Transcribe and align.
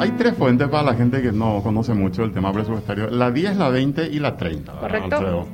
Hay 0.00 0.12
tres 0.12 0.34
fuentes 0.34 0.68
para 0.68 0.84
la 0.84 0.94
gente 0.94 1.20
que 1.20 1.32
no 1.32 1.60
conoce 1.62 1.92
mucho 1.92 2.22
el 2.24 2.32
tema 2.32 2.52
presupuestario. 2.52 3.10
La 3.10 3.30
10, 3.30 3.56
la 3.56 3.68
20 3.68 4.08
y 4.08 4.18
la 4.18 4.36
30. 4.36 4.72
Correcto. 4.72 5.16
Alfredo. 5.16 5.46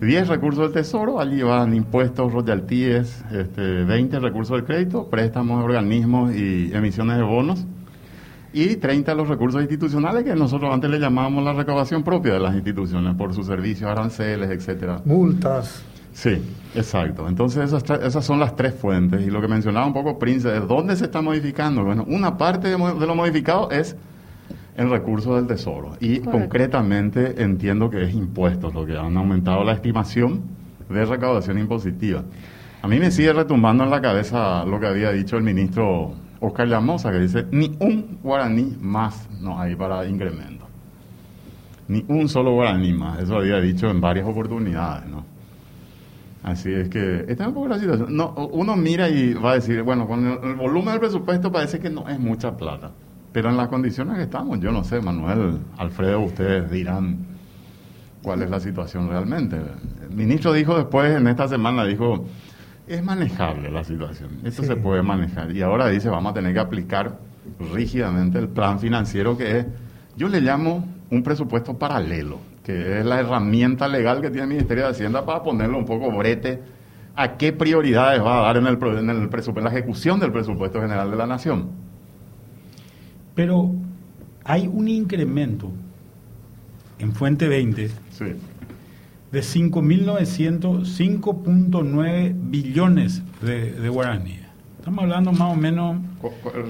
10 0.00 0.28
recursos 0.28 0.64
del 0.64 0.72
Tesoro, 0.72 1.20
allí 1.20 1.42
van 1.42 1.74
impuestos, 1.74 2.32
royalties, 2.32 3.24
este, 3.30 3.84
20 3.84 4.18
recursos 4.20 4.56
del 4.56 4.64
crédito, 4.64 5.08
préstamos 5.08 5.58
de 5.58 5.64
organismos 5.64 6.34
y 6.34 6.72
emisiones 6.74 7.16
de 7.18 7.22
bonos. 7.22 7.64
Y 8.52 8.76
30 8.76 9.14
los 9.14 9.28
recursos 9.28 9.60
institucionales 9.60 10.24
que 10.24 10.34
nosotros 10.34 10.72
antes 10.72 10.90
le 10.90 10.98
llamábamos 10.98 11.44
la 11.44 11.52
recaudación 11.52 12.04
propia 12.04 12.34
de 12.34 12.40
las 12.40 12.54
instituciones 12.54 13.14
por 13.16 13.34
sus 13.34 13.46
servicios, 13.46 13.90
aranceles, 13.90 14.50
etcétera. 14.50 15.00
Multas. 15.04 15.84
Sí, 16.14 16.40
exacto. 16.76 17.28
Entonces 17.28 17.64
esas, 17.64 17.82
esas 18.00 18.24
son 18.24 18.38
las 18.38 18.54
tres 18.56 18.72
fuentes. 18.74 19.20
Y 19.26 19.30
lo 19.30 19.40
que 19.40 19.48
mencionaba 19.48 19.84
un 19.84 19.92
poco 19.92 20.18
Prince, 20.18 20.48
¿de 20.48 20.60
dónde 20.60 20.96
se 20.96 21.04
está 21.04 21.20
modificando? 21.20 21.84
Bueno, 21.84 22.04
una 22.08 22.38
parte 22.38 22.68
de, 22.68 22.78
lo 22.78 23.14
modificado 23.14 23.70
es 23.70 23.96
el 24.76 24.88
recurso 24.88 25.34
del 25.36 25.46
Tesoro. 25.48 25.96
Y 26.00 26.20
Correcto. 26.20 26.30
concretamente 26.30 27.42
entiendo 27.42 27.90
que 27.90 28.04
es 28.04 28.14
impuestos, 28.14 28.72
lo 28.72 28.86
que 28.86 28.96
han 28.96 29.16
aumentado 29.16 29.64
la 29.64 29.72
estimación 29.72 30.42
de 30.88 31.04
recaudación 31.04 31.58
impositiva. 31.58 32.22
A 32.80 32.86
mí 32.86 32.98
me 33.00 33.10
sigue 33.10 33.32
retumbando 33.32 33.82
en 33.82 33.90
la 33.90 34.00
cabeza 34.00 34.64
lo 34.64 34.78
que 34.78 34.86
había 34.86 35.10
dicho 35.10 35.36
el 35.36 35.42
ministro 35.42 36.12
Oscar 36.38 36.68
Llamosa, 36.68 37.10
que 37.10 37.18
dice, 37.18 37.44
ni 37.50 37.74
un 37.80 38.18
guaraní 38.22 38.76
más 38.80 39.28
no 39.40 39.60
hay 39.60 39.74
para 39.74 40.06
incremento. 40.06 40.64
Ni 41.88 42.04
un 42.08 42.28
solo 42.28 42.52
guaraní 42.52 42.92
más. 42.92 43.20
Eso 43.20 43.36
había 43.36 43.60
dicho 43.60 43.88
en 43.90 44.00
varias 44.00 44.28
oportunidades, 44.28 45.08
¿no? 45.08 45.33
Así 46.44 46.72
es 46.72 46.88
que 46.90 47.24
esta 47.26 47.44
es 47.44 47.48
un 47.48 47.54
poco 47.54 47.68
la 47.68 47.78
situación. 47.78 48.14
No, 48.16 48.34
uno 48.52 48.76
mira 48.76 49.08
y 49.08 49.32
va 49.34 49.52
a 49.52 49.54
decir, 49.54 49.82
bueno, 49.82 50.06
con 50.06 50.26
el, 50.26 50.38
el 50.50 50.54
volumen 50.54 50.92
del 50.92 51.00
presupuesto 51.00 51.50
parece 51.50 51.80
que 51.80 51.88
no 51.90 52.08
es 52.08 52.18
mucha 52.20 52.56
plata. 52.56 52.90
Pero 53.32 53.48
en 53.50 53.56
las 53.56 53.68
condiciones 53.68 54.16
que 54.16 54.22
estamos, 54.24 54.60
yo 54.60 54.70
no 54.70 54.84
sé, 54.84 55.00
Manuel, 55.00 55.58
Alfredo, 55.78 56.20
ustedes 56.20 56.70
dirán 56.70 57.18
cuál 58.22 58.42
es 58.42 58.50
la 58.50 58.60
situación 58.60 59.08
realmente. 59.08 59.56
El 60.08 60.14
ministro 60.14 60.52
dijo 60.52 60.76
después, 60.76 61.16
en 61.16 61.26
esta 61.26 61.48
semana, 61.48 61.84
dijo, 61.84 62.26
es 62.86 63.02
manejable 63.02 63.70
la 63.70 63.82
situación, 63.82 64.30
esto 64.44 64.62
Sí. 64.62 64.68
se 64.68 64.76
puede 64.76 65.02
manejar. 65.02 65.50
Y 65.50 65.62
ahora 65.62 65.88
dice, 65.88 66.10
vamos 66.10 66.30
a 66.32 66.34
tener 66.34 66.52
que 66.52 66.60
aplicar 66.60 67.18
rígidamente 67.72 68.38
el 68.38 68.48
plan 68.48 68.78
financiero 68.78 69.36
que 69.36 69.60
es, 69.60 69.66
yo 70.16 70.28
le 70.28 70.40
llamo 70.42 70.86
un 71.10 71.22
presupuesto 71.22 71.76
paralelo, 71.78 72.38
que 72.64 72.98
es 73.00 73.04
la 73.04 73.20
herramienta 73.20 73.86
legal 73.86 74.20
que 74.20 74.30
tiene 74.30 74.42
el 74.44 74.48
Ministerio 74.48 74.84
de 74.84 74.90
Hacienda 74.90 75.24
para 75.24 75.42
ponerle 75.42 75.76
un 75.76 75.84
poco 75.84 76.10
brete 76.10 76.60
a 77.14 77.36
qué 77.36 77.52
prioridades 77.52 78.20
va 78.22 78.40
a 78.40 78.42
dar 78.42 78.56
en 78.56 78.66
el, 78.66 78.78
en 78.98 79.10
el 79.10 79.28
en 79.30 79.64
la 79.64 79.70
ejecución 79.70 80.18
del 80.18 80.32
presupuesto 80.32 80.80
general 80.80 81.10
de 81.10 81.16
la 81.16 81.26
Nación. 81.26 81.68
Pero 83.34 83.72
hay 84.44 84.66
un 84.66 84.88
incremento 84.88 85.70
en 86.98 87.12
Fuente 87.12 87.48
20 87.48 87.88
Sí. 88.10 88.24
de 89.30 89.40
5.900, 89.40 90.86
5.9 90.86 92.34
billones 92.50 93.22
de, 93.42 93.72
de 93.72 93.88
guaraníes. 93.88 94.44
Estamos 94.84 95.02
hablando 95.04 95.32
más 95.32 95.50
o 95.50 95.56
menos 95.56 95.96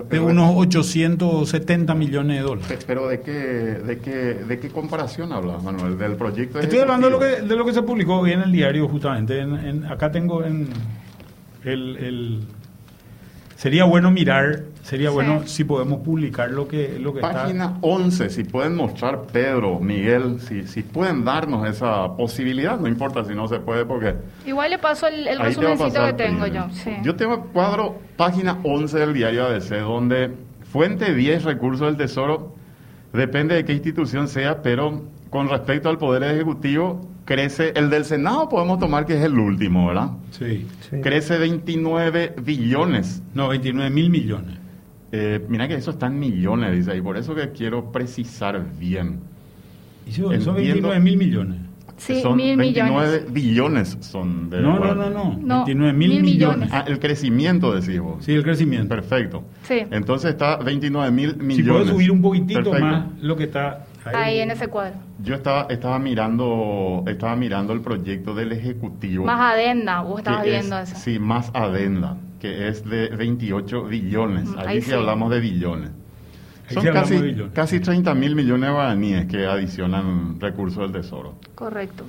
de 0.09 0.21
unos 0.21 0.53
870 0.55 1.97
millones 1.97 2.37
de 2.37 2.43
dólares. 2.45 2.69
Pe- 2.69 2.85
Pero 2.87 3.09
¿de 3.09 3.21
qué, 3.23 3.33
de 3.33 3.99
qué, 3.99 4.11
de 4.35 4.61
qué 4.61 4.69
comparación 4.69 5.33
hablas, 5.33 5.61
Manuel? 5.65 5.99
¿Del 5.99 6.15
proyecto 6.15 6.61
Estoy 6.61 6.79
hablando 6.79 7.09
de 7.09 7.11
lo, 7.13 7.19
que, 7.19 7.27
de 7.43 7.57
lo 7.57 7.65
que 7.65 7.73
se 7.73 7.83
publicó 7.83 8.21
hoy 8.21 8.31
en 8.31 8.43
el 8.43 8.53
diario, 8.53 8.87
justamente. 8.89 9.41
En- 9.41 9.57
en- 9.57 9.85
acá 9.87 10.13
tengo 10.13 10.45
en 10.45 10.69
el, 11.65 11.97
el- 11.97 12.41
Sería 13.57 13.85
bueno 13.85 14.11
mirar, 14.11 14.65
sería 14.83 15.09
Sí. 15.09 15.15
bueno 15.15 15.43
si 15.47 15.65
podemos 15.65 16.01
publicar 16.01 16.51
lo 16.51 16.67
que, 16.69 16.99
lo 16.99 17.15
que 17.15 17.21
Página 17.21 17.79
11, 17.81 18.29
si 18.31 18.45
pueden 18.45 18.75
mostrar, 18.75 19.23
Pedro, 19.33 19.79
Miguel, 19.81 20.41
si, 20.41 20.67
si 20.67 20.83
pueden 20.83 21.25
darnos 21.25 21.67
esa 21.69 22.17
posibilidad, 22.17 22.79
no 22.79 22.89
importa 22.89 23.25
si 23.25 23.35
no 23.35 23.47
se 23.49 23.61
puede, 23.61 23.85
porque... 23.87 24.15
Igual 24.45 24.71
le 24.71 24.79
paso 24.79 25.07
el, 25.07 25.27
el 25.29 25.39
resumencito 25.39 26.05
que 26.07 26.13
tengo 26.15 26.43
primero. 26.43 26.69
yo. 26.69 26.75
Sí. 26.75 26.91
Yo 27.03 27.15
tengo 27.17 27.45
cuadro, 27.53 27.97
página 28.17 28.59
11 28.65 28.99
del 28.99 29.15
diario 29.15 29.47
ABC, 29.47 29.79
donde 29.81 30.31
fuente 30.71 31.15
10, 31.15 31.45
recursos 31.45 31.87
del 31.87 31.97
Tesoro, 31.97 32.55
depende 33.13 33.55
de 33.55 33.65
qué 33.65 33.73
institución 33.73 34.27
sea, 34.29 34.63
pero 34.63 35.03
con 35.31 35.49
respecto 35.49 35.89
al 35.89 35.99
Poder 35.99 36.25
Ejecutivo, 36.25 37.01
crece, 37.25 37.73
el 37.77 37.91
del 37.91 38.05
Senado 38.05 38.49
podemos 38.49 38.79
tomar 38.79 39.07
que 39.07 39.17
es 39.17 39.23
el 39.23 39.39
último, 39.39 39.87
¿verdad? 39.89 40.11
Sí. 40.31 40.67
Sí. 40.91 41.01
Crece 41.03 41.39
29 41.39 42.35
billones 42.43 43.23
No, 43.35 43.49
29 43.49 43.91
mil 43.91 44.11
millones. 44.11 44.59
Eh, 45.13 45.45
mira 45.49 45.69
que 45.69 45.75
eso 45.75 45.93
está 45.93 46.07
en 46.09 46.19
millones, 46.19 46.73
dice 46.75 46.91
ahí, 46.93 47.01
por 47.01 47.17
eso 47.17 47.35
que 47.35 47.51
quiero 47.53 47.93
precisar 47.93 48.65
bien. 48.79 49.21
Y 50.07 50.13
son 50.13 50.35
Entiendo. 50.35 50.55
29 50.55 51.01
mil 51.01 51.17
millones. 51.17 51.61
Sí, 51.97 52.21
son 52.21 52.37
mil 52.37 52.57
29 52.57 52.91
millones. 52.91 53.33
billones 53.33 53.97
son 54.01 54.51
de 54.51 54.61
No, 54.61 54.81
no, 54.81 54.95
no, 54.97 55.11
no. 55.11 55.39
No, 55.41 55.65
29 55.65 55.93
mil 55.97 56.09
mil 56.11 56.23
millones. 56.25 56.57
millones. 56.59 56.71
Ah, 56.73 56.85
el 56.89 56.99
crecimiento 56.99 57.73
decís 57.73 58.01
vos. 58.01 58.25
Sí, 58.25 58.33
el 58.33 58.43
crecimiento. 58.43 58.89
Perfecto. 58.89 59.45
Sí. 59.63 59.83
Entonces 59.93 60.33
está 60.33 60.57
29 60.57 61.13
mil 61.13 61.37
millones. 61.37 61.57
Si 61.57 61.63
puedes 61.63 61.89
subir 61.89 62.11
un 62.11 62.21
poquitito 62.21 62.65
Perfecto. 62.65 62.85
más 62.85 63.07
lo 63.23 63.37
que 63.37 63.45
está 63.45 63.87
ahí. 64.07 64.15
Ahí 64.17 64.39
en 64.41 64.51
ese 64.51 64.69
cuadro. 64.69 64.95
Yo 65.23 65.35
estaba, 65.35 65.67
estaba 65.71 65.99
mirando, 65.99 67.05
estaba 67.07 67.37
mirando 67.37 67.73
el 67.73 67.81
proyecto 67.81 68.35
del 68.35 68.53
ejecutivo. 68.53 69.25
Más 69.27 69.55
adenda, 69.55 70.01
vos 70.03 70.19
estabas 70.19 70.45
es- 70.47 70.51
viendo 70.53 70.79
eso. 70.79 70.97
Sí, 70.97 71.19
más 71.19 71.51
adenda, 71.55 72.17
que 72.41 72.69
es 72.69 72.85
de 72.85 73.09
28 73.09 73.85
billones. 73.85 74.49
Ahí 74.59 74.67
ahí 74.77 74.83
sí 74.83 74.93
hablamos 74.93 75.31
de 75.31 75.41
billones. 75.41 75.91
Ahí 76.69 76.75
Son 76.75 76.85
casi, 76.93 77.19
billones. 77.19 77.53
casi 77.53 77.81
30 77.81 78.15
mil 78.15 78.35
millones 78.35 78.69
de 78.69 78.75
guaraníes 78.75 79.27
que 79.27 79.47
adicionan 79.47 80.41
recursos 80.41 80.91
del 80.91 81.03
Tesoro. 81.03 81.35
Correcto. 81.55 82.05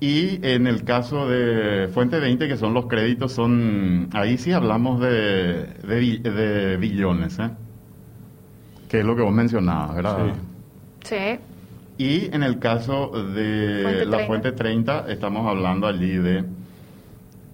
Y 0.00 0.38
en 0.46 0.68
el 0.68 0.84
caso 0.84 1.28
de 1.28 1.88
Fuente 1.88 2.20
20, 2.20 2.46
que 2.46 2.56
son 2.56 2.72
los 2.72 2.86
créditos, 2.86 3.32
son 3.32 4.08
ahí 4.12 4.38
sí 4.38 4.52
hablamos 4.52 5.00
de, 5.00 5.64
de, 5.82 6.18
de 6.30 6.76
billones, 6.76 7.38
¿eh? 7.40 7.50
que 8.88 9.00
es 9.00 9.04
lo 9.04 9.16
que 9.16 9.22
vos 9.22 9.32
mencionabas, 9.32 9.96
¿verdad? 9.96 10.18
Sí. 10.26 10.32
Sí. 11.08 11.38
Y 11.98 12.26
en 12.34 12.42
el 12.42 12.58
caso 12.58 13.10
de 13.10 13.80
Fuente 13.82 14.04
la 14.06 14.10
30. 14.18 14.26
Fuente 14.26 14.52
30, 14.52 15.06
estamos 15.10 15.46
hablando 15.48 15.86
allí 15.86 16.16
de, 16.16 16.44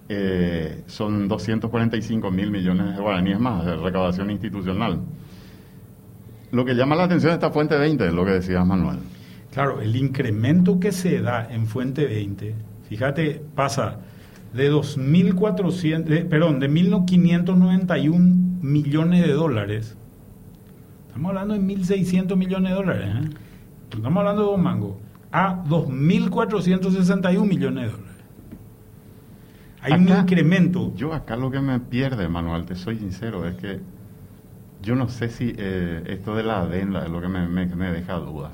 eh, 0.09 0.83
son 0.87 1.27
245 1.27 2.29
mil 2.31 2.51
millones 2.51 2.95
de 2.95 3.01
guaraníes 3.01 3.39
más 3.39 3.65
de 3.65 3.75
recaudación 3.75 4.29
institucional. 4.29 4.99
Lo 6.51 6.63
que 6.63 6.75
llama 6.75 6.95
la 6.95 7.05
atención 7.05 7.31
de 7.31 7.35
esta 7.35 7.49
Fuente 7.51 7.75
20 7.77 8.05
es 8.07 8.13
lo 8.13 8.23
que 8.23 8.31
decías, 8.31 8.65
Manuel. 8.65 8.97
Claro, 9.51 9.81
el 9.81 9.95
incremento 9.95 10.79
que 10.79 10.91
se 10.91 11.21
da 11.21 11.47
en 11.51 11.65
Fuente 11.65 12.05
20, 12.05 12.53
fíjate, 12.89 13.41
pasa 13.55 13.99
de 14.53 14.71
2.400, 14.71 16.03
de- 16.03 16.25
perdón, 16.25 16.59
de 16.59 16.69
1.591 16.69 18.59
millones 18.61 19.25
de 19.25 19.33
dólares. 19.33 19.97
Estamos 21.07 21.29
hablando 21.29 21.53
de 21.55 21.61
1.600 21.61 22.35
millones 22.35 22.71
de 22.71 22.75
dólares. 22.75 23.07
¿eh? 23.15 23.29
Estamos 23.95 24.17
hablando 24.19 24.41
de 24.43 24.47
dos 24.49 24.59
mangos. 24.59 24.93
A 25.31 25.63
2.461 25.65 27.47
millones 27.47 27.85
de 27.85 27.91
dólares. 27.91 28.15
Hay 29.81 29.93
un 29.93 30.05
incremento. 30.21 30.93
Yo 30.95 31.13
acá 31.13 31.35
lo 31.35 31.51
que 31.51 31.59
me 31.59 31.79
pierde, 31.79 32.27
Manuel, 32.27 32.65
te 32.65 32.75
soy 32.75 32.97
sincero, 32.97 33.45
es 33.47 33.55
que 33.55 33.79
yo 34.81 34.95
no 34.95 35.09
sé 35.09 35.29
si 35.29 35.53
eh, 35.57 36.03
esto 36.07 36.35
de 36.35 36.43
la 36.43 36.61
adenda 36.61 37.03
es 37.05 37.09
lo 37.11 37.21
que 37.21 37.27
me, 37.27 37.47
me- 37.47 37.65
me 37.67 37.91
deja 37.91 38.13
dudas. 38.15 38.51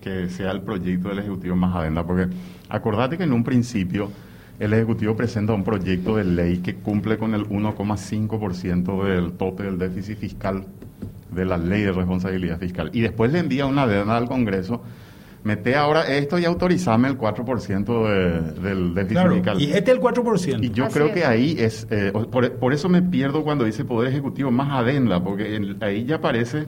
Que 0.00 0.28
sea 0.28 0.50
el 0.50 0.62
proyecto 0.62 1.08
del 1.08 1.20
Ejecutivo 1.20 1.56
más 1.56 1.74
adenda, 1.76 2.04
porque 2.04 2.28
acordate 2.68 3.16
que 3.16 3.24
en 3.24 3.32
un 3.32 3.44
principio 3.44 4.10
el 4.58 4.72
Ejecutivo 4.72 5.16
presenta 5.16 5.52
un 5.52 5.64
proyecto 5.64 6.16
de 6.16 6.24
ley 6.24 6.58
que 6.58 6.74
cumple 6.76 7.18
con 7.18 7.34
el 7.34 7.46
1,5% 7.48 9.04
del 9.04 9.32
tope 9.32 9.62
del 9.64 9.78
déficit 9.78 10.18
fiscal 10.18 10.66
de 11.34 11.44
la 11.44 11.56
ley 11.58 11.82
de 11.82 11.92
responsabilidad 11.92 12.58
fiscal. 12.58 12.90
Y 12.92 13.00
después 13.00 13.32
le 13.32 13.38
envía 13.40 13.66
una 13.66 13.82
adenda 13.82 14.16
al 14.16 14.26
Congreso, 14.28 14.82
mete 15.42 15.76
ahora 15.76 16.06
esto 16.06 16.38
y 16.38 16.46
autorizame 16.46 17.06
el 17.08 17.18
4% 17.18 18.08
de- 18.08 18.40
del 18.62 18.94
déficit 18.94 19.12
Claro, 19.18 19.34
fiscal. 19.34 19.60
y 19.60 19.64
este 19.72 19.78
es 19.78 19.88
el 19.88 20.00
4%. 20.00 20.64
Y 20.64 20.70
yo 20.70 20.84
Así 20.86 20.94
creo 20.94 21.06
es. 21.08 21.12
que 21.12 21.24
ahí 21.26 21.56
es, 21.58 21.86
eh, 21.90 22.12
por, 22.30 22.50
por 22.52 22.72
eso 22.72 22.88
me 22.88 23.02
pierdo 23.02 23.44
cuando 23.44 23.64
dice 23.64 23.84
Poder 23.84 24.10
Ejecutivo 24.10 24.50
más 24.50 24.70
adenda, 24.72 25.22
porque 25.22 25.56
en- 25.56 25.76
ahí 25.82 26.04
ya 26.06 26.16
aparece... 26.16 26.66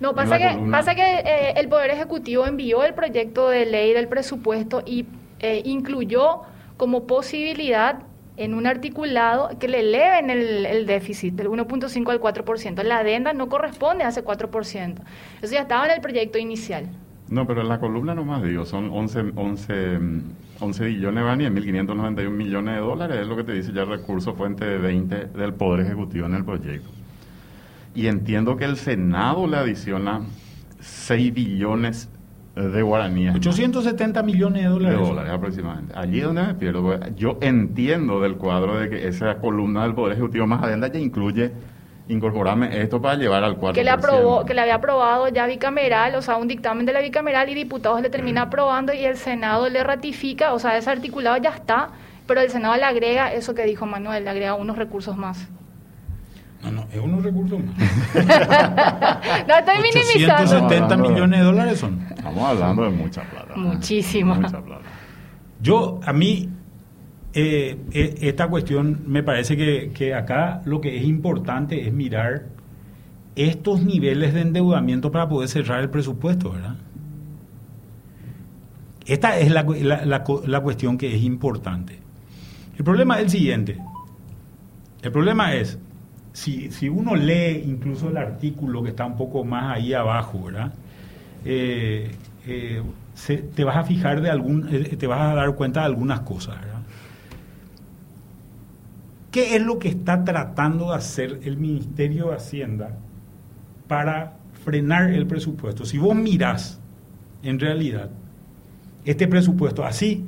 No, 0.00 0.14
pasa 0.14 0.36
que, 0.38 0.48
columna- 0.48 0.76
pasa 0.78 0.94
que 0.94 1.02
eh, 1.20 1.54
el 1.56 1.68
Poder 1.68 1.90
Ejecutivo 1.90 2.46
envió 2.46 2.84
el 2.84 2.92
proyecto 2.92 3.48
de 3.48 3.64
ley 3.64 3.94
del 3.94 4.08
presupuesto 4.08 4.82
y 4.84 5.06
eh, 5.40 5.62
incluyó 5.64 6.40
como 6.76 7.06
posibilidad 7.06 8.00
en 8.38 8.54
un 8.54 8.66
articulado 8.66 9.50
que 9.58 9.68
le 9.68 9.80
eleven 9.80 10.30
el, 10.30 10.64
el 10.64 10.86
déficit 10.86 11.34
del 11.34 11.48
1.5 11.48 12.10
al 12.10 12.20
4%. 12.20 12.82
La 12.84 12.98
adenda 12.98 13.32
no 13.32 13.48
corresponde 13.48 14.04
a 14.04 14.08
ese 14.08 14.24
4%. 14.24 14.94
Eso 15.42 15.52
ya 15.52 15.62
estaba 15.62 15.86
en 15.86 15.92
el 15.92 16.00
proyecto 16.00 16.38
inicial. 16.38 16.86
No, 17.28 17.46
pero 17.46 17.60
en 17.60 17.68
la 17.68 17.78
columna 17.78 18.14
nomás 18.14 18.42
digo, 18.42 18.64
son 18.64 18.90
11, 18.90 19.32
11, 19.36 19.98
mm, 19.98 20.22
11 20.60 20.84
billones 20.86 21.16
de 21.16 21.22
guaraníes, 21.22 21.50
1.591 21.50 22.30
millones 22.30 22.74
de 22.74 22.80
dólares, 22.80 23.18
es 23.20 23.26
lo 23.26 23.36
que 23.36 23.44
te 23.44 23.52
dice 23.52 23.72
ya 23.72 23.82
el 23.82 23.88
recurso 23.88 24.34
fuente 24.34 24.64
de 24.64 24.78
20 24.78 25.26
del 25.26 25.52
Poder 25.52 25.84
Ejecutivo 25.84 26.26
en 26.26 26.34
el 26.34 26.44
proyecto. 26.44 26.88
y 27.94 28.06
entiendo 28.06 28.56
que 28.56 28.64
el 28.64 28.76
Senado 28.76 29.46
le 29.48 29.56
adiciona 29.56 30.20
6 30.80 31.34
billones 31.34 32.08
de 32.62 32.82
guaraníes. 32.82 33.34
870 33.34 34.22
millones 34.22 34.62
de 34.62 34.68
dólares. 34.68 34.98
De 34.98 35.06
dólares 35.06 35.32
aproximadamente. 35.32 35.94
Allí 35.96 36.18
es 36.18 36.24
donde 36.24 36.42
me 36.42 36.54
pierdo. 36.54 36.98
Yo 37.16 37.38
entiendo 37.40 38.20
del 38.20 38.36
cuadro 38.36 38.78
de 38.78 38.90
que 38.90 39.08
esa 39.08 39.36
columna 39.36 39.84
del 39.84 39.94
Poder 39.94 40.14
Ejecutivo 40.14 40.46
más 40.46 40.62
adenda 40.62 40.88
ya 40.88 40.98
incluye 40.98 41.52
incorporarme 42.08 42.80
esto 42.80 43.00
para 43.00 43.16
llevar 43.16 43.44
al 43.44 43.58
4%. 43.58 43.72
Que 43.74 43.84
le, 43.84 43.90
aprobó, 43.90 44.44
que 44.44 44.54
le 44.54 44.62
había 44.62 44.76
aprobado 44.76 45.28
ya 45.28 45.46
bicameral, 45.46 46.14
o 46.14 46.22
sea, 46.22 46.36
un 46.36 46.48
dictamen 46.48 46.86
de 46.86 46.92
la 46.92 47.00
bicameral 47.00 47.48
y 47.50 47.54
diputados 47.54 48.00
le 48.00 48.10
termina 48.10 48.42
aprobando 48.42 48.92
y 48.92 49.04
el 49.04 49.16
Senado 49.16 49.68
le 49.68 49.84
ratifica, 49.84 50.54
o 50.54 50.58
sea, 50.58 50.76
ese 50.76 50.90
articulado 50.90 51.36
ya 51.36 51.50
está, 51.50 51.90
pero 52.26 52.40
el 52.40 52.50
Senado 52.50 52.76
le 52.76 52.84
agrega 52.84 53.32
eso 53.32 53.54
que 53.54 53.64
dijo 53.64 53.86
Manuel, 53.86 54.24
le 54.24 54.30
agrega 54.30 54.54
unos 54.54 54.76
recursos 54.76 55.16
más. 55.16 55.48
No, 56.62 56.70
no, 56.72 56.86
es 56.92 56.98
unos 56.98 57.22
recursos 57.22 57.58
más. 57.64 57.76
no 59.46 59.54
estoy 59.58 59.76
minimizando. 59.82 60.66
870 60.66 60.96
millones 60.96 61.38
de 61.38 61.44
dólares 61.44 61.78
son. 61.78 62.04
Estamos 62.10 62.42
hablando 62.42 62.82
de 62.82 62.90
mucha 62.90 63.22
plata. 63.22 63.54
Muchísimo. 63.56 64.34
Mucha 64.34 64.60
plata. 64.60 64.82
Yo, 65.60 66.00
a 66.04 66.12
mí, 66.12 66.48
eh, 67.32 67.78
eh, 67.92 68.18
esta 68.22 68.48
cuestión 68.48 69.02
me 69.06 69.22
parece 69.22 69.56
que, 69.56 69.92
que, 69.94 70.14
acá 70.14 70.62
lo 70.64 70.80
que 70.80 70.96
es 70.96 71.04
importante 71.04 71.86
es 71.86 71.92
mirar 71.92 72.46
estos 73.36 73.82
niveles 73.82 74.34
de 74.34 74.40
endeudamiento 74.40 75.12
para 75.12 75.28
poder 75.28 75.48
cerrar 75.48 75.80
el 75.80 75.90
presupuesto, 75.90 76.50
¿verdad? 76.50 76.76
Esta 79.06 79.38
es 79.38 79.50
la, 79.50 79.62
la, 79.62 80.24
la 80.46 80.60
cuestión 80.60 80.98
que 80.98 81.14
es 81.14 81.22
importante. 81.22 81.98
El 82.76 82.84
problema 82.84 83.16
es 83.16 83.22
el 83.22 83.30
siguiente. 83.30 83.78
El 85.02 85.12
problema 85.12 85.54
es, 85.54 85.78
si, 86.38 86.70
si, 86.70 86.88
uno 86.88 87.16
lee 87.16 87.64
incluso 87.66 88.10
el 88.10 88.16
artículo 88.16 88.80
que 88.84 88.90
está 88.90 89.04
un 89.04 89.16
poco 89.16 89.44
más 89.44 89.76
ahí 89.76 89.92
abajo, 89.92 90.44
¿verdad? 90.44 90.72
Eh, 91.44 92.12
eh, 92.46 92.80
te 93.54 93.64
vas 93.64 93.76
a 93.76 93.82
fijar 93.82 94.20
de 94.20 94.30
algún, 94.30 94.68
eh, 94.72 94.96
te 94.96 95.06
vas 95.08 95.20
a 95.20 95.34
dar 95.34 95.54
cuenta 95.56 95.80
de 95.80 95.86
algunas 95.86 96.20
cosas. 96.20 96.56
¿Qué 99.32 99.56
es 99.56 99.62
lo 99.62 99.80
que 99.80 99.88
está 99.88 100.24
tratando 100.24 100.90
de 100.90 100.96
hacer 100.96 101.40
el 101.42 101.56
Ministerio 101.56 102.28
de 102.28 102.36
Hacienda 102.36 102.96
para 103.88 104.34
frenar 104.64 105.10
el 105.10 105.26
presupuesto? 105.26 105.84
Si 105.84 105.98
vos 105.98 106.14
mirás, 106.14 106.78
en 107.42 107.58
realidad, 107.58 108.10
este 109.04 109.26
presupuesto 109.26 109.84
así, 109.84 110.24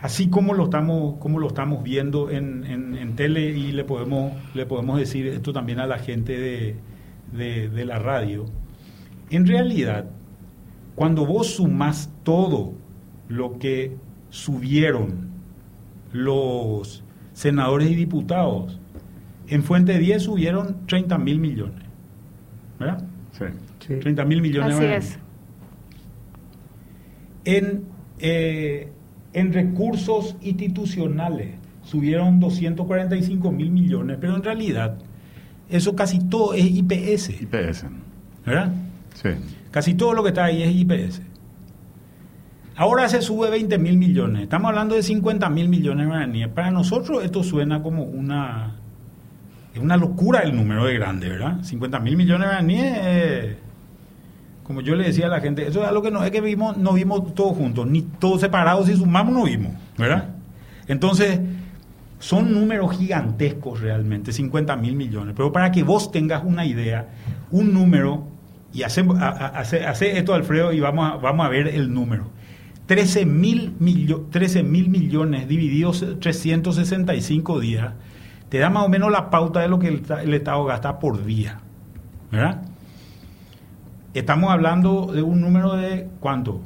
así 0.00 0.28
como 0.28 0.54
lo 0.54 0.64
estamos, 0.64 1.16
como 1.18 1.38
lo 1.38 1.48
estamos 1.48 1.82
viendo 1.82 2.30
en, 2.30 2.64
en, 2.64 2.96
en, 2.96 3.16
tele 3.16 3.50
y 3.50 3.72
le 3.72 3.84
podemos, 3.84 4.32
le 4.54 4.66
podemos 4.66 4.98
decir 4.98 5.26
esto 5.26 5.52
también 5.52 5.78
a 5.78 5.86
la 5.86 5.98
gente 5.98 6.38
de, 6.38 6.76
de, 7.32 7.68
de 7.68 7.84
la 7.84 7.98
radio, 7.98 8.46
en 9.30 9.46
realidad, 9.46 10.06
cuando 10.94 11.24
vos 11.24 11.54
sumás 11.54 12.10
todo 12.24 12.74
lo 13.28 13.58
que 13.58 13.96
subieron 14.30 15.30
los 16.12 17.04
senadores 17.32 17.90
y 17.90 17.94
diputados, 17.94 18.80
en 19.48 19.62
Fuente 19.62 19.98
10 19.98 20.22
subieron 20.22 20.86
30 20.86 21.18
mil 21.18 21.38
millones. 21.38 21.82
¿Verdad? 22.78 23.04
Sí. 23.32 23.44
sí. 23.86 23.94
30 23.96 24.24
mil 24.24 24.42
millones. 24.42 24.76
Así 24.76 24.84
es. 24.84 25.18
En, 27.44 27.84
eh, 28.18 28.92
en 29.32 29.52
recursos 29.52 30.36
institucionales 30.42 31.54
subieron 31.84 32.40
245 32.40 33.52
mil 33.52 33.70
millones, 33.70 34.18
pero 34.20 34.36
en 34.36 34.42
realidad 34.42 34.96
eso 35.68 35.94
casi 35.94 36.18
todo 36.18 36.54
es 36.54 36.64
IPS. 36.64 37.40
IPS. 37.42 37.84
¿Verdad? 38.44 38.72
Sí. 39.14 39.30
Casi 39.70 39.94
todo 39.94 40.14
lo 40.14 40.22
que 40.22 40.30
está 40.30 40.44
ahí 40.44 40.62
es 40.62 40.74
IPS. 40.74 41.22
Ahora 42.76 43.08
se 43.08 43.20
sube 43.20 43.50
20 43.50 43.78
mil 43.78 43.98
millones. 43.98 44.44
Estamos 44.44 44.70
hablando 44.70 44.94
de 44.94 45.02
50 45.02 45.48
mil 45.50 45.68
millones 45.68 46.06
de 46.06 46.10
guaraníes. 46.10 46.48
Para 46.48 46.70
nosotros 46.70 47.22
esto 47.24 47.42
suena 47.42 47.82
como 47.82 48.04
una... 48.04 48.76
Es 49.74 49.80
una 49.80 49.96
locura 49.96 50.40
el 50.40 50.56
número 50.56 50.86
de 50.86 50.94
grande, 50.94 51.28
¿verdad? 51.28 51.62
50 51.62 52.00
mil 52.00 52.16
millones 52.16 52.40
de 52.40 52.46
guaraníes... 52.46 52.98
Eh, 53.00 53.58
como 54.70 54.82
yo 54.82 54.94
le 54.94 55.02
decía 55.02 55.26
a 55.26 55.28
la 55.28 55.40
gente, 55.40 55.66
eso 55.66 55.82
es 55.82 55.88
algo 55.88 56.00
que 56.00 56.12
no 56.12 56.22
es 56.22 56.30
que 56.30 56.40
vimos, 56.40 56.76
no 56.76 56.92
vimos 56.92 57.34
todos 57.34 57.56
juntos, 57.56 57.88
ni 57.88 58.02
todos 58.02 58.40
separados, 58.40 58.86
si 58.86 58.94
sumamos 58.94 59.34
no 59.34 59.42
vimos, 59.42 59.72
¿verdad? 59.98 60.28
Entonces, 60.86 61.40
son 62.20 62.54
números 62.54 62.96
gigantescos 62.96 63.80
realmente, 63.80 64.32
50 64.32 64.76
mil 64.76 64.94
millones. 64.94 65.34
Pero 65.36 65.50
para 65.50 65.72
que 65.72 65.82
vos 65.82 66.12
tengas 66.12 66.44
una 66.44 66.64
idea, 66.64 67.08
un 67.50 67.74
número, 67.74 68.28
y 68.72 68.84
hacemos, 68.84 69.18
hace, 69.20 69.84
hace 69.84 70.16
esto 70.16 70.34
Alfredo 70.34 70.72
y 70.72 70.78
vamos 70.78 71.14
a, 71.14 71.16
vamos 71.16 71.44
a 71.44 71.48
ver 71.48 71.66
el 71.66 71.92
número. 71.92 72.28
13 72.86 73.26
mil 73.26 73.74
millo, 73.80 74.28
millones 74.86 75.48
divididos 75.48 76.06
365 76.20 77.58
días, 77.58 77.94
te 78.48 78.58
da 78.58 78.70
más 78.70 78.84
o 78.84 78.88
menos 78.88 79.10
la 79.10 79.30
pauta 79.30 79.58
de 79.62 79.66
lo 79.66 79.80
que 79.80 79.88
el, 79.88 80.02
el 80.22 80.32
Estado 80.32 80.64
gasta 80.64 81.00
por 81.00 81.24
día, 81.24 81.58
¿verdad? 82.30 82.69
Estamos 84.14 84.50
hablando 84.50 85.06
de 85.12 85.22
un 85.22 85.40
número 85.40 85.74
de 85.76 86.08
cuánto? 86.20 86.60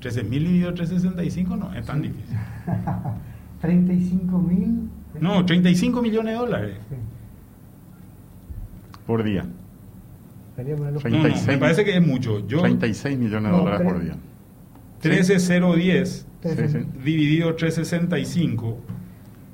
13 0.00 0.22
mil 0.24 0.44
dividido 0.44 0.74
365 0.74 1.56
no 1.56 1.74
es 1.74 1.84
tan 1.86 2.02
difícil. 2.02 2.36
35 3.60 4.38
mil. 4.38 4.88
No, 5.20 5.44
35 5.46 6.02
millones 6.02 6.34
de 6.34 6.38
dólares. 6.38 6.76
Sí. 6.88 6.96
Por 9.06 9.22
día. 9.24 9.44
Sería 10.56 10.76
ponerlo- 10.76 11.00
36. 11.00 11.40
No, 11.40 11.46
no, 11.46 11.52
me 11.52 11.58
parece 11.58 11.84
que 11.84 11.96
es 11.96 12.06
mucho. 12.06 12.46
Yo 12.46 12.60
36 12.60 13.18
millones 13.18 13.50
de 13.50 13.56
No, 13.58 13.64
dólares 13.64 13.86
por 13.90 14.02
día. 14.02 14.16
13010 15.00 16.26
Sí, 16.42 16.48
dividido 17.02 17.54
365 17.54 18.78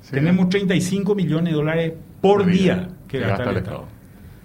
Sí. 0.01 0.11
tenemos 0.11 0.49
35 0.49 1.15
millones 1.15 1.53
de 1.53 1.57
dólares 1.57 1.93
por 2.21 2.45
día 2.45 2.89
que 3.07 3.19
gasta 3.19 3.49
el 3.49 3.57
Estado. 3.57 3.85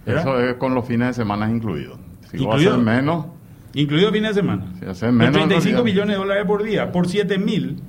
¿Verdad? 0.07 0.23
Eso 0.23 0.41
es 0.41 0.55
con 0.55 0.75
los 0.75 0.87
fines 0.87 1.09
de 1.09 1.15
semana 1.15 1.51
incluidos. 1.51 1.99
Si 2.31 2.39
Incluido. 2.39 2.73
haces 2.75 2.85
menos, 2.85 3.27
Incluido 3.75 4.11
fines 4.13 4.35
de 4.35 4.41
semana. 4.41 4.67
si 4.79 4.85
haces 4.87 5.03
Los 5.03 5.13
menos. 5.13 5.33
35 5.33 5.57
en 5.57 5.63
realidad- 5.75 5.85
millones 5.85 6.09
de 6.17 6.19
dólares 6.19 6.45
por 6.47 6.63
día, 6.63 6.93
por 6.93 7.09
7 7.09 7.39
mil, 7.39 7.81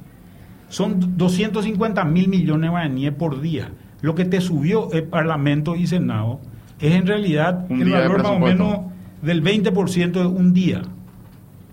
son 0.69 1.17
250 1.17 2.03
mil 2.03 2.27
millones 2.27 2.63
de 2.63 2.69
guaraníes 2.69 3.13
por 3.13 3.39
día. 3.39 3.71
Lo 4.01 4.15
que 4.15 4.25
te 4.25 4.41
subió 4.41 4.91
el 4.91 5.03
Parlamento 5.03 5.75
y 5.75 5.87
Senado 5.87 6.39
es 6.79 6.93
en 6.93 7.07
realidad 7.07 7.65
Un 7.69 7.81
el 7.83 7.89
valor 7.91 8.21
más 8.23 8.31
o 8.31 8.39
menos 8.39 8.77
del 9.21 9.41
20% 9.41 10.19
de 10.19 10.25
un 10.27 10.53
día. 10.53 10.81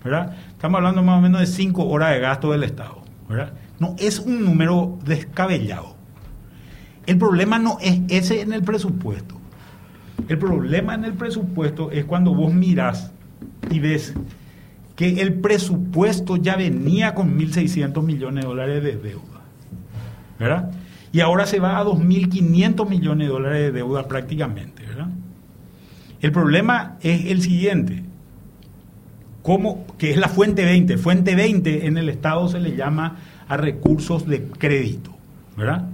¿verdad? 0.03 0.35
Estamos 0.51 0.77
hablando 0.77 1.01
más 1.03 1.17
o 1.17 1.21
menos 1.21 1.41
de 1.41 1.47
5 1.47 1.87
horas 1.87 2.11
de 2.13 2.19
gasto 2.19 2.51
del 2.51 2.63
Estado. 2.63 3.01
¿verdad? 3.27 3.53
No 3.79 3.95
es 3.99 4.19
un 4.19 4.45
número 4.45 4.97
descabellado. 5.03 5.95
El 7.07 7.17
problema 7.17 7.57
no 7.59 7.77
es 7.81 8.01
ese 8.09 8.41
en 8.41 8.53
el 8.53 8.61
presupuesto. 8.63 9.35
El 10.27 10.37
problema 10.37 10.95
en 10.95 11.05
el 11.05 11.13
presupuesto 11.13 11.91
es 11.91 12.05
cuando 12.05 12.33
vos 12.33 12.53
mirás 12.53 13.11
y 13.69 13.79
ves 13.79 14.13
que 14.95 15.21
el 15.21 15.33
presupuesto 15.33 16.37
ya 16.37 16.55
venía 16.55 17.13
con 17.13 17.37
1.600 17.37 18.01
millones 18.01 18.43
de 18.43 18.47
dólares 18.47 18.83
de 18.83 18.95
deuda. 18.95 19.41
¿Verdad? 20.39 20.71
Y 21.11 21.19
ahora 21.19 21.45
se 21.45 21.59
va 21.59 21.77
a 21.77 21.83
2.500 21.83 22.89
millones 22.89 23.27
de 23.27 23.33
dólares 23.33 23.61
de 23.61 23.71
deuda 23.71 24.07
prácticamente. 24.07 24.83
¿verdad? 24.85 25.07
El 26.21 26.31
problema 26.31 26.97
es 27.01 27.25
el 27.25 27.41
siguiente. 27.41 28.03
¿Cómo? 29.41 29.85
Que 29.97 30.11
es 30.11 30.17
la 30.17 30.27
fuente 30.27 30.65
20. 30.65 30.97
Fuente 30.97 31.35
20 31.35 31.85
en 31.85 31.97
el 31.97 32.09
Estado 32.09 32.47
se 32.47 32.59
le 32.59 32.75
llama 32.75 33.17
a 33.47 33.57
recursos 33.57 34.25
de 34.25 34.43
crédito. 34.43 35.11
¿Verdad? 35.55 35.87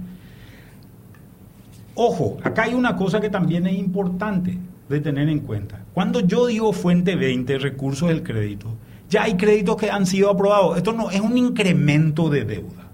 Ojo, 1.94 2.38
acá 2.42 2.64
hay 2.64 2.74
una 2.74 2.96
cosa 2.96 3.20
que 3.20 3.30
también 3.30 3.66
es 3.66 3.78
importante 3.78 4.58
de 4.88 5.00
tener 5.00 5.28
en 5.28 5.40
cuenta. 5.40 5.80
Cuando 5.92 6.20
yo 6.20 6.46
digo 6.46 6.72
fuente 6.72 7.16
20, 7.16 7.58
recursos 7.58 8.08
del 8.08 8.22
crédito, 8.22 8.68
ya 9.10 9.24
hay 9.24 9.36
créditos 9.36 9.76
que 9.76 9.90
han 9.90 10.06
sido 10.06 10.30
aprobados. 10.30 10.76
Esto 10.76 10.92
no 10.92 11.10
es 11.10 11.20
un 11.20 11.36
incremento 11.36 12.30
de 12.30 12.44
deuda. 12.44 12.88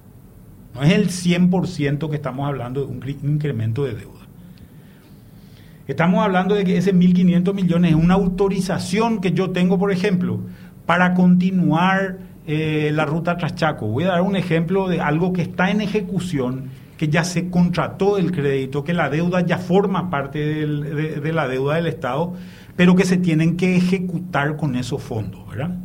No 0.74 0.82
es 0.82 0.92
el 0.92 1.08
100% 1.08 2.08
que 2.10 2.16
estamos 2.16 2.46
hablando 2.46 2.84
de 2.84 2.86
un 2.86 3.02
incremento 3.22 3.84
de 3.84 3.94
deuda. 3.94 4.18
Estamos 5.86 6.22
hablando 6.22 6.54
de 6.54 6.64
que 6.64 6.76
ese 6.76 6.94
1.500 6.94 7.54
millones 7.54 7.92
es 7.92 7.96
una 7.96 8.14
autorización 8.14 9.20
que 9.20 9.32
yo 9.32 9.50
tengo, 9.50 9.78
por 9.78 9.90
ejemplo, 9.90 10.40
para 10.84 11.14
continuar 11.14 12.18
eh, 12.46 12.90
la 12.92 13.06
ruta 13.06 13.36
Traschaco. 13.36 13.86
Voy 13.86 14.04
a 14.04 14.08
dar 14.08 14.22
un 14.22 14.36
ejemplo 14.36 14.88
de 14.88 15.00
algo 15.00 15.32
que 15.32 15.42
está 15.42 15.70
en 15.70 15.80
ejecución, 15.80 16.70
que 16.98 17.08
ya 17.08 17.24
se 17.24 17.48
contrató 17.48 18.18
el 18.18 18.32
crédito, 18.32 18.84
que 18.84 18.92
la 18.92 19.08
deuda 19.08 19.40
ya 19.40 19.56
forma 19.56 20.10
parte 20.10 20.40
de 20.66 21.32
la 21.32 21.48
deuda 21.48 21.76
del 21.76 21.86
Estado, 21.86 22.34
pero 22.76 22.94
que 22.94 23.04
se 23.04 23.16
tienen 23.16 23.56
que 23.56 23.76
ejecutar 23.76 24.56
con 24.56 24.76
esos 24.76 25.02
fondos, 25.02 25.48
¿verdad? 25.48 25.78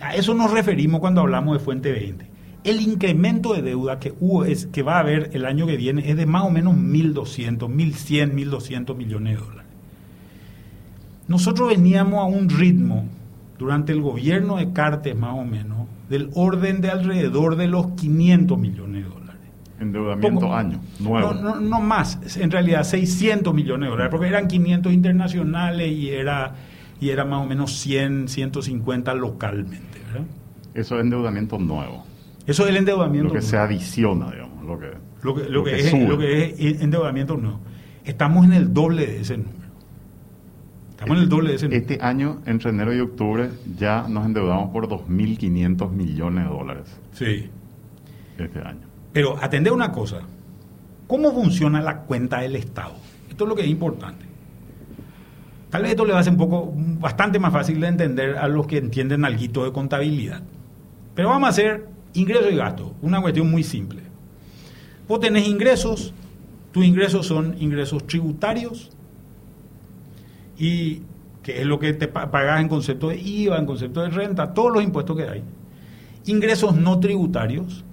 A 0.00 0.14
eso 0.14 0.32
nos 0.32 0.50
referimos 0.50 1.00
cuando 1.00 1.20
hablamos 1.20 1.58
de 1.58 1.64
Fuente 1.64 1.92
20. 1.92 2.26
el 2.64 2.80
incremento 2.80 3.54
de 3.54 3.62
deuda 3.62 3.98
que 3.98 4.14
hubo 4.20 4.44
es 4.44 4.66
que 4.66 4.82
va 4.82 4.96
a 4.96 5.00
haber 5.00 5.30
el 5.32 5.44
año 5.44 5.66
que 5.66 5.76
viene 5.76 6.08
es 6.08 6.16
de 6.16 6.26
más 6.26 6.44
o 6.44 6.50
menos 6.50 6.74
1.200, 6.74 7.58
1.100, 7.58 8.32
1.200 8.32 8.96
millones 8.96 9.38
de 9.38 9.44
dólares. 9.44 9.70
Nosotros 11.26 11.68
veníamos 11.68 12.20
a 12.20 12.24
un 12.24 12.48
ritmo 12.48 13.06
durante 13.58 13.92
el 13.92 14.00
gobierno 14.00 14.56
de 14.56 14.72
Cartes 14.72 15.16
más 15.16 15.34
o 15.34 15.44
menos 15.44 15.88
del 16.08 16.30
orden 16.34 16.80
de 16.80 16.90
alrededor 16.90 17.56
de 17.56 17.68
los 17.68 17.92
500 17.92 18.58
millones 18.58 19.02
de 19.02 19.08
dólares. 19.08 19.21
Endeudamiento 19.82 20.40
Poco- 20.40 20.54
año, 20.54 20.80
nuevo. 21.00 21.34
No, 21.34 21.54
no, 21.56 21.60
no 21.60 21.80
más, 21.80 22.18
en 22.36 22.50
realidad 22.50 22.84
600 22.84 23.52
millones 23.52 23.86
de 23.86 23.90
dólares, 23.90 24.10
porque 24.10 24.28
eran 24.28 24.46
500 24.48 24.92
internacionales 24.92 25.90
y 25.90 26.10
era, 26.10 26.54
y 27.00 27.10
era 27.10 27.24
más 27.24 27.42
o 27.44 27.46
menos 27.46 27.72
100, 27.78 28.28
150 28.28 29.12
localmente. 29.14 29.98
¿verdad? 30.12 30.26
Eso 30.74 30.96
es 30.96 31.02
endeudamiento 31.02 31.58
nuevo. 31.58 32.04
Eso 32.46 32.62
es 32.64 32.70
el 32.70 32.76
endeudamiento. 32.76 33.28
Lo 33.28 33.34
que 33.34 33.42
se 33.42 33.56
nuevo. 33.56 33.66
adiciona, 33.70 34.30
digamos. 34.30 34.64
Lo 34.64 34.78
que, 34.78 34.86
Lo 35.22 35.34
que, 35.34 35.42
lo 35.44 35.48
lo 35.50 35.64
que 35.64 35.70
que 35.72 35.80
es, 35.80 35.90
sube. 35.90 36.06
lo 36.08 36.18
que 36.18 36.44
es 36.58 36.80
endeudamiento 36.80 37.36
no. 37.36 37.60
Estamos 38.04 38.44
en 38.46 38.52
el 38.52 38.72
doble 38.72 39.06
de 39.06 39.20
ese 39.20 39.36
número. 39.36 39.52
Estamos 40.90 41.16
en 41.16 41.22
el 41.22 41.28
doble 41.28 41.50
de 41.50 41.54
ese 41.56 41.66
número. 41.66 41.80
Este 41.82 41.98
año, 42.04 42.38
entre 42.46 42.70
enero 42.70 42.94
y 42.94 43.00
octubre, 43.00 43.50
ya 43.78 44.06
nos 44.08 44.24
endeudamos 44.26 44.70
por 44.70 44.88
2.500 44.88 45.90
millones 45.92 46.44
de 46.44 46.50
dólares. 46.50 46.84
Sí. 47.12 47.48
Este 48.38 48.58
año. 48.60 48.80
Pero 49.12 49.36
atender 49.42 49.72
una 49.72 49.92
cosa. 49.92 50.20
¿Cómo 51.06 51.32
funciona 51.32 51.80
la 51.80 51.98
cuenta 52.02 52.40
del 52.40 52.56
Estado? 52.56 52.94
Esto 53.28 53.44
es 53.44 53.48
lo 53.48 53.54
que 53.54 53.62
es 53.62 53.68
importante. 53.68 54.24
Tal 55.70 55.82
vez 55.82 55.92
esto 55.92 56.04
le 56.04 56.12
va 56.12 56.20
a 56.20 56.22
ser 56.22 56.32
un 56.32 56.38
poco, 56.38 56.72
bastante 56.74 57.38
más 57.38 57.52
fácil 57.52 57.80
de 57.80 57.86
entender 57.88 58.36
a 58.38 58.46
los 58.48 58.66
que 58.66 58.78
entienden 58.78 59.24
algo 59.24 59.64
de 59.64 59.72
contabilidad. 59.72 60.42
Pero 61.14 61.28
vamos 61.30 61.46
a 61.46 61.50
hacer 61.50 61.86
ingreso 62.14 62.50
y 62.50 62.56
gasto. 62.56 62.94
Una 63.02 63.20
cuestión 63.20 63.50
muy 63.50 63.62
simple. 63.62 64.00
Vos 65.08 65.20
tenés 65.20 65.46
ingresos, 65.48 66.12
tus 66.72 66.84
ingresos 66.84 67.26
son 67.26 67.56
ingresos 67.60 68.06
tributarios 68.06 68.90
y 70.58 71.02
que 71.42 71.60
es 71.60 71.66
lo 71.66 71.78
que 71.78 71.92
te 71.92 72.08
pa- 72.08 72.30
pagas 72.30 72.60
en 72.60 72.68
concepto 72.68 73.08
de 73.08 73.18
IVA, 73.18 73.58
en 73.58 73.66
concepto 73.66 74.02
de 74.02 74.10
renta, 74.10 74.54
todos 74.54 74.72
los 74.72 74.82
impuestos 74.82 75.16
que 75.16 75.24
hay. 75.28 75.42
Ingresos 76.26 76.76
no 76.76 77.00
tributarios, 77.00 77.84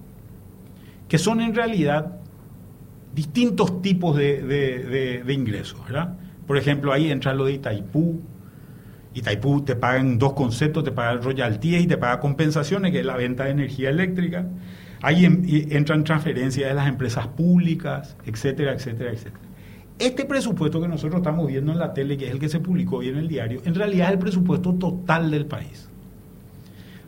que 1.10 1.18
son 1.18 1.40
en 1.40 1.52
realidad 1.56 2.18
distintos 3.12 3.82
tipos 3.82 4.16
de, 4.16 4.42
de- 5.24 5.32
ingresos, 5.34 5.84
¿verdad? 5.84 6.16
Por 6.46 6.56
ejemplo, 6.56 6.92
ahí 6.92 7.10
entra 7.10 7.34
lo 7.34 7.46
de 7.46 7.54
Itaipú. 7.54 8.20
Itaipú 9.12 9.62
te 9.62 9.74
paga 9.74 9.98
en 9.98 10.20
dos 10.20 10.34
conceptos, 10.34 10.84
te 10.84 10.92
paga 10.92 11.14
royalties 11.20 11.82
y 11.82 11.86
te 11.88 11.98
paga 11.98 12.20
compensaciones, 12.20 12.92
que 12.92 13.00
es 13.00 13.04
la 13.06 13.16
venta 13.16 13.44
de 13.44 13.50
energía 13.50 13.90
eléctrica. 13.90 14.46
Ahí 15.02 15.24
entran 15.70 16.04
transferencias 16.04 16.68
de 16.68 16.74
las 16.74 16.86
empresas 16.88 17.26
públicas, 17.26 18.16
etcétera, 18.24 18.72
etcétera, 18.72 19.10
etcétera. 19.10 19.40
Este 19.98 20.24
presupuesto 20.24 20.80
que 20.80 20.86
nosotros 20.86 21.18
estamos 21.18 21.48
viendo 21.48 21.72
en 21.72 21.78
la 21.80 21.92
tele, 21.92 22.16
que 22.16 22.26
es 22.26 22.30
el 22.30 22.38
que 22.38 22.48
se 22.48 22.60
publicó 22.60 22.98
hoy 22.98 23.08
en 23.08 23.16
el 23.16 23.26
diario, 23.26 23.60
en 23.64 23.74
realidad 23.74 24.06
es 24.06 24.12
el 24.12 24.18
presupuesto 24.20 24.74
total 24.74 25.32
del 25.32 25.46
país. 25.46 25.88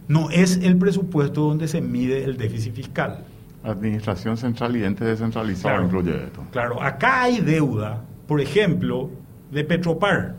No 0.09 0.29
es 0.31 0.57
el 0.57 0.77
presupuesto 0.77 1.43
donde 1.43 1.69
se 1.69 1.81
mide 1.81 2.25
el 2.25 2.37
déficit 2.37 2.75
fiscal. 2.75 3.27
Administración 3.65 4.37
central 4.37 4.77
y 4.77 4.85
ente 4.85 5.05
descentralizado 5.05 5.75
Claro. 5.75 5.85
incluye 5.87 6.25
esto. 6.25 6.45
Claro, 6.51 6.83
acá 6.83 7.23
hay 7.23 7.41
deuda, 7.41 8.03
por 8.27 8.41
ejemplo, 8.41 9.11
de 9.51 9.65
Petropar, 9.65 10.35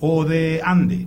o 0.00 0.24
de 0.24 0.60
Ande, 0.64 1.06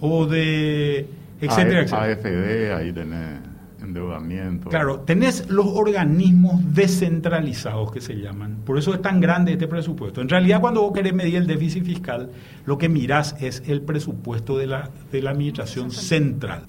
o 0.00 0.26
de 0.26 1.06
etcétera, 1.40 1.80
A- 1.80 1.82
etcétera. 1.82 2.02
AFD, 2.04 2.72
ahí 2.74 2.92
tenés 2.92 3.40
endeudamiento. 3.82 4.68
Claro, 4.70 5.00
tenés 5.00 5.48
los 5.48 5.66
organismos 5.66 6.60
descentralizados 6.74 7.90
que 7.92 8.00
se 8.00 8.14
llaman. 8.14 8.56
Por 8.64 8.78
eso 8.78 8.92
es 8.94 9.00
tan 9.02 9.20
grande 9.20 9.52
este 9.52 9.66
presupuesto. 9.68 10.20
En 10.20 10.28
realidad, 10.28 10.60
cuando 10.60 10.82
vos 10.82 10.92
querés 10.92 11.14
medir 11.14 11.36
el 11.36 11.46
déficit 11.46 11.84
fiscal, 11.84 12.30
lo 12.66 12.76
que 12.78 12.88
mirás 12.88 13.34
es 13.40 13.62
el 13.66 13.80
presupuesto 13.82 14.58
de 14.58 14.66
la, 14.66 14.90
de 15.12 15.22
la 15.22 15.30
administración 15.30 15.90
central. 15.90 16.64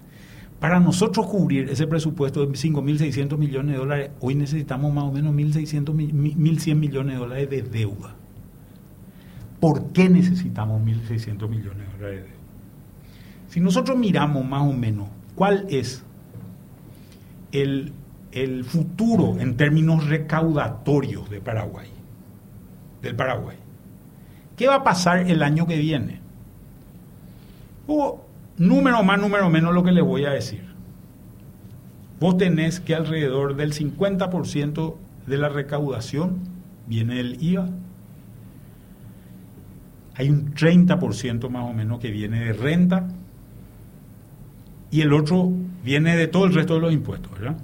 Para 0.59 0.79
nosotros 0.79 1.25
cubrir 1.27 1.69
ese 1.69 1.87
presupuesto 1.87 2.45
de 2.45 2.51
5.600 2.53 3.37
millones 3.37 3.73
de 3.73 3.77
dólares, 3.79 4.11
hoy 4.19 4.35
necesitamos 4.35 4.93
más 4.93 5.05
o 5.05 5.11
menos 5.11 5.33
1.600, 5.33 5.93
mi- 5.93 6.11
mi- 6.11 6.35
1.100 6.35 6.75
millones 6.75 7.13
de 7.13 7.19
dólares 7.19 7.49
de 7.49 7.61
deuda. 7.61 8.15
¿Por 9.61 9.91
qué 9.93 10.09
necesitamos 10.09 10.81
1.600 10.81 11.47
millones 11.49 11.77
de 11.87 11.97
dólares 11.97 12.17
de 12.23 12.27
deuda? 12.27 12.33
Si 13.47 13.59
nosotros 13.61 13.97
miramos 13.97 14.45
más 14.45 14.61
o 14.63 14.73
menos 14.73 15.07
cuál 15.35 15.65
es 15.69 16.03
el, 17.51 17.93
el 18.31 18.63
futuro 18.65 19.39
en 19.39 19.55
términos 19.55 20.07
recaudatorios 20.07 21.29
de 21.29 21.39
Paraguay, 21.41 21.87
del 23.01 23.15
Paraguay. 23.15 23.57
¿Qué 24.57 24.67
va 24.67 24.75
a 24.75 24.83
pasar 24.83 25.19
el 25.29 25.41
año 25.41 25.65
que 25.65 25.77
viene? 25.77 26.19
O 27.87 28.21
número 28.59 29.01
más, 29.03 29.19
número 29.19 29.49
menos 29.49 29.73
lo 29.73 29.83
que 29.83 29.91
les 29.91 30.03
voy 30.03 30.25
a 30.25 30.29
decir. 30.29 30.63
Vos 32.19 32.37
tenés 32.37 32.79
que 32.79 32.93
alrededor 32.93 33.55
del 33.55 33.73
50% 33.73 34.95
de 35.25 35.37
la 35.37 35.49
recaudación 35.49 36.39
viene 36.85 37.15
del 37.15 37.41
IVA. 37.41 37.69
Hay 40.15 40.29
un 40.29 40.53
30% 40.53 41.49
más 41.49 41.69
o 41.69 41.73
menos 41.73 41.99
que 41.99 42.11
viene 42.11 42.43
de 42.43 42.53
renta 42.53 43.07
y 44.91 45.01
el 45.01 45.13
otro 45.13 45.49
viene 45.83 46.17
de 46.17 46.27
todo 46.27 46.45
el 46.45 46.53
resto 46.53 46.73
de 46.73 46.81
los 46.81 46.91
impuestos, 46.91 47.31
¿verdad? 47.31 47.55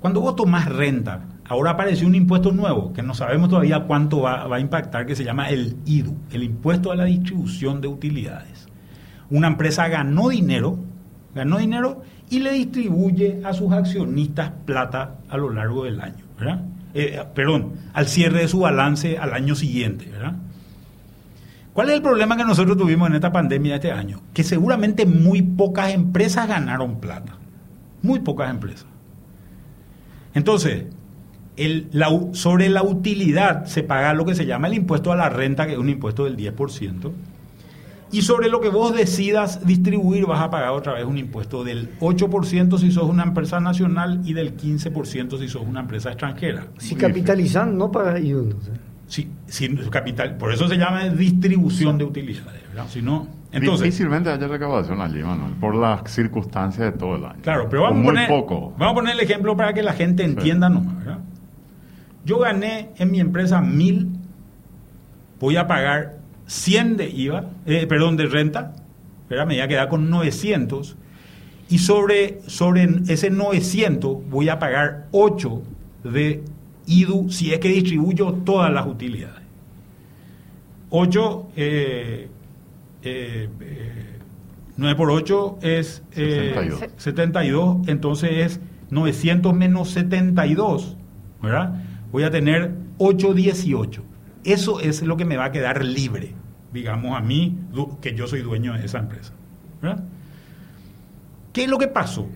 Cuando 0.00 0.20
vos 0.20 0.34
tomás 0.34 0.66
renta, 0.66 1.20
ahora 1.44 1.72
apareció 1.72 2.06
un 2.06 2.14
impuesto 2.14 2.50
nuevo 2.50 2.92
que 2.94 3.02
no 3.02 3.12
sabemos 3.14 3.50
todavía 3.50 3.80
cuánto 3.80 4.22
va, 4.22 4.46
va 4.46 4.56
a 4.56 4.60
impactar, 4.60 5.04
que 5.04 5.14
se 5.14 5.24
llama 5.24 5.50
el 5.50 5.76
IDU, 5.84 6.16
el 6.32 6.44
impuesto 6.44 6.90
a 6.90 6.96
la 6.96 7.04
distribución 7.04 7.80
de 7.80 7.88
utilidades. 7.88 8.51
Una 9.30 9.46
empresa 9.48 9.88
ganó 9.88 10.28
dinero, 10.28 10.78
ganó 11.34 11.58
dinero 11.58 12.02
y 12.30 12.40
le 12.40 12.52
distribuye 12.52 13.40
a 13.44 13.52
sus 13.52 13.72
accionistas 13.72 14.50
plata 14.64 15.16
a 15.28 15.36
lo 15.36 15.50
largo 15.50 15.84
del 15.84 16.00
año, 16.00 16.24
¿verdad? 16.38 16.62
Eh, 16.94 17.22
perdón, 17.34 17.72
al 17.94 18.06
cierre 18.06 18.40
de 18.40 18.48
su 18.48 18.60
balance 18.60 19.18
al 19.18 19.32
año 19.32 19.54
siguiente, 19.54 20.06
¿verdad? 20.10 20.34
¿Cuál 21.72 21.88
es 21.88 21.96
el 21.96 22.02
problema 22.02 22.36
que 22.36 22.44
nosotros 22.44 22.76
tuvimos 22.76 23.08
en 23.08 23.14
esta 23.14 23.32
pandemia 23.32 23.72
de 23.72 23.76
este 23.76 23.92
año? 23.92 24.20
Que 24.34 24.44
seguramente 24.44 25.06
muy 25.06 25.40
pocas 25.40 25.90
empresas 25.94 26.46
ganaron 26.46 27.00
plata. 27.00 27.32
Muy 28.02 28.20
pocas 28.20 28.50
empresas. 28.50 28.84
Entonces, 30.34 30.84
el- 31.56 31.88
sobre 32.32 32.68
la 32.68 32.82
utilidad 32.82 33.64
se 33.66 33.82
paga 33.82 34.12
lo 34.14 34.24
que 34.26 34.34
se 34.34 34.44
llama 34.46 34.66
el 34.68 34.74
impuesto 34.74 35.12
a 35.12 35.16
la 35.16 35.28
renta, 35.30 35.66
que 35.66 35.72
es 35.72 35.78
un 35.78 35.88
impuesto 35.88 36.24
del 36.24 36.36
10%. 36.36 37.12
Y 38.12 38.22
sobre 38.22 38.50
lo 38.50 38.60
que 38.60 38.68
vos 38.68 38.94
decidas 38.94 39.66
distribuir 39.66 40.26
vas 40.26 40.42
a 40.42 40.50
pagar 40.50 40.70
otra 40.70 40.92
vez 40.92 41.04
un 41.06 41.16
impuesto 41.16 41.64
del 41.64 41.98
8% 41.98 42.78
si 42.78 42.92
sos 42.92 43.04
una 43.04 43.22
empresa 43.22 43.58
nacional 43.58 44.20
y 44.24 44.34
del 44.34 44.56
15% 44.56 45.38
si 45.38 45.48
sos 45.48 45.62
una 45.62 45.80
empresa 45.80 46.10
extranjera. 46.10 46.66
Si 46.78 46.94
capitalizan, 46.94 47.76
no 47.76 47.90
pagas 47.90 48.22
IVA. 48.22 48.42
entonces. 48.42 48.74
Sí, 49.06 49.28
sin 49.46 49.76
capital, 49.90 50.36
por 50.36 50.52
eso 50.52 50.68
se 50.68 50.76
llama 50.76 51.08
distribución 51.08 51.98
de 51.98 52.04
utilidades, 52.04 52.62
¿verdad? 52.68 52.86
Si 52.88 53.02
no, 53.02 53.26
entonces, 53.52 53.84
Difícilmente 53.84 54.30
haya 54.30 54.48
recaudación 54.48 55.00
allí, 55.02 55.22
Manuel, 55.22 55.52
por 55.60 55.74
las 55.74 56.10
circunstancias 56.10 56.92
de 56.92 56.98
todo 56.98 57.16
el 57.16 57.24
año. 57.26 57.42
claro, 57.42 57.68
pero 57.68 57.82
vamos 57.82 58.02
a, 58.02 58.04
poner, 58.06 58.28
poco. 58.28 58.72
vamos 58.78 58.92
a 58.92 58.94
poner 58.94 59.14
el 59.14 59.20
ejemplo 59.20 59.54
para 59.54 59.74
que 59.74 59.82
la 59.82 59.92
gente 59.92 60.24
entienda 60.24 60.70
nomás, 60.70 60.96
¿verdad? 60.96 61.18
Yo 62.24 62.38
gané 62.38 62.90
en 62.96 63.10
mi 63.10 63.20
empresa 63.20 63.60
mil, 63.60 64.08
voy 65.38 65.56
a 65.56 65.66
pagar 65.66 66.21
100 66.52 66.98
de 66.98 67.08
IVA, 67.08 67.46
eh, 67.64 67.86
perdón, 67.86 68.18
de 68.18 68.26
renta, 68.26 68.74
¿verdad? 69.30 69.46
me 69.46 69.54
voy 69.54 69.62
a 69.62 69.68
quedar 69.68 69.88
con 69.88 70.10
900, 70.10 70.96
y 71.70 71.78
sobre, 71.78 72.42
sobre 72.46 72.86
ese 73.08 73.30
900 73.30 74.28
voy 74.28 74.50
a 74.50 74.58
pagar 74.58 75.08
8 75.12 75.62
de 76.04 76.44
IDU 76.86 77.30
si 77.30 77.54
es 77.54 77.58
que 77.60 77.68
distribuyo 77.68 78.34
todas 78.44 78.70
las 78.70 78.86
utilidades. 78.86 79.40
8, 80.90 81.48
eh, 81.56 82.28
eh, 83.02 83.48
eh, 83.60 84.18
9 84.76 84.96
por 84.96 85.10
8 85.10 85.58
es 85.62 86.02
eh, 86.14 86.52
72. 86.54 86.90
72, 86.98 87.88
entonces 87.88 88.30
es 88.32 88.60
900 88.90 89.54
menos 89.54 89.90
72, 89.92 90.98
¿verdad? 91.42 91.82
Voy 92.12 92.24
a 92.24 92.30
tener 92.30 92.74
818. 92.98 94.02
Eso 94.44 94.80
es 94.80 95.00
lo 95.00 95.16
que 95.16 95.24
me 95.24 95.38
va 95.38 95.46
a 95.46 95.52
quedar 95.52 95.82
libre, 95.82 96.34
digamos 96.72 97.16
a 97.16 97.20
mí, 97.20 97.58
que 98.00 98.14
yo 98.14 98.26
soy 98.26 98.40
dueño 98.42 98.72
de 98.74 98.84
esa 98.86 98.98
empresa, 98.98 99.32
¿verdad? 99.80 100.04
¿Qué 101.52 101.64
es 101.64 101.68
lo 101.70 101.78
que 101.78 101.88
pasó? 101.88 102.26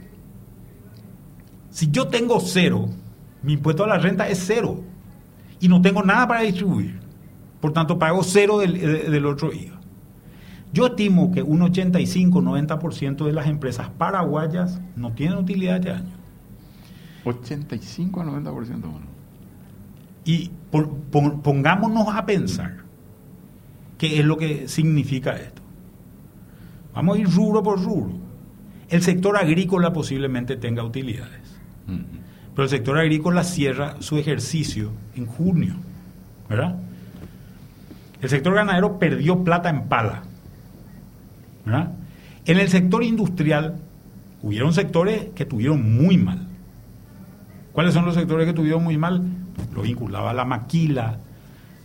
Si 1.71 1.90
yo 1.90 2.09
tengo 2.09 2.40
cero, 2.40 2.88
mi 3.43 3.55
impuesto 3.55 3.85
a 3.85 3.87
la 3.87 3.99
renta 3.99 4.28
es 4.28 4.43
cero 4.47 4.83
y 5.61 5.69
no 5.69 5.81
tengo 5.81 6.02
nada 6.02 6.26
para 6.28 6.40
distribuir. 6.43 6.99
Por 7.61 7.73
tanto, 7.73 7.99
pago 7.99 8.23
cero 8.23 8.59
del, 8.59 8.75
de- 8.75 9.11
del 9.11 9.26
otro 9.26 9.52
IVA. 9.52 9.76
Yo 10.73 10.87
estimo 10.88 11.33
que 11.33 11.43
un 11.43 11.61
85-90% 11.61 13.25
de 13.25 13.33
las 13.33 13.47
empresas 13.47 13.88
paraguayas 13.97 14.81
no 14.97 15.12
tienen 15.12 15.38
utilidad 15.38 15.76
este 15.76 15.90
año. 15.93 16.14
85 17.25 18.21
a 18.21 18.25
90%. 18.25 18.43
Bueno. 18.52 19.00
Y 20.25 20.50
por- 20.71 20.90
pongámonos 21.43 22.09
a 22.09 22.26
pensar 22.26 22.85
qué 23.98 24.18
es 24.18 24.24
lo 24.24 24.36
que 24.36 24.68
significa 24.68 25.36
esto. 25.36 25.62
Vamos 26.94 27.16
a 27.16 27.20
ir 27.20 27.28
rubro 27.28 27.62
por 27.62 27.82
rubro. 27.82 28.12
El 28.88 29.02
sector 29.02 29.36
agrícola 29.36 29.92
posiblemente 29.92 30.56
tenga 30.56 30.84
utilidades, 30.84 31.58
pero 32.54 32.64
el 32.64 32.70
sector 32.70 32.98
agrícola 32.98 33.42
cierra 33.42 33.96
su 34.00 34.16
ejercicio 34.16 34.92
en 35.16 35.26
junio, 35.26 35.74
¿verdad? 36.48 36.78
El 38.22 38.28
sector 38.28 38.54
ganadero 38.54 38.98
perdió 38.98 39.42
plata 39.42 39.68
en 39.68 39.88
pala, 39.88 40.22
¿verdad? 41.64 41.92
En 42.44 42.58
el 42.58 42.68
sector 42.68 43.02
industrial 43.02 43.76
hubieron 44.42 44.72
sectores 44.72 45.26
que 45.34 45.44
tuvieron 45.44 45.96
muy 45.96 46.16
mal. 46.16 46.46
¿Cuáles 47.72 47.92
son 47.92 48.06
los 48.06 48.14
sectores 48.14 48.46
que 48.46 48.52
tuvieron 48.52 48.84
muy 48.84 48.96
mal? 48.96 49.22
Lo 49.74 49.82
vinculaba 49.82 50.30
a 50.30 50.34
la 50.34 50.44
maquila, 50.44 51.18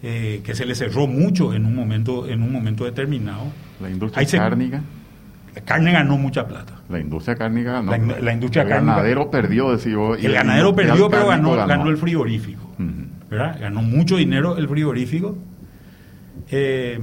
eh, 0.04 0.42
que 0.44 0.56
se 0.56 0.66
le 0.66 0.74
cerró 0.76 1.08
mucho 1.08 1.54
en 1.54 1.66
un 1.66 1.76
momento, 1.76 2.28
en 2.28 2.42
un 2.42 2.52
momento 2.52 2.86
determinado. 2.86 3.44
La 3.82 3.90
industria 3.90 4.28
se- 4.28 4.38
cárnica. 4.38 4.82
La 5.56 5.62
carne 5.62 5.92
ganó 5.92 6.18
mucha 6.18 6.48
plata. 6.48 6.80
La 6.90 7.00
industria 7.00 7.36
cárnica 7.36 7.74
ganó. 7.74 7.92
La 7.92 7.98
in- 7.98 8.26
la 8.26 8.34
industria 8.34 8.64
el 8.64 8.70
cárnica- 8.70 8.96
ganadero 8.96 9.30
perdió, 9.30 9.72
decía 9.72 9.98
y 10.22 10.26
el 10.26 10.34
ganadero 10.34 10.74
perdió, 10.76 11.10
pero 11.10 11.28
ganó, 11.28 11.56
ganó 11.68 11.90
el 11.90 11.98
frigorífico. 11.98 12.72
¿verdad? 13.30 13.58
Ganó 13.62 13.82
mucho 13.82 14.18
dinero 14.18 14.58
el 14.58 14.68
frigorífico. 14.68 15.38
Eh, 16.50 17.00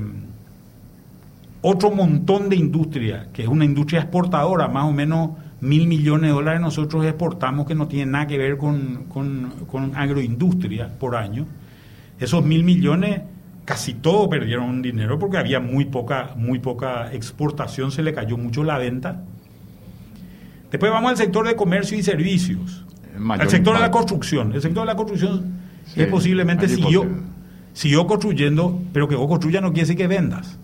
otro 1.60 1.90
montón 1.90 2.48
de 2.48 2.56
industria, 2.56 3.28
que 3.32 3.42
es 3.42 3.48
una 3.48 3.64
industria 3.64 4.00
exportadora, 4.00 4.68
más 4.68 4.84
o 4.84 4.92
menos 4.92 5.30
mil 5.60 5.88
millones 5.88 6.28
de 6.30 6.34
dólares 6.34 6.60
nosotros 6.60 7.04
exportamos 7.04 7.66
que 7.66 7.74
no 7.74 7.88
tiene 7.88 8.12
nada 8.12 8.26
que 8.26 8.38
ver 8.38 8.58
con, 8.58 9.04
con- 9.08 9.50
con 9.66 9.96
agroindustria 9.96 10.88
por 10.98 11.16
año. 11.16 11.46
Esos 12.18 12.44
mil 12.44 12.64
millones 12.64 13.22
casi 13.64 13.94
todos 13.94 14.28
perdieron 14.28 14.80
dinero 14.82 15.18
porque 15.18 15.36
había 15.36 15.60
muy 15.60 15.84
poca, 15.84 16.34
muy 16.36 16.58
poca 16.58 17.12
exportación, 17.12 17.92
se 17.92 18.02
le 18.02 18.14
cayó 18.14 18.38
mucho 18.38 18.64
la 18.64 18.78
venta. 18.78 19.22
Después 20.70 20.90
vamos 20.90 21.10
al 21.10 21.16
sector 21.16 21.46
de 21.46 21.54
comercio 21.54 21.98
y 21.98 22.02
servicios. 22.02 22.84
Mayor 23.18 23.42
Al 23.42 23.50
sector 23.50 23.74
de 23.74 23.80
la 23.80 23.90
construcción. 23.90 24.52
El 24.52 24.62
sector 24.62 24.82
de 24.82 24.86
la 24.86 24.96
construcción 24.96 25.58
Sí, 25.86 26.02
es 26.02 26.06
posiblemente 26.08 26.68
siguió, 26.68 27.02
posible. 27.02 27.22
siguió 27.72 28.06
construyendo, 28.06 28.80
pero 28.92 29.08
que 29.08 29.14
vos 29.14 29.28
construyas 29.28 29.62
no 29.62 29.68
quiere 29.68 29.82
decir 29.82 29.96
que 29.96 30.06
vendas. 30.06 30.58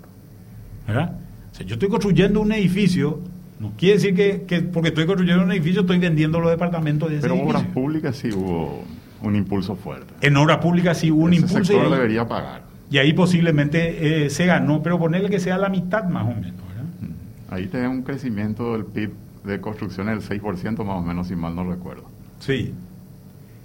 ¿Verdad? 0.86 1.14
O 1.50 1.54
sea, 1.54 1.66
yo 1.66 1.74
estoy 1.74 1.88
construyendo 1.88 2.40
un 2.40 2.52
edificio, 2.52 3.20
no 3.58 3.72
quiere 3.78 3.94
decir 3.94 4.14
que, 4.14 4.42
que 4.46 4.60
porque 4.60 4.88
estoy 4.88 5.06
construyendo 5.06 5.42
un 5.44 5.52
edificio 5.52 5.82
estoy 5.82 5.98
vendiendo 5.98 6.40
los 6.40 6.50
departamentos 6.50 7.08
de 7.08 7.18
ese 7.18 7.28
Pero 7.28 7.42
obras 7.42 7.62
públicas 7.64 8.16
sí 8.16 8.30
hubo 8.32 8.84
un 9.28 9.36
impulso 9.36 9.76
fuerte. 9.76 10.12
En 10.20 10.36
obra 10.36 10.60
pública 10.60 10.94
sí 10.94 11.10
hubo 11.10 11.24
un 11.24 11.32
Ese 11.32 11.42
impulso 11.42 11.62
y 11.72 11.76
sector 11.76 11.86
ahí, 11.86 11.92
debería 11.92 12.26
pagar. 12.28 12.62
y 12.90 12.98
ahí 12.98 13.12
posiblemente 13.12 14.24
eh, 14.26 14.30
se 14.30 14.46
ganó, 14.46 14.82
pero 14.82 14.98
ponerle 14.98 15.30
que 15.30 15.40
sea 15.40 15.58
la 15.58 15.68
mitad 15.68 16.04
más 16.08 16.24
o 16.24 16.28
menos. 16.34 16.52
¿verdad? 16.68 17.14
Ahí 17.50 17.66
tenés 17.66 17.88
un 17.88 18.02
crecimiento 18.02 18.72
del 18.72 18.84
PIB 18.84 19.10
de 19.44 19.60
construcción 19.60 20.06
del 20.06 20.20
6% 20.20 20.84
más 20.84 20.96
o 20.98 21.02
menos, 21.02 21.28
si 21.28 21.36
mal 21.36 21.54
no 21.54 21.68
recuerdo. 21.70 22.04
Sí. 22.40 22.72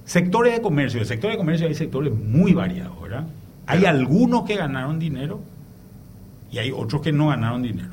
Sectores 0.05 0.53
de 0.53 0.61
comercio. 0.61 0.99
El 0.99 1.05
sector 1.05 1.31
de 1.31 1.37
comercio 1.37 1.67
hay 1.67 1.75
sectores 1.75 2.13
muy 2.13 2.53
variados, 2.53 3.01
¿verdad? 3.01 3.25
Hay 3.67 3.85
algunos 3.85 4.43
que 4.45 4.55
ganaron 4.55 4.97
dinero 4.99 5.39
y 6.51 6.57
hay 6.57 6.71
otros 6.71 7.01
que 7.01 7.11
no 7.11 7.27
ganaron 7.27 7.61
dinero. 7.61 7.91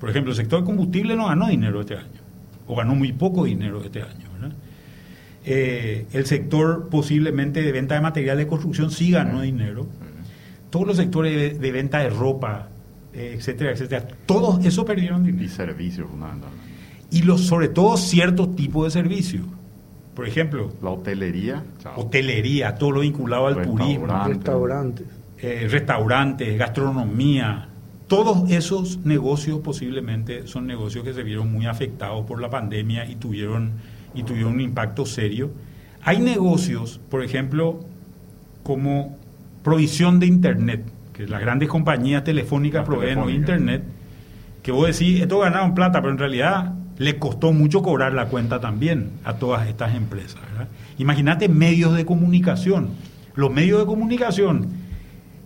Por 0.00 0.08
ejemplo, 0.08 0.32
el 0.32 0.36
sector 0.36 0.60
de 0.60 0.66
combustible 0.66 1.14
no 1.16 1.26
ganó 1.26 1.48
dinero 1.48 1.80
este 1.80 1.94
año, 1.96 2.20
o 2.66 2.74
ganó 2.76 2.94
muy 2.94 3.12
poco 3.12 3.44
dinero 3.44 3.82
este 3.84 4.00
año. 4.02 4.27
Eh, 5.50 6.06
el 6.12 6.26
sector 6.26 6.88
posiblemente 6.90 7.62
de 7.62 7.72
venta 7.72 7.94
de 7.94 8.00
materiales 8.02 8.44
de 8.44 8.48
construcción 8.48 8.90
sí 8.90 9.10
ganó 9.10 9.40
dinero. 9.42 9.86
Todos 10.70 10.86
los 10.86 10.96
sectores 10.98 11.34
de, 11.34 11.58
de 11.58 11.72
venta 11.72 12.00
de 12.00 12.10
ropa, 12.10 12.68
eh, 13.14 13.34
etcétera, 13.38 13.70
etcétera, 13.72 14.06
todos 14.26 14.62
esos 14.64 14.84
perdieron 14.84 15.24
dinero 15.24 15.44
Y 15.44 15.48
servicios, 15.48 16.06
fundamentalmente. 16.10 16.62
y 17.10 17.22
los, 17.22 17.40
sobre 17.46 17.68
todo 17.68 17.96
ciertos 17.96 18.54
tipos 18.56 18.84
de 18.84 18.90
servicios. 18.90 19.46
Por 20.14 20.26
ejemplo, 20.28 20.72
La 20.82 20.90
hotelería, 20.90 21.62
chao. 21.82 21.94
hotelería, 22.00 22.74
todo 22.74 22.90
lo 22.90 23.00
vinculado 23.00 23.46
al 23.46 23.54
turismo, 23.62 24.06
Restaurante. 24.06 24.34
Restaurantes. 24.34 25.06
eh, 25.38 25.68
restaurantes, 25.70 26.58
gastronomía, 26.58 27.68
todos 28.08 28.50
esos 28.50 28.98
negocios 29.04 29.60
posiblemente 29.60 30.46
son 30.46 30.66
negocios 30.66 31.04
que 31.04 31.14
se 31.14 31.22
vieron 31.22 31.50
muy 31.52 31.66
afectados 31.66 32.26
por 32.26 32.40
la 32.42 32.50
pandemia 32.50 33.08
y 33.08 33.14
tuvieron, 33.16 33.72
y 34.14 34.22
tuvieron 34.22 34.54
un 34.54 34.60
impacto 34.60 35.06
serio. 35.06 35.50
Hay 36.02 36.20
negocios, 36.20 37.00
por 37.10 37.22
ejemplo, 37.22 37.80
como 38.62 39.16
provisión 39.62 40.20
de 40.20 40.26
Internet, 40.26 40.84
que 41.12 41.26
las 41.26 41.40
grandes 41.40 41.68
compañías 41.68 42.24
telefónicas 42.24 42.84
proveen 42.84 43.18
hoy. 43.18 43.34
Internet, 43.34 43.82
que 44.62 44.72
vos 44.72 44.86
decís, 44.86 45.20
esto 45.20 45.40
ganaron 45.40 45.74
plata, 45.74 46.00
pero 46.00 46.12
en 46.12 46.18
realidad 46.18 46.74
le 46.98 47.18
costó 47.18 47.52
mucho 47.52 47.82
cobrar 47.82 48.12
la 48.12 48.26
cuenta 48.26 48.60
también 48.60 49.10
a 49.24 49.34
todas 49.34 49.68
estas 49.68 49.94
empresas. 49.94 50.40
Imagínate 50.98 51.48
medios 51.48 51.94
de 51.94 52.04
comunicación. 52.04 52.90
Los 53.34 53.52
medios 53.52 53.78
de 53.80 53.86
comunicación 53.86 54.68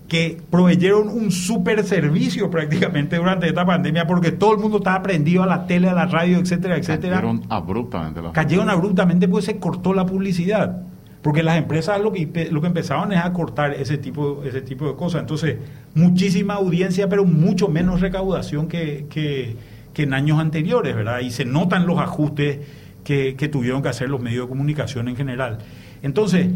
que 0.09 0.39
proveyeron 0.51 1.09
un 1.09 1.31
super 1.31 1.83
servicio 1.85 2.51
prácticamente 2.51 3.17
durante 3.17 3.47
esta 3.49 3.65
pandemia 3.65 4.07
porque 4.07 4.31
todo 4.33 4.53
el 4.53 4.59
mundo 4.59 4.79
estaba 4.79 5.03
prendido 5.03 5.43
a 5.43 5.47
la 5.47 5.67
tele, 5.67 5.89
a 5.89 5.95
la 5.95 6.07
radio, 6.07 6.39
etcétera, 6.39 6.77
etcétera 6.77 7.17
Cayeron 7.17 7.43
abruptamente 7.49 8.21
las 8.23 8.33
cayeron 8.33 8.69
abruptamente 8.71 9.29
pues 9.29 9.45
se 9.47 9.57
cortó 9.59 9.95
la 9.95 10.05
publicidad. 10.07 10.83
Porque 11.23 11.45
las 11.45 11.57
empresas 11.57 12.01
lo 12.01 12.13
que, 12.13 12.49
lo 12.51 12.61
que 12.61 12.67
empezaban 12.67 13.13
es 13.13 13.25
a 13.25 13.33
cortar 13.33 13.75
ese 13.75 13.97
tipo, 13.97 14.43
ese 14.45 14.61
tipo 14.61 14.89
de 14.89 14.97
cosas. 14.97 15.21
Entonces, 15.21 15.57
muchísima 15.95 16.55
audiencia, 16.55 17.09
pero 17.09 17.25
mucho 17.25 17.69
menos 17.69 18.01
recaudación 18.01 18.67
que, 18.67 19.07
que- 19.09 19.57
que 19.95 20.03
en 20.03 20.15
años 20.15 20.41
anteriores, 20.41 20.97
¿verdad? 20.97 21.21
Y 21.21 21.31
se 21.31 21.45
notan 21.45 21.87
los 21.87 21.99
ajustes 22.01 22.59
que, 23.05 23.37
que 23.37 23.47
tuvieron 23.49 23.83
que 23.83 23.89
hacer 23.91 24.09
los 24.09 24.21
medios 24.21 24.47
de 24.47 24.49
comunicación 24.49 25.07
en 25.09 25.15
general. 25.17 25.59
Entonces, 26.03 26.49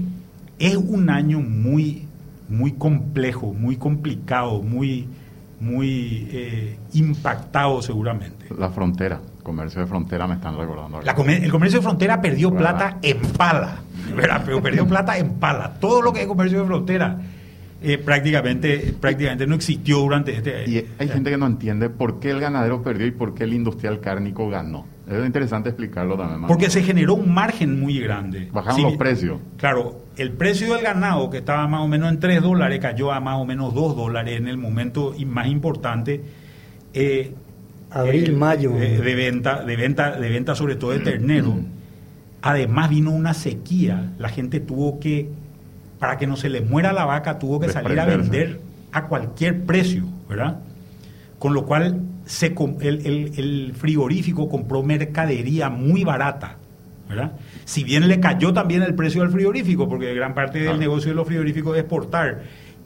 es 0.58 0.74
un 0.76 1.10
año 1.10 1.38
muy, 1.40 2.05
muy 2.48 2.72
complejo, 2.72 3.52
muy 3.52 3.76
complicado, 3.76 4.62
muy, 4.62 5.08
muy 5.60 6.28
eh, 6.30 6.76
impactado 6.94 7.82
seguramente. 7.82 8.46
La 8.58 8.70
frontera, 8.70 9.20
comercio 9.42 9.80
de 9.80 9.86
frontera 9.86 10.26
me 10.26 10.34
están 10.34 10.56
recordando. 10.56 11.00
La 11.02 11.14
comer- 11.14 11.42
el 11.44 11.50
comercio 11.50 11.80
de 11.80 11.82
frontera 11.84 12.20
perdió 12.20 12.50
¿Verdad? 12.50 12.76
plata 12.76 12.98
en 13.02 13.18
pala, 13.32 13.76
¿verdad? 14.14 14.42
Pero 14.44 14.62
perdió 14.62 14.86
plata 14.88 15.18
en 15.18 15.34
pala. 15.34 15.74
Todo 15.80 16.02
lo 16.02 16.12
que 16.12 16.22
es 16.22 16.26
comercio 16.26 16.60
de 16.60 16.66
frontera 16.66 17.18
eh, 17.82 17.98
prácticamente, 17.98 18.94
prácticamente 19.00 19.46
no 19.46 19.54
existió 19.54 19.98
durante 19.98 20.34
este 20.36 20.68
Y 20.68 20.84
hay 20.98 21.08
gente 21.08 21.30
que 21.30 21.36
no 21.36 21.46
entiende 21.46 21.90
por 21.90 22.20
qué 22.20 22.30
el 22.30 22.40
ganadero 22.40 22.82
perdió 22.82 23.06
y 23.06 23.10
por 23.10 23.34
qué 23.34 23.44
el 23.44 23.52
industrial 23.54 24.00
cárnico 24.00 24.48
ganó. 24.48 24.86
Es 25.08 25.24
interesante 25.24 25.68
explicarlo 25.68 26.16
también. 26.16 26.46
Porque 26.48 26.68
se 26.68 26.82
generó 26.82 27.14
un 27.14 27.32
margen 27.32 27.78
muy 27.78 27.98
grande. 28.00 28.48
Bajaron 28.52 28.76
Si 28.76 28.82
los 28.82 28.96
precios. 28.96 29.38
Claro, 29.56 30.00
el 30.16 30.32
precio 30.32 30.74
del 30.74 30.82
ganado, 30.82 31.30
que 31.30 31.38
estaba 31.38 31.66
más 31.68 31.80
o 31.82 31.86
menos 31.88 32.10
en 32.10 32.18
3 32.18 32.42
dólares, 32.42 32.80
cayó 32.80 33.12
a 33.12 33.20
más 33.20 33.36
o 33.38 33.44
menos 33.44 33.72
2 33.72 33.94
dólares 33.96 34.36
en 34.38 34.48
el 34.48 34.56
momento 34.56 35.14
y- 35.16 35.24
más 35.24 35.46
importante. 35.46 36.22
eh, 36.92 37.34
Abril, 37.90 38.30
eh, 38.30 38.32
mayo. 38.32 38.72
eh, 38.76 38.98
de 38.98 39.14
venta, 39.14 39.62
de 39.62 39.76
venta, 39.76 40.18
de 40.18 40.28
venta 40.28 40.54
sobre 40.56 40.74
todo 40.76 40.90
de 40.90 40.98
ternero. 41.00 41.54
Además 42.42 42.90
vino 42.90 43.10
una 43.10 43.34
sequía, 43.34 44.12
la 44.18 44.28
gente 44.28 44.60
tuvo 44.60 44.98
que, 44.98 45.28
para 45.98 46.16
que 46.16 46.26
no 46.26 46.36
se 46.36 46.48
le 46.48 46.60
muera 46.62 46.92
la 46.92 47.04
vaca, 47.04 47.38
tuvo 47.38 47.60
que 47.60 47.68
salir 47.68 47.98
a 48.00 48.06
vender 48.06 48.60
a 48.92 49.06
cualquier 49.06 49.64
precio, 49.64 50.04
¿verdad? 50.28 50.58
Con 51.38 51.54
lo 51.54 51.64
cual 51.66 52.00
se, 52.26 52.54
el, 52.80 53.06
el- 53.06 53.32
el 53.38 53.72
frigorífico 53.74 54.48
compró 54.48 54.82
mercadería 54.82 55.70
muy 55.70 56.04
barata, 56.04 56.56
¿verdad? 57.08 57.32
Si 57.64 57.82
bien 57.84 58.08
le 58.08 58.20
cayó 58.20 58.52
también 58.52 58.82
el 58.82 58.94
precio 58.94 59.22
del 59.22 59.30
frigorífico, 59.30 59.88
porque 59.88 60.12
gran 60.12 60.34
parte 60.34 60.58
del 60.58 60.78
negocio 60.78 61.10
de 61.10 61.14
los 61.14 61.26
frigoríficos 61.26 61.74
es 61.76 61.80
exportar, 61.82 62.42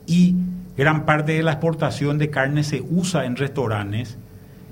y 0.07 0.35
gran 0.77 1.05
parte 1.05 1.33
de 1.33 1.43
la 1.43 1.51
exportación 1.53 2.17
de 2.17 2.29
carne 2.29 2.63
se 2.63 2.81
usa 2.81 3.25
en 3.25 3.35
restaurantes, 3.35 4.17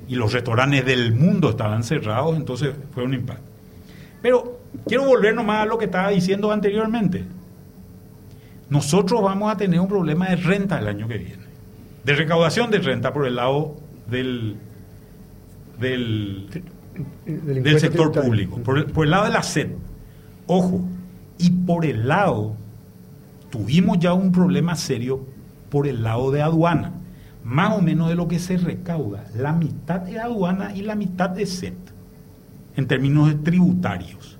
y 0.08 0.16
los 0.16 0.34
restaurantes 0.34 0.86
del 0.86 1.14
mundo 1.14 1.50
estaban 1.50 1.84
cerrados, 1.84 2.36
entonces 2.38 2.74
fue 2.94 3.04
un 3.04 3.14
impacto. 3.14 3.44
Pero 4.22 4.60
quiero 4.88 5.06
volver 5.06 5.34
nomás 5.36 5.64
a 5.64 5.66
lo 5.66 5.78
que 5.78 5.86
estaba 5.86 6.10
diciendo 6.10 6.52
anteriormente. 6.52 7.24
Nosotros 8.70 9.22
vamos 9.22 9.52
a 9.52 9.58
tener 9.58 9.80
un 9.80 9.88
problema 9.88 10.30
de 10.30 10.36
renta 10.36 10.78
el 10.80 10.88
año 10.88 11.08
que 11.08 11.18
viene. 11.18 11.44
De 12.04 12.14
recaudación 12.14 12.70
de 12.70 12.80
renta 12.80 13.12
por 13.14 13.26
el 13.26 13.36
lado 13.36 13.76
del, 14.10 14.56
del, 15.80 16.48
Del, 17.26 17.80
sector 17.80 18.12
público, 18.12 18.58
por 18.58 18.78
el, 18.78 18.86
por 18.86 19.06
el 19.06 19.12
lado 19.12 19.26
de 19.26 19.32
la 19.32 19.44
SED. 19.44 19.70
Ojo, 20.48 20.82
y 21.38 21.50
por 21.52 21.86
el 21.86 22.08
lado, 22.08 22.56
tuvimos 23.50 24.00
ya 24.00 24.14
un 24.14 24.32
problema 24.32 24.76
serio 24.76 25.26
por 25.70 25.88
el 25.88 26.04
lado 26.04 26.32
de 26.32 26.42
aduana. 26.42 26.94
más 27.44 27.78
o 27.78 27.82
menos 27.82 28.10
de 28.10 28.16
lo 28.16 28.28
que 28.28 28.38
se 28.38 28.58
recauda, 28.58 29.26
la 29.36 29.54
mitad 29.54 30.08
es 30.08 30.18
aduana 30.18 30.76
y 30.76 30.82
la 30.82 30.96
mitad 30.96 31.40
es 31.40 31.50
SET, 31.50 31.78
en 32.76 32.86
términos 32.88 33.34
tributarios. 33.44 34.38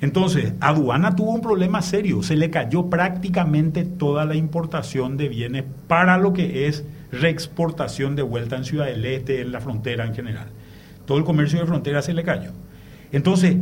Entonces, 0.00 0.52
aduana 0.60 1.16
tuvo 1.16 1.32
un 1.32 1.40
problema 1.40 1.80
serio, 1.80 2.22
se 2.22 2.36
le 2.36 2.50
cayó 2.50 2.90
prácticamente 2.90 3.84
toda 3.84 4.26
la 4.26 4.34
importación 4.34 5.16
de 5.16 5.28
bienes 5.30 5.64
para 5.88 6.18
lo 6.18 6.34
que 6.34 6.68
es 6.68 6.84
reexportación 7.14 8.16
de 8.16 8.22
vuelta 8.22 8.56
en 8.56 8.64
Ciudad 8.64 8.86
del 8.86 9.04
Este, 9.04 9.40
en 9.40 9.52
la 9.52 9.60
frontera 9.60 10.04
en 10.04 10.14
general. 10.14 10.48
Todo 11.06 11.18
el 11.18 11.24
comercio 11.24 11.60
de 11.60 11.66
frontera 11.66 12.02
se 12.02 12.14
le 12.14 12.22
cayó. 12.22 12.50
Entonces, 13.12 13.56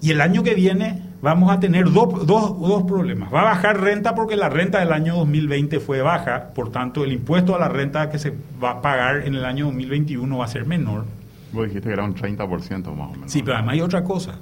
y 0.00 0.10
el 0.10 0.20
año 0.20 0.42
que 0.42 0.54
viene 0.54 1.02
vamos 1.22 1.50
a 1.50 1.58
tener 1.58 1.90
dos, 1.90 2.26
dos, 2.26 2.60
dos, 2.60 2.82
problemas. 2.82 3.32
Va 3.32 3.40
a 3.40 3.44
bajar 3.44 3.80
renta 3.80 4.14
porque 4.14 4.36
la 4.36 4.50
renta 4.50 4.78
del 4.78 4.92
año 4.92 5.16
2020 5.16 5.80
fue 5.80 6.02
baja, 6.02 6.50
por 6.54 6.70
tanto 6.70 7.02
el 7.02 7.12
impuesto 7.12 7.56
a 7.56 7.58
la 7.58 7.68
renta 7.70 8.10
que 8.10 8.18
se 8.18 8.34
va 8.62 8.72
a 8.72 8.82
pagar 8.82 9.26
en 9.26 9.34
el 9.34 9.46
año 9.46 9.64
2021 9.66 10.36
va 10.36 10.44
a 10.44 10.48
ser 10.48 10.66
menor. 10.66 11.06
Vos 11.52 11.64
dijiste 11.64 11.88
que 11.88 11.94
era 11.94 12.04
un 12.04 12.14
30% 12.14 12.94
más 12.94 13.08
o 13.08 13.12
menos. 13.12 13.32
Sí, 13.32 13.42
pero 13.42 13.56
además 13.56 13.72
hay 13.72 13.80
otra 13.80 14.04
cosa. 14.04 14.38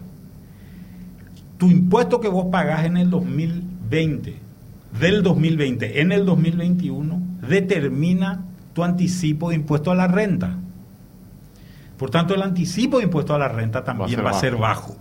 Tu 1.58 1.70
impuesto 1.70 2.20
que 2.20 2.26
vos 2.26 2.46
pagás 2.50 2.84
en 2.84 2.96
el 2.96 3.08
2020, 3.08 4.34
del 4.98 5.22
2020 5.22 6.00
en 6.00 6.12
el 6.12 6.24
2021, 6.24 7.20
determina 7.48 8.44
tu 8.72 8.84
anticipo 8.84 9.50
de 9.50 9.56
impuesto 9.56 9.90
a 9.90 9.94
la 9.94 10.06
renta. 10.06 10.56
Por 11.96 12.10
tanto, 12.10 12.34
el 12.34 12.42
anticipo 12.42 12.98
de 12.98 13.04
impuesto 13.04 13.34
a 13.34 13.38
la 13.38 13.48
renta 13.48 13.84
también 13.84 14.24
va 14.24 14.30
a 14.30 14.34
ser, 14.34 14.56
bajo. 14.56 14.96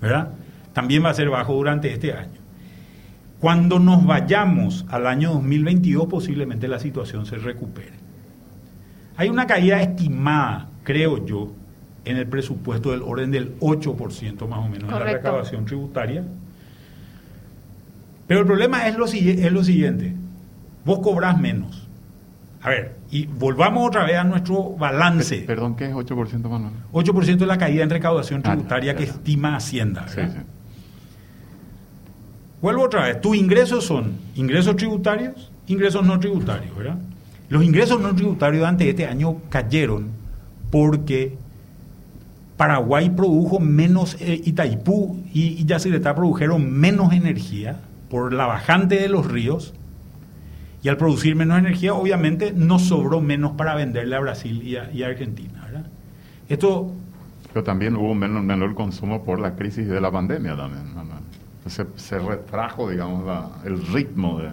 ¿Verdad? 0.00 0.30
También 0.72 1.04
va 1.04 1.10
a 1.10 1.14
ser 1.14 1.28
bajo 1.28 1.54
durante 1.54 1.92
este 1.92 2.12
año. 2.12 2.40
Cuando 3.40 3.78
nos 3.78 4.06
vayamos 4.06 4.86
al 4.88 5.06
año 5.06 5.32
2022, 5.32 6.06
posiblemente 6.06 6.68
la 6.68 6.78
situación 6.78 7.26
se 7.26 7.36
recupere. 7.36 7.94
Hay 9.16 9.28
una 9.28 9.46
caída 9.46 9.80
estimada, 9.80 10.68
creo 10.82 11.24
yo, 11.24 11.52
en 12.04 12.16
el 12.16 12.26
presupuesto 12.26 12.90
del 12.90 13.02
orden 13.02 13.30
del 13.30 13.58
8% 13.60 14.46
más 14.48 14.58
o 14.58 14.68
menos 14.68 14.84
en 14.84 14.90
la 14.90 14.98
recaudación 14.98 15.64
tributaria. 15.64 16.24
Pero 18.26 18.40
el 18.40 18.46
problema 18.46 18.88
es 18.88 18.96
lo, 18.96 19.06
es 19.06 19.52
lo 19.52 19.64
siguiente, 19.64 20.14
vos 20.84 21.00
cobrás 21.00 21.38
menos. 21.38 21.84
A 22.62 22.70
ver, 22.70 22.96
y 23.10 23.26
volvamos 23.26 23.86
otra 23.86 24.04
vez 24.04 24.16
a 24.16 24.24
nuestro 24.24 24.70
balance. 24.70 25.44
Perdón, 25.46 25.76
¿qué 25.76 25.84
es 25.84 25.92
8% 25.92 26.48
Manuel? 26.48 26.72
8% 26.92 27.42
es 27.42 27.46
la 27.46 27.58
caída 27.58 27.82
en 27.82 27.90
recaudación 27.90 28.40
ah, 28.42 28.52
tributaria 28.52 28.96
que 28.96 29.04
estima 29.04 29.54
Hacienda. 29.54 30.08
Sí, 30.08 30.22
sí. 30.22 30.38
Vuelvo 32.62 32.84
otra 32.84 33.02
vez, 33.02 33.20
tus 33.20 33.36
ingresos 33.36 33.84
son 33.84 34.14
ingresos 34.34 34.76
tributarios, 34.76 35.52
ingresos 35.66 36.06
no 36.06 36.18
tributarios, 36.18 36.74
¿verdad? 36.74 36.96
Los 37.50 37.62
ingresos 37.62 38.00
no 38.00 38.14
tributarios 38.14 38.66
ante 38.66 38.88
este 38.88 39.06
año 39.06 39.36
cayeron 39.50 40.08
porque 40.70 41.36
Paraguay 42.56 43.10
produjo 43.10 43.60
menos, 43.60 44.16
eh, 44.18 44.40
Itaipú 44.42 45.22
y, 45.34 45.60
y 45.60 45.64
Yacyretá 45.66 46.14
produjeron 46.14 46.72
menos 46.72 47.12
energía 47.12 47.80
por 48.08 48.32
la 48.32 48.46
bajante 48.46 48.96
de 48.96 49.08
los 49.08 49.30
ríos 49.30 49.74
y 50.84 50.90
al 50.90 50.98
producir 50.98 51.34
menos 51.34 51.58
energía, 51.58 51.94
obviamente 51.94 52.52
nos 52.52 52.82
sobró 52.82 53.22
menos 53.22 53.52
para 53.52 53.74
venderle 53.74 54.16
a 54.16 54.20
Brasil 54.20 54.62
y 54.62 55.02
a, 55.02 55.06
Argentina. 55.06 55.62
¿verdad? 55.64 55.86
Esto... 56.46 56.92
Pero 57.54 57.64
también 57.64 57.96
hubo 57.96 58.14
menor, 58.14 58.42
menor 58.42 58.74
consumo 58.74 59.24
por 59.24 59.38
la 59.38 59.54
crisis 59.54 59.88
de 59.88 60.00
la 60.00 60.10
pandemia 60.10 60.54
también. 60.54 60.84
Se, 61.66 61.86
se 61.96 62.18
retrajo, 62.18 62.90
digamos, 62.90 63.24
el 63.64 63.86
ritmo 63.86 64.40
de... 64.40 64.50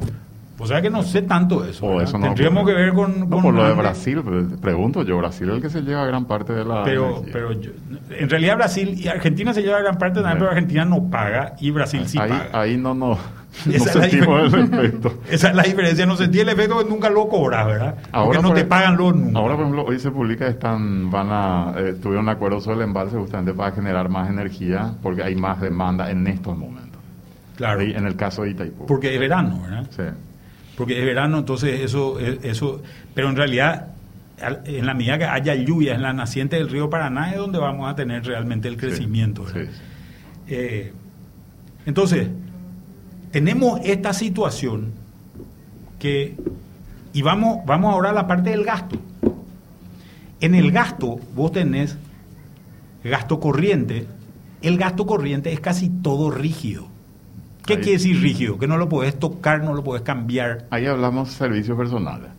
O 0.58 0.68
sea 0.68 0.82
que 0.82 0.90
no 0.90 1.04
sé 1.04 1.24
tanto 1.24 1.66
eso. 1.66 1.86
Oh, 1.86 2.00
eso 2.00 2.18
Tendríamos 2.18 2.66
que 2.66 2.74
ver 2.76 2.94
con... 2.94 3.30
No, 3.30 3.42
por 3.42 3.54
lo 3.54 3.68
de 3.68 3.74
Brasil, 3.74 4.22
pregunto 4.62 5.04
yo, 5.04 5.18
Brasil 5.18 5.50
es 5.50 5.56
el 5.56 5.62
que 5.62 5.70
se 5.70 5.82
lleva 5.82 6.06
gran 6.06 6.26
parte 6.26 6.54
de 6.54 6.64
la... 6.64 6.84
Pero, 6.84 7.26
pero 7.30 7.52
en 7.52 8.30
realidad 8.30 8.56
Brasil 8.56 8.94
y 8.96 9.10
Argentina 9.10 9.54
se 9.54 9.64
lleva 9.64 9.82
gran 9.82 9.98
parte 9.98 10.22
también, 10.22 10.38
pero 10.38 10.52
Argentina 10.52 10.86
no 10.86 11.10
paga 11.10 11.56
y 11.60 11.72
Brasil 11.72 12.04
sí 12.06 12.18
paga. 12.18 12.50
Ahí 12.54 12.78
no, 12.78 12.94
no, 12.94 13.18
esa 13.72 13.94
sentimos 13.94 14.54
el 14.54 14.64
efecto. 14.64 15.20
Esa 15.30 15.50
es 15.50 15.56
la 15.56 15.64
diferencia. 15.64 16.06
No 16.06 16.16
sentí 16.16 16.40
el 16.40 16.50
efecto 16.50 16.80
que 16.80 16.90
nunca 16.90 17.10
lo 17.10 17.28
cobras, 17.28 17.68
¿verdad? 17.68 17.96
Ahora 18.12 18.40
Porque 18.40 18.50
no 18.50 18.54
te 18.54 18.66
pagan 18.66 18.98
los 18.98 19.16
nunca. 19.16 19.40
Ahora, 19.40 19.56
por 19.56 19.66
ejemplo, 19.66 19.86
hoy 19.86 20.00
se 20.00 20.12
publica 20.12 20.46
que 20.46 20.52
están, 20.52 21.12
van 21.12 21.28
a, 21.32 21.74
eh, 21.78 21.94
tuvieron 22.02 22.26
un 22.26 22.30
acuerdo 22.30 22.62
sobre 22.62 22.78
el 22.78 22.84
embalse 22.84 23.18
justamente 23.18 23.54
para 23.54 23.72
generar 23.74 24.10
más 24.10 24.30
energía 24.30 24.94
porque 25.02 25.24
hay 25.24 25.36
más 25.36 25.60
demanda 25.60 26.10
en 26.10 26.26
estos 26.28 26.58
momentos. 26.58 26.92
Claro. 27.58 27.82
en 27.82 28.08
el 28.08 28.16
caso 28.16 28.42
de 28.42 28.52
Itaipú. 28.52 28.88
Porque 28.88 29.14
es 29.14 29.20
verano, 29.20 29.62
¿verdad? 29.62 29.86
Sí. 29.92 30.04
Porque 30.76 31.00
es 31.00 31.06
verano, 31.06 31.40
entonces 31.40 31.82
eso, 31.82 32.18
eso, 32.20 32.82
pero 33.14 33.30
en 33.30 33.36
realidad 33.36 33.90
en 34.66 34.86
la 34.86 34.94
medida 34.94 35.18
que 35.18 35.26
haya 35.26 35.56
lluvia 35.56 35.94
en 35.94 36.02
la 36.02 36.14
naciente 36.14 36.56
del 36.56 36.70
río 36.70 36.90
Paraná 36.90 37.32
es 37.32 37.38
donde 37.38 37.60
vamos 37.60 37.90
a 37.90 37.96
tener 37.96 38.26
realmente 38.26 38.68
el 38.68 38.78
crecimiento. 38.78 39.48
Sí, 39.50 39.60
eh, 40.48 40.92
entonces, 41.86 42.30
tenemos 43.32 43.80
esta 43.84 44.14
situación 44.14 44.92
que, 46.00 46.36
y 47.14 47.22
vamos, 47.22 47.60
vamos 47.66 47.94
ahora 47.94 48.10
a 48.10 48.14
la 48.14 48.28
parte 48.28 48.52
del 48.52 48.64
gasto. 48.64 48.98
En 50.42 50.56
el 50.56 50.72
gasto 50.72 51.20
vos 51.36 51.52
tenés 51.52 51.98
gasto 53.04 53.40
corriente, 53.40 54.08
el 54.62 54.78
gasto 54.78 55.06
corriente 55.06 55.54
es 55.54 55.60
casi 55.60 55.90
todo 55.90 56.30
rígido. 56.30 56.88
¿Qué 57.66 57.76
quiere 57.76 57.94
decir 57.94 58.20
rígido? 58.20 58.58
Que 58.58 58.68
no 58.68 58.78
lo 58.78 58.90
puedes 58.90 59.18
tocar, 59.18 59.64
no 59.64 59.74
lo 59.74 59.84
puedes 59.84 60.02
cambiar. 60.02 60.66
Ahí 60.72 60.88
hablamos 60.88 61.32
servicios 61.32 61.78
personales, 61.78 62.32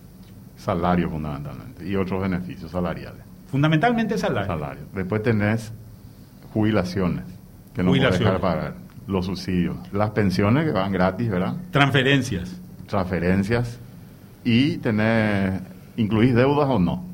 salario 0.56 1.08
fundamentalmente, 1.08 1.88
y 1.88 1.94
otros 1.94 2.20
beneficios 2.20 2.70
salariales. 2.72 3.22
Fundamentalmente 3.50 4.18
salario. 4.18 4.48
Salario. 4.48 4.82
Después 4.94 5.22
tenés 5.22 5.72
jubilaciones, 6.52 7.24
que 7.72 7.82
no 7.82 7.90
puedes 7.92 8.18
dejar 8.18 8.40
pagar 8.40 8.74
los 9.06 9.26
subsidios, 9.26 9.76
las 9.92 10.10
pensiones 10.10 10.64
que 10.64 10.72
van 10.72 10.92
gratis, 10.92 11.30
¿verdad? 11.30 11.56
Transferencias. 11.70 12.60
Transferencias 12.86 13.78
y 14.44 14.78
tener, 14.78 15.60
¿incluís 15.96 16.34
deudas 16.34 16.68
o 16.68 16.78
no? 16.78 17.04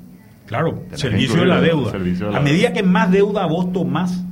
Claro, 0.46 0.82
servicio 0.92 1.40
de 1.40 1.46
la 1.46 1.60
deuda. 1.60 1.92
a 2.36 2.40
medida 2.40 2.72
que 2.72 2.82
más 2.82 3.10
deuda 3.10 3.46
vos 3.46 3.72
tomás, 3.72 4.24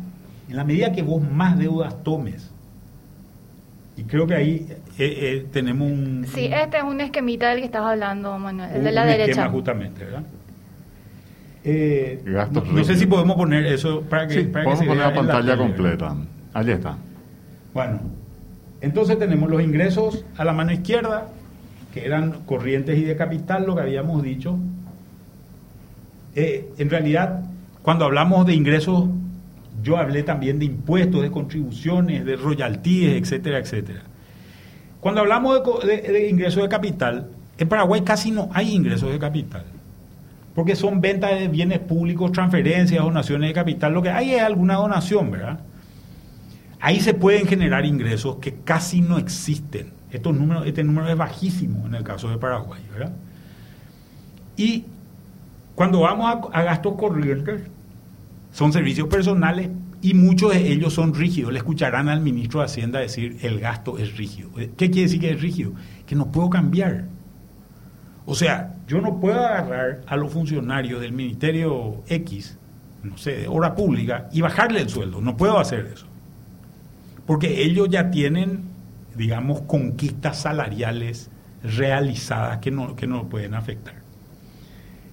en 0.48 0.56
la 0.56 0.64
medida 0.64 0.92
que 0.92 1.02
vos 1.02 1.22
más 1.30 1.58
deudas 1.58 2.02
tomes, 2.02 2.50
y 3.96 4.04
creo 4.04 4.26
que 4.26 4.34
ahí 4.34 4.66
eh, 4.70 4.76
eh, 4.98 5.46
tenemos 5.52 5.90
un... 5.90 6.26
Sí, 6.26 6.50
este 6.52 6.78
es 6.78 6.82
un 6.82 7.00
esquemita 7.00 7.48
del 7.50 7.60
que 7.60 7.64
estabas 7.64 7.92
hablando, 7.92 8.38
Manuel, 8.38 8.70
el 8.76 8.84
de 8.84 8.92
la 8.92 9.06
derecha. 9.06 9.30
Esquema 9.30 9.48
justamente, 9.48 10.04
¿verdad? 10.04 10.22
Eh, 11.64 12.22
no, 12.52 12.84
sé 12.84 12.94
si 12.94 13.06
podemos 13.06 13.36
poner 13.36 13.66
eso 13.66 14.02
para 14.02 14.28
que, 14.28 14.34
sí, 14.34 14.44
podemos 14.44 14.78
poner 14.78 14.98
la 14.98 15.14
pantalla 15.14 15.56
completa. 15.56 16.14
Allí 16.54 16.70
está. 16.70 16.96
Bueno, 17.76 18.00
entonces 18.80 19.18
tenemos 19.18 19.50
los 19.50 19.60
ingresos 19.60 20.24
a 20.38 20.46
la 20.46 20.54
mano 20.54 20.72
izquierda, 20.72 21.26
que 21.92 22.06
eran 22.06 22.40
corrientes 22.46 22.96
y 22.96 23.02
de 23.02 23.16
capital, 23.16 23.66
lo 23.66 23.74
que 23.74 23.82
habíamos 23.82 24.22
dicho. 24.22 24.58
Eh, 26.34 26.70
en 26.78 26.88
realidad, 26.88 27.42
cuando 27.82 28.06
hablamos 28.06 28.46
de 28.46 28.54
ingresos, 28.54 29.10
yo 29.82 29.98
hablé 29.98 30.22
también 30.22 30.58
de 30.58 30.64
impuestos, 30.64 31.20
de 31.20 31.30
contribuciones, 31.30 32.24
de 32.24 32.36
royalties, 32.36 33.10
etcétera, 33.10 33.58
etcétera. 33.58 34.00
Cuando 35.02 35.20
hablamos 35.20 35.60
de, 35.84 36.00
de 36.00 36.30
ingresos 36.30 36.62
de 36.62 36.70
capital, 36.70 37.28
en 37.58 37.68
Paraguay 37.68 38.00
casi 38.00 38.30
no 38.30 38.48
hay 38.54 38.74
ingresos 38.74 39.12
de 39.12 39.18
capital 39.18 39.64
porque 40.54 40.76
son 40.76 41.02
ventas 41.02 41.38
de 41.38 41.48
bienes 41.48 41.80
públicos, 41.80 42.32
transferencias, 42.32 43.04
donaciones 43.04 43.50
de 43.50 43.52
capital. 43.52 43.92
Lo 43.92 44.00
que 44.00 44.08
hay 44.08 44.32
es 44.32 44.40
alguna 44.40 44.76
donación, 44.76 45.30
¿verdad? 45.30 45.60
Ahí 46.86 47.00
se 47.00 47.14
pueden 47.14 47.48
generar 47.48 47.84
ingresos 47.84 48.36
que 48.36 48.60
casi 48.62 49.00
no 49.00 49.18
existen. 49.18 49.92
Estos 50.12 50.36
números, 50.36 50.68
este 50.68 50.84
número 50.84 51.08
es 51.08 51.16
bajísimo 51.16 51.84
en 51.84 51.96
el 51.96 52.04
caso 52.04 52.30
de 52.30 52.38
Paraguay, 52.38 52.80
¿verdad? 52.92 53.12
Y 54.56 54.84
cuando 55.74 56.02
vamos 56.02 56.48
a, 56.52 56.62
gastos 56.62 56.94
corrientes, 56.94 57.62
son 58.52 58.72
servicios 58.72 59.08
personales 59.08 59.68
y 60.00 60.14
muchos 60.14 60.52
de 60.52 60.70
ellos 60.70 60.94
son 60.94 61.12
rígidos. 61.12 61.52
Le 61.52 61.58
escucharán 61.58 62.08
al 62.08 62.20
ministro 62.20 62.60
de 62.60 62.66
Hacienda 62.66 63.00
decir 63.00 63.38
el 63.42 63.58
gasto 63.58 63.98
es 63.98 64.16
rígido. 64.16 64.50
¿Qué 64.54 64.88
quiere 64.88 65.08
decir 65.08 65.18
que 65.18 65.30
es 65.30 65.42
rígido? 65.42 65.72
Que 66.06 66.14
no 66.14 66.30
puedo 66.30 66.50
cambiar. 66.50 67.06
O 68.26 68.36
sea, 68.36 68.76
yo 68.86 69.00
no 69.00 69.18
puedo 69.18 69.44
agarrar 69.44 70.02
a 70.06 70.16
los 70.16 70.32
funcionarios 70.32 71.00
del 71.00 71.10
Ministerio 71.10 72.04
X, 72.06 72.56
no 73.02 73.18
sé, 73.18 73.38
de 73.38 73.48
obra 73.48 73.74
pública, 73.74 74.28
y 74.32 74.40
bajarle 74.40 74.82
el 74.82 74.88
sueldo. 74.88 75.20
No 75.20 75.36
puedo 75.36 75.58
hacer 75.58 75.90
eso 75.92 76.06
porque 77.26 77.64
ellos 77.64 77.88
ya 77.90 78.10
tienen, 78.10 78.62
digamos, 79.16 79.62
conquistas 79.62 80.38
salariales 80.40 81.30
realizadas 81.62 82.58
que 82.58 82.70
no, 82.70 82.94
que 82.94 83.06
no 83.06 83.28
pueden 83.28 83.54
afectar. 83.54 83.94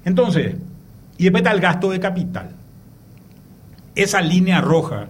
Entonces, 0.05 0.55
y 1.17 1.23
después 1.23 1.41
está 1.41 1.51
el 1.51 1.61
gasto 1.61 1.89
de 1.91 1.99
capital. 1.99 2.51
Esa 3.95 4.21
línea 4.21 4.61
roja 4.61 5.09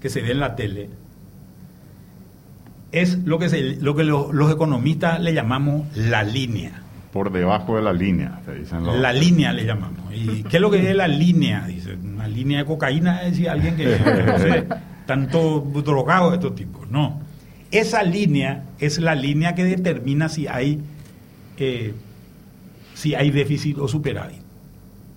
que 0.00 0.08
se 0.08 0.22
ve 0.22 0.32
en 0.32 0.40
la 0.40 0.54
tele 0.54 0.90
es 2.92 3.18
lo 3.24 3.38
que, 3.38 3.76
lo 3.80 3.94
que 3.94 4.04
los, 4.04 4.52
economistas 4.52 5.20
le 5.20 5.34
llamamos 5.34 5.86
la 5.96 6.22
línea. 6.22 6.82
por 7.12 7.32
debajo 7.32 7.76
de 7.76 7.82
la 7.82 7.92
línea, 7.92 8.40
te 8.44 8.54
dicen 8.54 8.84
los... 8.84 8.96
La 8.98 9.12
línea 9.12 9.52
le 9.52 9.64
llamamos. 9.64 10.14
¿Y 10.14 10.42
qué 10.44 10.56
es 10.56 10.60
lo 10.60 10.70
que 10.70 10.90
es 10.90 10.96
la 10.96 11.08
línea? 11.08 11.66
Dice, 11.66 11.94
una 11.94 12.28
línea 12.28 12.58
de 12.58 12.64
cocaína, 12.64 13.22
es 13.22 13.32
decir, 13.32 13.50
alguien 13.50 13.76
que, 13.76 13.84
no 14.26 14.38
sé, 14.38 14.66
tanto 15.08 15.60
drogado 15.60 16.28
de 16.28 16.36
estos 16.36 16.54
tipos. 16.54 16.86
No. 16.90 17.22
Esa 17.70 18.02
línea 18.02 18.64
es 18.78 18.98
la 18.98 19.14
línea 19.14 19.54
que 19.54 19.64
determina 19.64 20.28
si 20.28 20.46
hay, 20.46 20.82
eh, 21.56 21.94
si 22.92 23.14
hay 23.14 23.30
déficit 23.30 23.78
o 23.78 23.88
superávit. 23.88 24.42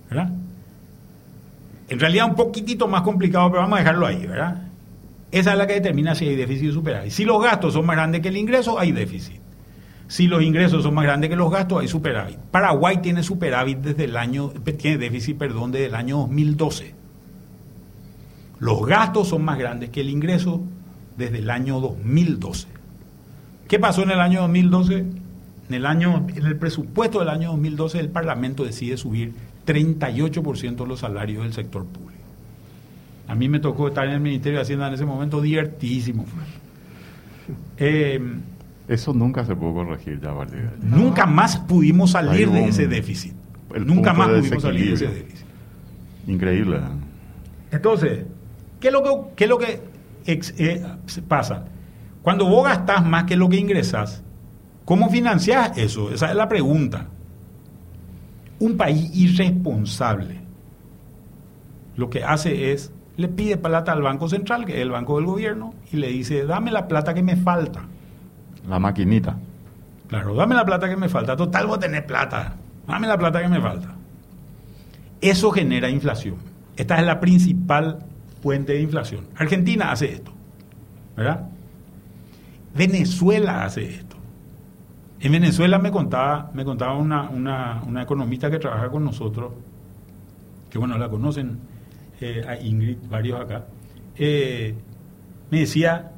¿Verdad? 0.08 0.32
En 1.90 2.00
realidad 2.00 2.26
un 2.26 2.36
poquitito 2.36 2.88
más 2.88 3.02
complicado, 3.02 3.50
pero 3.50 3.60
vamos 3.60 3.76
a 3.76 3.80
dejarlo 3.80 4.06
ahí, 4.06 4.26
¿verdad? 4.26 4.62
Esa 5.30 5.52
es 5.52 5.58
la 5.58 5.66
que 5.66 5.74
determina 5.74 6.14
si 6.14 6.26
hay 6.26 6.36
déficit 6.36 6.70
o 6.70 6.72
superávit. 6.72 7.12
Si 7.12 7.26
los 7.26 7.42
gastos 7.42 7.74
son 7.74 7.84
más 7.84 7.96
grandes 7.96 8.22
que 8.22 8.28
el 8.28 8.38
ingreso, 8.38 8.78
hay 8.78 8.92
déficit. 8.92 9.42
Si 10.08 10.26
los 10.26 10.42
ingresos 10.42 10.84
son 10.84 10.94
más 10.94 11.04
grandes 11.04 11.28
que 11.28 11.36
los 11.36 11.50
gastos, 11.50 11.82
hay 11.82 11.88
superávit. 11.88 12.38
Paraguay 12.38 13.02
tiene 13.02 13.22
superávit 13.22 13.76
desde 13.76 14.04
el 14.04 14.16
año, 14.16 14.54
tiene 14.78 14.96
déficit, 14.96 15.36
perdón, 15.36 15.70
desde 15.70 15.86
el 15.86 15.94
año 15.94 16.16
2012. 16.16 17.01
Los 18.62 18.86
gastos 18.86 19.26
son 19.26 19.44
más 19.44 19.58
grandes 19.58 19.90
que 19.90 20.02
el 20.02 20.08
ingreso 20.08 20.60
desde 21.16 21.38
el 21.38 21.50
año 21.50 21.80
2012. 21.80 22.68
¿Qué 23.66 23.80
pasó 23.80 24.04
en 24.04 24.12
el 24.12 24.20
año 24.20 24.42
2012? 24.42 24.98
En 24.98 25.74
el, 25.74 25.84
año, 25.84 26.28
en 26.32 26.46
el 26.46 26.56
presupuesto 26.56 27.18
del 27.18 27.30
año 27.30 27.50
2012 27.50 27.98
el 27.98 28.08
Parlamento 28.10 28.62
decide 28.62 28.96
subir 28.96 29.34
38% 29.66 30.86
los 30.86 31.00
salarios 31.00 31.42
del 31.42 31.52
sector 31.52 31.84
público. 31.86 32.22
A 33.26 33.34
mí 33.34 33.48
me 33.48 33.58
tocó 33.58 33.88
estar 33.88 34.06
en 34.06 34.12
el 34.12 34.20
Ministerio 34.20 34.60
de 34.60 34.62
Hacienda 34.62 34.86
en 34.86 34.94
ese 34.94 35.06
momento, 35.06 35.40
divertísimo 35.40 36.24
Eh, 37.78 38.20
eso 38.86 39.12
nunca 39.12 39.44
se 39.44 39.56
pudo 39.56 39.74
corregir 39.74 40.20
ya, 40.20 40.32
Nunca 40.80 41.26
más 41.26 41.56
pudimos 41.56 42.12
salir 42.12 42.48
de 42.48 42.66
ese 42.66 42.86
déficit. 42.86 43.32
Nunca 43.84 44.12
más 44.12 44.28
pudimos 44.28 44.62
salir 44.62 44.86
de 44.86 44.94
ese 44.94 45.08
déficit. 45.08 45.46
Increíble. 46.28 46.78
Entonces, 47.72 48.26
¿qué 48.82 48.88
es 48.88 48.92
lo 48.92 49.02
que, 49.02 49.10
qué 49.36 49.44
es 49.44 49.50
lo 49.50 49.58
que 49.58 49.80
eh, 50.26 50.86
pasa? 51.26 51.64
Cuando 52.20 52.46
vos 52.46 52.64
gastás 52.64 53.06
más 53.06 53.24
que 53.24 53.36
lo 53.36 53.48
que 53.48 53.56
ingresás, 53.56 54.22
¿cómo 54.84 55.08
financiás 55.08 55.78
eso? 55.78 56.12
Esa 56.12 56.28
es 56.28 56.36
la 56.36 56.48
pregunta. 56.48 57.06
Un 58.58 58.76
país 58.76 59.10
irresponsable 59.14 60.42
lo 61.96 62.10
que 62.10 62.24
hace 62.24 62.72
es, 62.72 62.92
le 63.16 63.28
pide 63.28 63.56
plata 63.56 63.92
al 63.92 64.02
Banco 64.02 64.28
Central, 64.28 64.64
que 64.64 64.74
es 64.74 64.80
el 64.80 64.90
banco 64.90 65.16
del 65.16 65.26
gobierno, 65.26 65.74
y 65.92 65.96
le 65.96 66.08
dice, 66.08 66.46
dame 66.46 66.72
la 66.72 66.88
plata 66.88 67.12
que 67.14 67.22
me 67.22 67.36
falta. 67.36 67.82
La 68.68 68.78
maquinita. 68.78 69.36
Claro, 70.08 70.34
dame 70.34 70.54
la 70.54 70.64
plata 70.64 70.88
que 70.88 70.96
me 70.96 71.08
falta. 71.08 71.36
Total, 71.36 71.66
voy 71.66 71.76
a 71.76 71.80
tener 71.80 72.06
plata. 72.06 72.56
Dame 72.86 73.06
la 73.06 73.18
plata 73.18 73.40
que 73.42 73.48
me 73.48 73.60
falta. 73.60 73.94
Eso 75.20 75.50
genera 75.50 75.88
inflación. 75.88 76.36
Esta 76.76 76.98
es 76.98 77.06
la 77.06 77.20
principal 77.20 77.98
fuente 78.42 78.72
de 78.72 78.80
inflación. 78.80 79.28
Argentina 79.36 79.92
hace 79.92 80.12
esto. 80.12 80.32
¿Verdad? 81.16 81.48
Venezuela 82.74 83.64
hace 83.64 83.84
esto. 83.84 84.16
En 85.20 85.30
Venezuela 85.30 85.78
me 85.78 85.92
contaba, 85.92 86.50
me 86.52 86.64
contaba 86.64 86.96
una, 86.96 87.30
una, 87.30 88.02
economista 88.02 88.50
que 88.50 88.58
trabaja 88.58 88.90
con 88.90 89.04
nosotros, 89.04 89.52
que 90.68 90.78
bueno, 90.78 90.98
la 90.98 91.08
conocen, 91.08 91.60
eh, 92.20 92.42
Ingrid, 92.64 92.96
varios 93.08 93.40
acá, 93.40 93.66
eh, 94.16 94.74
me 95.50 95.60
decía, 95.60 96.10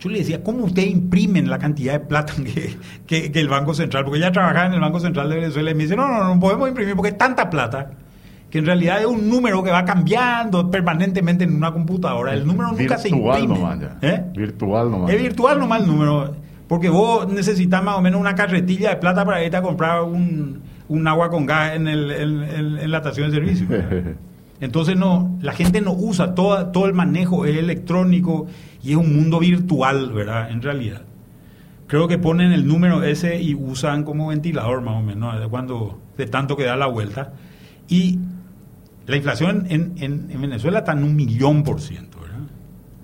yo 0.00 0.08
le 0.08 0.18
decía, 0.18 0.42
¿cómo 0.42 0.64
ustedes 0.64 0.90
imprimen 0.90 1.48
la 1.48 1.58
cantidad 1.58 1.92
de 1.92 2.00
plata 2.00 2.32
que, 3.06 3.30
el 3.32 3.48
Banco 3.48 3.72
Central? 3.72 4.04
Porque 4.04 4.18
ella 4.18 4.32
trabajaba 4.32 4.66
en 4.66 4.72
el 4.72 4.80
Banco 4.80 4.98
Central 4.98 5.28
de 5.28 5.36
Venezuela 5.36 5.70
y 5.70 5.74
me 5.74 5.84
dice, 5.84 5.94
no, 5.94 6.08
no, 6.08 6.34
no 6.34 6.40
podemos 6.40 6.68
imprimir 6.68 6.96
porque 6.96 7.10
es 7.10 7.18
tanta 7.18 7.48
plata 7.50 7.92
que 8.50 8.58
en 8.58 8.66
realidad 8.66 9.00
es 9.00 9.06
un 9.06 9.30
número 9.30 9.62
que 9.62 9.70
va 9.70 9.84
cambiando 9.84 10.70
permanentemente 10.70 11.44
en 11.44 11.54
una 11.54 11.72
computadora. 11.72 12.34
El 12.34 12.46
número 12.46 12.72
nunca 12.72 12.98
se 12.98 13.08
imprime. 13.08 13.46
Nomás 13.46 13.78
¿Eh? 14.02 14.24
Virtual 14.34 14.90
nomás. 14.90 15.10
Es 15.10 15.22
virtual 15.22 15.58
nomás 15.58 15.82
el 15.82 15.86
número. 15.86 16.34
Porque 16.66 16.88
vos 16.88 17.28
necesitas 17.32 17.82
más 17.82 17.96
o 17.96 18.00
menos 18.00 18.20
una 18.20 18.34
carretilla 18.34 18.90
de 18.90 18.96
plata 18.96 19.24
para 19.24 19.42
irte 19.42 19.56
a 19.56 19.62
comprar 19.62 20.02
un, 20.02 20.62
agua 21.06 21.30
con 21.30 21.46
gas 21.46 21.76
en, 21.76 21.86
en 21.86 22.90
la 22.90 22.98
estación 22.98 23.30
de 23.30 23.36
servicio. 23.36 23.66
Entonces 24.60 24.96
no, 24.96 25.38
la 25.40 25.52
gente 25.52 25.80
no 25.80 25.92
usa, 25.92 26.34
todo, 26.34 26.66
todo 26.66 26.86
el 26.86 26.92
manejo 26.92 27.46
es 27.46 27.56
electrónico 27.56 28.46
y 28.82 28.90
es 28.90 28.96
un 28.96 29.16
mundo 29.16 29.38
virtual, 29.38 30.12
¿verdad? 30.12 30.50
En 30.50 30.60
realidad. 30.60 31.02
Creo 31.86 32.06
que 32.06 32.18
ponen 32.18 32.52
el 32.52 32.66
número 32.66 33.02
ese 33.02 33.40
y 33.40 33.54
usan 33.54 34.04
como 34.04 34.28
ventilador 34.28 34.82
más 34.82 34.96
o 34.96 35.02
menos, 35.02 35.34
cuando 35.48 35.98
de 36.16 36.26
tanto 36.26 36.56
que 36.56 36.64
da 36.64 36.76
la 36.76 36.86
vuelta. 36.86 37.32
Y 37.88 38.18
la 39.06 39.16
inflación 39.16 39.66
en, 39.68 39.94
en, 39.98 40.40
Venezuela 40.40 40.80
está 40.80 40.92
en 40.92 41.04
un 41.04 41.16
millón 41.16 41.62
por 41.64 41.80
ciento. 41.80 42.18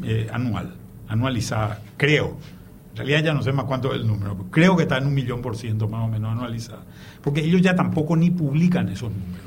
Eh, 0.02 0.28
anual, 0.30 0.74
anualizada, 1.08 1.80
creo. 1.96 2.36
En 2.90 2.96
realidad 2.96 3.24
ya 3.24 3.34
no 3.34 3.42
sé 3.42 3.52
más 3.52 3.64
cuánto 3.64 3.92
es 3.94 4.00
el 4.00 4.06
número, 4.06 4.36
pero 4.36 4.50
creo 4.50 4.76
que 4.76 4.82
está 4.82 4.98
en 4.98 5.06
un 5.06 5.14
millón 5.14 5.40
por 5.42 5.56
ciento 5.56 5.88
más 5.88 6.04
o 6.04 6.08
menos 6.08 6.32
anualizada. 6.32 6.84
Porque 7.22 7.40
ellos 7.40 7.62
ya 7.62 7.74
tampoco 7.74 8.14
ni 8.14 8.30
publican 8.30 8.88
esos 8.88 9.10
números. 9.10 9.46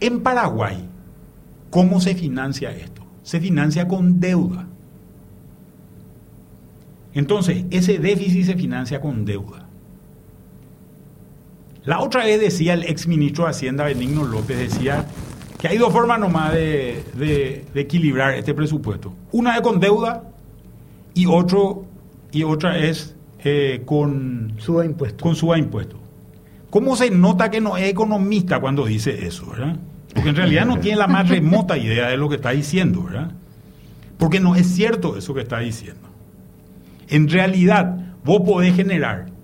En 0.00 0.20
Paraguay, 0.22 0.88
¿cómo 1.70 2.00
se 2.00 2.14
financia 2.14 2.70
esto? 2.70 3.02
Se 3.22 3.40
financia 3.40 3.88
con 3.88 4.20
deuda. 4.20 4.66
Entonces, 7.14 7.64
ese 7.70 7.98
déficit 7.98 8.46
se 8.46 8.54
financia 8.56 9.00
con 9.00 9.24
deuda. 9.24 9.67
La 11.88 12.00
otra 12.00 12.26
vez 12.26 12.38
decía 12.38 12.74
el 12.74 12.82
ex 12.82 13.06
ministro 13.06 13.44
de 13.44 13.50
Hacienda, 13.52 13.84
Benigno 13.84 14.22
López, 14.22 14.58
decía 14.58 15.06
que 15.58 15.68
hay 15.68 15.78
dos 15.78 15.90
formas 15.90 16.20
nomás 16.20 16.52
de, 16.52 17.64
equilibrar 17.74 18.34
este 18.34 18.52
presupuesto. 18.52 19.14
Una 19.32 19.54
es 19.54 19.62
con 19.62 19.80
deuda 19.80 20.22
y, 21.14 21.24
otro, 21.24 21.86
y 22.30 22.42
otra 22.42 22.76
es 22.76 23.16
eh, 23.42 23.84
con 23.86 24.52
suba 24.58 24.84
impuesto. 24.84 25.22
Con 25.22 25.34
suba. 25.34 25.56
¿Cómo 26.68 26.94
se 26.94 27.10
nota 27.10 27.50
que 27.50 27.62
no 27.62 27.78
es 27.78 27.88
economista 27.88 28.60
cuando 28.60 28.84
dice 28.84 29.26
eso, 29.26 29.46
verdad? 29.46 29.78
Porque 30.12 30.28
en 30.28 30.36
realidad 30.36 30.66
no 30.66 30.80
tiene 30.80 30.98
la 30.98 31.06
más 31.06 31.26
remota 31.30 31.78
idea 31.78 32.08
de 32.08 32.18
lo 32.18 32.28
que 32.28 32.34
está 32.34 32.50
diciendo, 32.50 33.04
¿verdad? 33.04 33.30
Porque 34.18 34.40
no 34.40 34.56
es 34.56 34.66
cierto 34.66 35.16
eso 35.16 35.32
que 35.32 35.40
está 35.40 35.60
diciendo. 35.60 36.06
En 37.08 37.30
realidad, 37.30 38.14
vos 38.24 38.42
podés 38.44 38.76
generar 38.76 39.37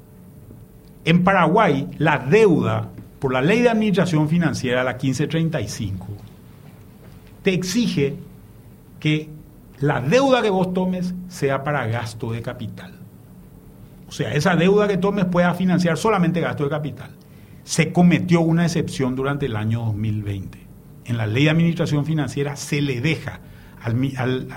en 1.05 1.25
Paraguay 1.25 1.89
la 1.99 2.19
deuda 2.19 2.91
por 3.19 3.33
la 3.33 3.43
ley 3.43 3.63
de 3.63 3.71
administración 3.71 4.29
financiera, 4.29 4.85
la 4.85 4.93
1535, 4.93 6.07
te 7.43 7.55
exige 7.55 8.17
que 9.01 9.29
la 9.81 10.01
deuda 10.01 10.43
que 10.43 10.51
vos 10.51 10.73
tomes 10.75 11.15
sea 11.29 11.65
para 11.65 11.87
gasto 11.87 12.33
de 12.33 12.43
capital. 12.43 12.93
O 14.09 14.13
sea, 14.13 14.33
esa 14.35 14.57
deuda 14.57 14.87
que 14.89 14.97
tomes 14.97 15.25
pueda 15.25 15.55
financiar 15.55 15.97
solamente 15.97 16.41
gasto 16.41 16.65
de 16.65 16.71
capital. 16.71 17.11
Se 17.65 17.93
cometió 17.93 18.41
una 18.43 18.65
excepción 18.65 19.17
durante 19.17 19.47
el 19.47 19.57
año 19.57 19.81
2020 19.87 20.65
en 21.05 21.17
la 21.17 21.27
ley 21.27 21.45
de 21.45 21.51
administración 21.51 22.05
financiera 22.05 22.57
se 22.57 22.81
le 22.81 23.01
deja 23.01 23.41
al, 23.83 23.95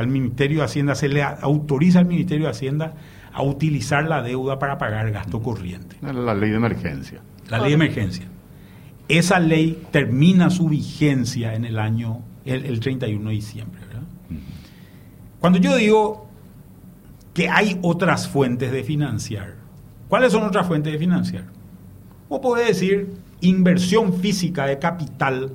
Ministerio 0.08 0.60
de 0.60 0.64
Hacienda, 0.64 0.96
se 0.96 1.10
le 1.10 1.22
autoriza 1.22 2.00
al 2.00 2.06
Ministerio 2.06 2.46
de 2.46 2.52
Hacienda 2.52 2.94
a 3.38 3.44
utilizar 3.44 4.04
la 4.08 4.24
deuda 4.24 4.58
para 4.58 4.80
pagar 4.80 5.12
gasto 5.12 5.44
corriente. 5.44 5.96
La 6.02 6.34
ley 6.34 6.50
de 6.50 6.56
emergencia. 6.56 7.22
La 7.52 7.60
ley 7.60 7.70
de 7.70 7.76
emergencia. 7.76 8.26
Esa 9.08 9.40
ley 9.40 9.84
termina 9.92 10.50
su 10.50 10.68
vigencia 10.70 11.54
en 11.54 11.64
el 11.64 11.78
año, 11.78 12.22
el, 12.46 12.80
31 12.80 13.30
de 13.30 13.36
diciembre. 13.36 13.82
Cuando 15.40 15.60
yo 15.60 15.76
digo 15.76 16.28
que 17.36 17.48
hay 17.48 17.78
otras 17.84 18.28
fuentes 18.28 18.72
de 18.72 18.84
financiar, 18.84 19.54
¿cuáles 20.08 20.32
son 20.32 20.42
otras 20.42 20.66
fuentes 20.66 20.92
de 20.92 20.98
financiar? 20.98 21.44
O 22.30 22.42
puede 22.42 22.66
decir 22.66 23.14
inversión 23.42 24.14
física 24.14 24.66
de 24.66 24.80
capital 24.80 25.52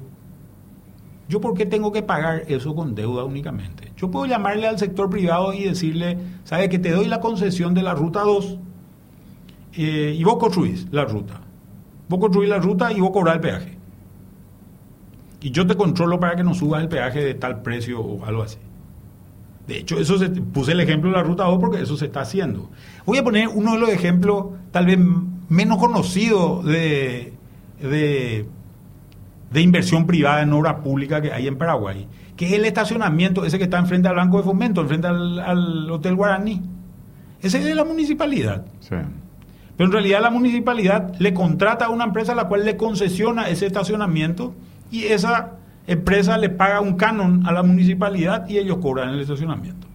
¿Yo 1.29 1.41
por 1.41 1.55
qué 1.55 1.67
tengo 1.67 1.93
que 1.93 2.03
pagar 2.03 2.45
eso 2.49 2.75
con 2.75 2.95
deuda 2.95 3.25
únicamente? 3.25 3.92
Yo 4.03 4.11
puedo 4.11 4.27
llamarle 4.27 4.67
al 4.67 4.81
sector 4.81 5.09
privado 5.09 5.53
y 5.53 5.63
decirle, 5.63 6.19
¿sabe 6.43 6.69
que 6.69 6.81
te 6.81 6.91
doy 6.91 7.07
la 7.07 7.21
concesión 7.21 7.73
de 7.73 7.85
la 7.85 7.95
ruta 7.95 8.23
2 8.23 8.59
eh, 9.75 10.17
y 10.19 10.25
vos 10.25 10.39
construís 10.39 10.89
la 10.91 11.05
ruta? 11.05 11.41
Vos 12.09 12.19
construís 12.19 12.51
la 12.51 12.59
ruta 12.59 12.91
y 12.91 12.99
vos 12.99 13.13
cobrar 13.13 13.37
el 13.37 13.41
peaje. 13.41 13.79
Y 15.41 15.53
yo 15.53 15.65
te 15.69 15.77
controlo 15.77 16.19
para 16.19 16.35
que 16.35 16.43
no 16.43 16.53
subas 16.53 16.83
el 16.83 16.89
peaje 16.89 17.23
de 17.23 17.35
tal 17.35 17.63
precio 17.63 18.01
o 18.01 18.25
algo 18.25 18.43
así. 18.43 18.59
De 19.69 19.79
hecho, 19.79 20.01
eso 20.01 20.19
se, 20.19 20.31
puse 20.31 20.73
el 20.73 20.81
ejemplo 20.81 21.09
de 21.11 21.17
la 21.19 21.23
ruta 21.23 21.45
2 21.45 21.61
porque 21.61 21.81
eso 21.81 21.97
se 21.97 22.07
está 22.07 22.23
haciendo. 22.23 22.71
Voy 23.07 23.19
a 23.19 23.23
poner 23.23 23.47
uno 23.47 23.75
de 23.75 23.79
los 23.79 23.91
ejemplos 23.91 24.47
tal 24.73 24.87
vez 24.87 24.99
menos 25.49 25.79
conocidos 25.79 26.65
de, 26.65 27.35
de 27.81 28.47
de 29.53 29.61
inversión 29.61 30.07
privada 30.07 30.43
en 30.43 30.53
obra 30.53 30.79
pública 30.79 31.21
que 31.21 31.33
hay 31.33 31.47
en 31.47 31.57
Paraguay, 31.57 32.09
que 32.37 32.47
es 32.47 32.53
el 32.53 32.65
estacionamiento, 32.65 33.45
ese 33.45 33.59
que 33.59 33.65
está 33.65 33.79
enfrente 33.79 34.09
al 34.09 34.17
Banco 34.17 34.39
de 34.39 34.45
Fomento, 34.45 34.81
enfrente 34.81 35.07
al, 35.07 35.91
Hotel 35.91 36.15
Guaraní. 36.15 36.63
Ese 37.41 37.59
es 37.59 37.65
de 37.65 37.75
la 37.75 37.85
municipalidad. 37.85 38.65
Sí. 38.81 38.97
Pero 39.77 39.87
en 39.87 39.93
realidad 39.93 40.23
la 40.23 40.31
municipalidad 40.31 41.15
le 41.19 41.35
contrata 41.35 41.87
a 41.87 41.89
una 41.89 42.05
empresa 42.05 42.33
a 42.33 42.35
la 42.35 42.45
cual 42.45 42.65
le 42.65 42.77
concesiona 42.77 43.49
ese 43.49 43.67
estacionamiento 43.67 44.55
y 44.91 45.05
esa 45.05 45.53
empresa 45.87 46.39
le 46.39 46.51
paga 46.51 46.81
un 46.81 46.95
canon 46.95 47.47
a 47.47 47.53
la 47.53 47.63
municipalidad 47.63 48.49
y 48.49 48.59
ellos 48.59 48.79
cobran 48.79 49.11
el 49.11 49.21
estacionamiento. 49.21 49.87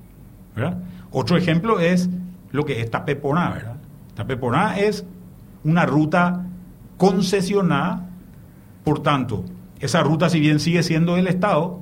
¿verdad? 0.56 0.78
Otro 1.12 1.38
ejemplo 1.38 1.80
es 1.80 2.10
lo 2.52 2.66
que 2.66 2.82
es 2.82 2.92
Tapeporá. 2.92 3.50
¿verdad? 3.52 3.76
Tapeporá 4.16 4.78
es 4.80 5.06
una 5.64 5.86
ruta 5.86 6.46
concesionada, 6.98 8.07
por 8.88 9.04
tanto, 9.04 9.44
esa 9.82 10.02
ruta 10.02 10.30
si 10.30 10.40
bien 10.40 10.62
sigue 10.62 10.82
siendo 10.82 11.16
del 11.16 11.28
Estado, 11.28 11.78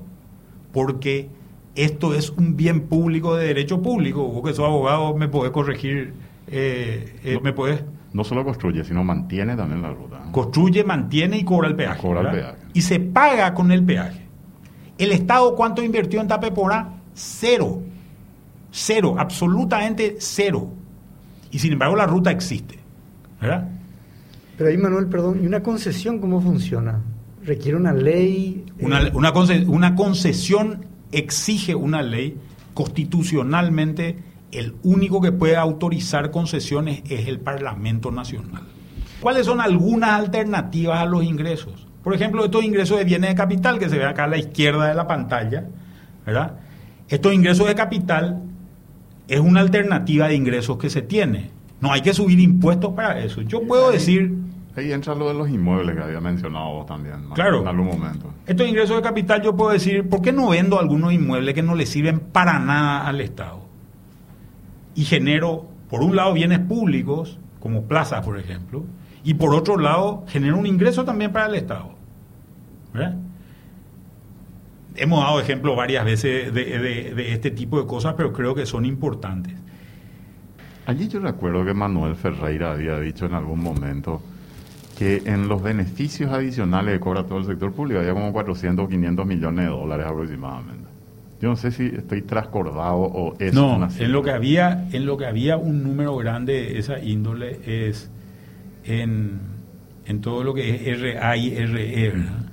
porque 0.73 1.29
esto 1.75 2.15
es 2.15 2.31
un 2.31 2.57
bien 2.57 2.87
público 2.87 3.35
de 3.35 3.45
derecho 3.45 3.79
público, 3.79 4.23
vos 4.23 4.43
que 4.43 4.55
sos 4.55 4.65
abogado 4.65 5.15
me 5.15 5.27
podés 5.27 5.51
corregir, 5.51 6.15
eh, 6.47 7.15
eh, 7.23 7.35
No. 7.35 7.41
me 7.41 7.53
podés 7.53 7.83
No 8.11 8.23
solo 8.23 8.43
construye, 8.43 8.83
sino 8.83 9.03
mantiene 9.03 9.55
también 9.55 9.83
la 9.83 9.89
ruta. 9.91 10.19
¿no? 10.25 10.31
construye, 10.31 10.83
mantiene 10.83 11.37
y 11.37 11.43
cobra 11.43 11.67
el 11.67 11.75
peaje. 11.75 12.01
Cobra 12.01 12.21
el 12.21 12.31
peaje. 12.31 12.57
Y 12.73 12.81
se 12.81 12.99
paga 12.99 13.53
con 13.53 13.71
el 13.71 13.83
peaje. 13.83 14.25
¿El 14.97 15.11
Estado 15.11 15.53
cuánto 15.55 15.83
invirtió 15.83 16.21
en 16.21 16.27
Tapeporá? 16.27 16.89
Cero. 17.13 17.83
Cero, 18.71 19.15
absolutamente 19.19 20.15
cero. 20.17 20.69
Y 21.51 21.59
sin 21.59 21.73
embargo 21.73 21.95
la 21.95 22.07
ruta 22.07 22.31
existe. 22.31 22.79
¿Verdad? 23.39 23.69
Pero 24.57 24.69
ahí, 24.69 24.77
Manuel, 24.77 25.07
perdón, 25.07 25.39
¿y 25.43 25.47
una 25.47 25.61
concesión 25.61 26.19
cómo 26.19 26.41
funciona? 26.41 27.01
¿Requiere 27.43 27.77
una 27.77 27.93
ley? 27.93 28.65
Una, 28.79 29.01
Eh, 29.03 29.11
una 29.13 29.33
conce- 29.33 29.65
una 29.67 29.95
concesión 29.95 30.85
exige 31.11 31.75
una 31.75 32.01
ley 32.01 32.37
constitucionalmente. 32.73 34.17
El 34.51 34.75
único 34.83 35.21
que 35.21 35.31
puede 35.31 35.55
autorizar 35.57 36.31
concesiones 36.31 37.01
es 37.09 37.27
el 37.27 37.39
Parlamento 37.39 38.11
Nacional. 38.11 38.63
¿Cuáles 39.19 39.45
son 39.45 39.59
algunas 39.59 40.11
alternativas 40.11 40.99
a 40.99 41.05
los 41.05 41.23
ingresos? 41.23 41.87
Por 42.03 42.13
ejemplo, 42.13 42.45
estos 42.45 42.63
ingresos 42.63 42.97
de 42.97 43.03
bienes 43.03 43.31
de 43.31 43.35
capital 43.35 43.79
que 43.79 43.89
se 43.89 43.97
ven 43.97 44.07
acá 44.07 44.25
a 44.25 44.27
la 44.27 44.37
izquierda 44.37 44.87
de 44.87 44.93
la 44.95 45.07
pantalla, 45.07 45.65
¿verdad? 46.25 46.59
Estos 47.09 47.33
ingresos 47.33 47.67
de 47.67 47.75
capital 47.75 48.43
es 49.27 49.39
una 49.39 49.59
alternativa 49.61 50.27
de 50.27 50.35
ingresos 50.35 50.77
que 50.77 50.89
se 50.89 51.01
tiene. 51.01 51.49
No 51.81 51.91
hay 51.91 52.01
que 52.01 52.13
subir 52.13 52.39
impuestos 52.39 52.93
para 52.93 53.19
eso. 53.19 53.41
Yo 53.41 53.61
puedo 53.67 53.91
decir, 53.91 54.33
Ahí 54.77 54.91
entra 54.91 55.15
lo 55.15 55.29
de 55.29 55.33
los 55.33 55.49
inmuebles 55.49 55.95
que 55.95 56.01
había 56.03 56.19
mencionado 56.19 56.69
vos 56.73 56.85
también. 56.85 57.29
¿no? 57.29 57.33
Claro. 57.35 57.61
En 57.61 57.67
algún 57.69 57.88
momento. 57.88 58.33
Estos 58.45 58.67
ingresos 58.67 58.97
de 58.97 59.01
capital 59.01 59.41
yo 59.41 59.55
puedo 59.55 59.71
decir, 59.71 60.09
¿por 60.09 60.21
qué 60.21 60.33
no 60.33 60.49
vendo 60.49 60.79
algunos 60.79 61.13
inmuebles 61.13 61.53
que 61.55 61.63
no 61.63 61.75
le 61.75 61.85
sirven 61.85 62.19
para 62.19 62.59
nada 62.59 63.07
al 63.07 63.21
Estado? 63.21 63.61
Y 64.93 65.05
genero, 65.05 65.65
por 65.89 66.01
un 66.01 66.15
lado, 66.17 66.33
bienes 66.33 66.59
públicos, 66.59 67.39
como 67.61 67.83
plazas, 67.83 68.25
por 68.25 68.38
ejemplo, 68.38 68.83
y 69.23 69.35
por 69.35 69.53
otro 69.55 69.77
lado, 69.77 70.25
genero 70.27 70.57
un 70.57 70.65
ingreso 70.67 71.05
también 71.05 71.31
para 71.31 71.45
el 71.47 71.55
Estado. 71.55 71.91
¿Verdad? 72.93 73.15
Hemos 74.97 75.21
dado 75.23 75.39
ejemplos 75.41 75.75
varias 75.75 76.05
veces 76.05 76.53
de, 76.53 76.65
de- 76.79 77.13
de 77.15 77.33
este 77.33 77.51
tipo 77.51 77.79
de 77.79 77.88
cosas, 77.88 78.13
pero 78.15 78.31
creo 78.31 78.55
que 78.55 78.65
son 78.65 78.85
importantes. 78.85 79.53
Allí 80.86 81.08
yo 81.08 81.19
recuerdo 81.19 81.65
que 81.65 81.74
Manuel 81.74 82.15
Ferreira 82.15 82.71
había 82.71 83.00
dicho 83.00 83.26
en 83.26 83.34
algún 83.34 83.62
momento 83.62 84.21
que 84.98 85.24
en 85.26 85.48
los 85.48 85.62
beneficios 85.62 86.32
adicionales 86.32 86.93
que 86.93 87.00
cobra 87.00 87.24
todo 87.24 87.39
el 87.39 87.45
sector 87.45 87.74
público 87.74 88.00
había 88.00 88.13
como 88.13 88.32
400 88.32 88.86
o 88.86 88.88
500 88.88 89.26
millones 89.26 89.65
de 89.65 89.71
dólares 89.71 90.06
aproximadamente. 90.06 90.86
Yo 91.41 91.50
no 91.50 91.56
sé 91.58 91.71
si 91.71 91.86
estoy 91.88 92.21
trascordado 92.21 92.95
o 92.98 93.36
es 93.39 93.54
No, 93.54 93.76
una 93.76 93.89
en 94.00 94.12
lo 94.12 94.24
que 94.24 94.32
había, 94.32 94.88
en 94.91 95.06
lo 95.06 95.17
que 95.17 95.26
había 95.26 95.58
un 95.58 95.84
número 95.84 96.15
grande 96.15 96.54
de 96.54 96.80
esa 96.80 97.00
índole 97.00 97.60
es 97.65 98.10
en, 98.86 99.39
en 100.06 100.21
todo 100.21 100.43
lo 100.43 100.54
que 100.54 100.91
es 100.91 101.02
RA 101.02 101.36
y 101.36 101.54
RE, 101.65 102.10
¿verdad? 102.12 102.45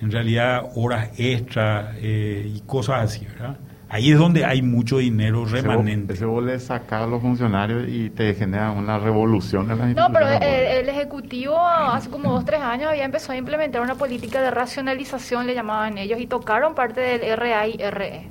En 0.00 0.10
realidad 0.10 0.70
horas 0.74 1.10
extras 1.18 1.96
eh, 2.00 2.50
y 2.54 2.60
cosas 2.60 3.04
así, 3.04 3.26
¿verdad? 3.26 3.58
Ahí 3.88 4.10
es 4.10 4.18
donde 4.18 4.44
hay 4.44 4.62
mucho 4.62 4.98
dinero 4.98 5.44
remanente. 5.44 6.14
Ese 6.14 6.24
vos 6.24 6.42
le 6.42 6.58
sacás 6.58 7.02
a 7.02 7.06
los 7.06 7.20
funcionarios 7.20 7.88
y 7.88 8.10
te 8.10 8.34
genera 8.34 8.70
una 8.70 8.98
revolución 8.98 9.70
en 9.70 9.78
las 9.78 9.88
No, 9.94 10.12
pero 10.12 10.26
el 10.28 10.88
Ejecutivo 10.88 11.58
hace 11.58 12.10
como 12.10 12.32
dos, 12.32 12.44
tres 12.44 12.60
años 12.60 12.90
había 12.90 13.04
empezado 13.04 13.34
a 13.34 13.36
implementar 13.36 13.82
una 13.82 13.94
política 13.94 14.40
de 14.42 14.50
racionalización, 14.50 15.46
le 15.46 15.54
llamaban 15.54 15.98
ellos, 15.98 16.18
y 16.18 16.26
tocaron 16.26 16.74
parte 16.74 17.00
del 17.00 17.36
RA 17.36 17.68
y 17.68 17.76
RE. 17.76 18.28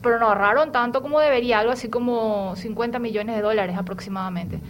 Pero 0.00 0.20
no 0.20 0.26
ahorraron 0.28 0.70
tanto 0.70 1.02
como 1.02 1.18
debería, 1.18 1.58
algo 1.58 1.72
así 1.72 1.88
como 1.88 2.54
50 2.54 2.98
millones 2.98 3.34
de 3.36 3.42
dólares 3.42 3.76
aproximadamente. 3.76 4.60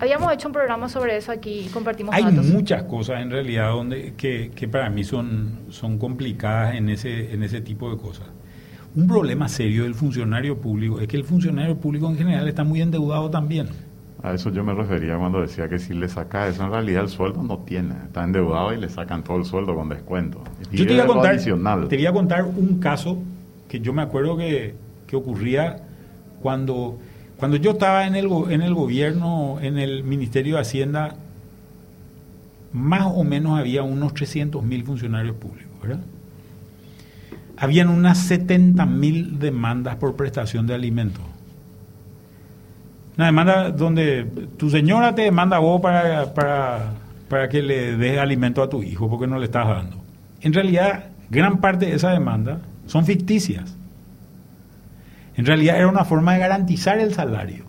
Habíamos 0.00 0.32
hecho 0.32 0.48
un 0.48 0.54
programa 0.54 0.88
sobre 0.88 1.16
eso 1.16 1.30
aquí 1.30 1.66
y 1.66 1.68
compartimos 1.68 2.14
Hay 2.14 2.24
datos. 2.24 2.46
muchas 2.46 2.82
cosas 2.82 3.22
en 3.22 3.30
realidad 3.30 3.70
donde 3.70 4.14
que, 4.16 4.50
que 4.54 4.66
para 4.66 4.90
mí 4.90 5.04
son, 5.04 5.60
son 5.70 5.98
complicadas 5.98 6.74
en 6.74 6.90
ese, 6.90 7.32
en 7.32 7.42
ese 7.42 7.60
tipo 7.60 7.88
de 7.90 7.96
cosas. 7.96 8.26
Un 8.96 9.08
problema 9.08 9.48
serio 9.48 9.84
del 9.84 9.94
funcionario 9.94 10.56
público 10.58 11.00
es 11.00 11.08
que 11.08 11.16
el 11.16 11.24
funcionario 11.24 11.76
público 11.76 12.08
en 12.08 12.16
general 12.16 12.46
está 12.46 12.62
muy 12.62 12.80
endeudado 12.80 13.28
también. 13.28 13.68
A 14.22 14.32
eso 14.32 14.50
yo 14.50 14.62
me 14.64 14.72
refería 14.72 15.18
cuando 15.18 15.40
decía 15.40 15.68
que 15.68 15.78
si 15.78 15.94
le 15.94 16.08
saca 16.08 16.48
eso, 16.48 16.64
en 16.64 16.70
realidad 16.70 17.02
el 17.02 17.08
sueldo 17.08 17.42
no 17.42 17.58
tiene. 17.58 17.94
Está 18.06 18.24
endeudado 18.24 18.72
y 18.72 18.78
le 18.78 18.88
sacan 18.88 19.24
todo 19.24 19.36
el 19.36 19.44
sueldo 19.44 19.74
con 19.74 19.88
descuento. 19.88 20.42
Y 20.70 20.78
Yo 20.78 20.86
te 20.86 20.92
voy, 20.92 21.02
a 21.02 21.06
contar, 21.06 21.34
adicional. 21.34 21.88
te 21.88 21.96
voy 21.96 22.06
a 22.06 22.12
contar 22.12 22.44
un 22.44 22.78
caso 22.78 23.18
que 23.68 23.80
yo 23.80 23.92
me 23.92 24.02
acuerdo 24.02 24.36
que, 24.36 24.74
que 25.06 25.16
ocurría 25.16 25.76
cuando, 26.40 26.98
cuando 27.36 27.56
yo 27.56 27.72
estaba 27.72 28.06
en 28.06 28.14
el, 28.14 28.28
en 28.48 28.62
el 28.62 28.74
gobierno, 28.74 29.58
en 29.60 29.78
el 29.78 30.04
Ministerio 30.04 30.54
de 30.54 30.60
Hacienda, 30.62 31.16
más 32.72 33.02
o 33.06 33.24
menos 33.24 33.58
había 33.58 33.82
unos 33.82 34.14
300 34.14 34.62
mil 34.62 34.84
funcionarios 34.84 35.36
públicos, 35.36 35.72
¿verdad? 35.82 36.00
Habían 37.64 37.88
unas 37.88 38.18
70 38.18 38.84
mil 38.84 39.38
demandas 39.38 39.96
por 39.96 40.16
prestación 40.16 40.66
de 40.66 40.74
alimentos. 40.74 41.24
Una 43.16 43.24
demanda 43.24 43.70
donde 43.70 44.24
tu 44.58 44.68
señora 44.68 45.14
te 45.14 45.22
demanda 45.22 45.56
a 45.56 45.60
vos 45.60 45.80
para, 45.80 46.34
para, 46.34 46.92
para 47.26 47.48
que 47.48 47.62
le 47.62 47.96
des 47.96 48.18
alimento 48.18 48.62
a 48.62 48.68
tu 48.68 48.82
hijo 48.82 49.08
porque 49.08 49.26
no 49.26 49.38
le 49.38 49.46
estás 49.46 49.66
dando. 49.66 49.96
En 50.42 50.52
realidad, 50.52 51.06
gran 51.30 51.62
parte 51.62 51.86
de 51.86 51.94
esa 51.94 52.10
demanda 52.10 52.58
son 52.84 53.06
ficticias. 53.06 53.74
En 55.34 55.46
realidad 55.46 55.78
era 55.78 55.88
una 55.88 56.04
forma 56.04 56.34
de 56.34 56.40
garantizar 56.40 56.98
el 56.98 57.14
salario. 57.14 57.64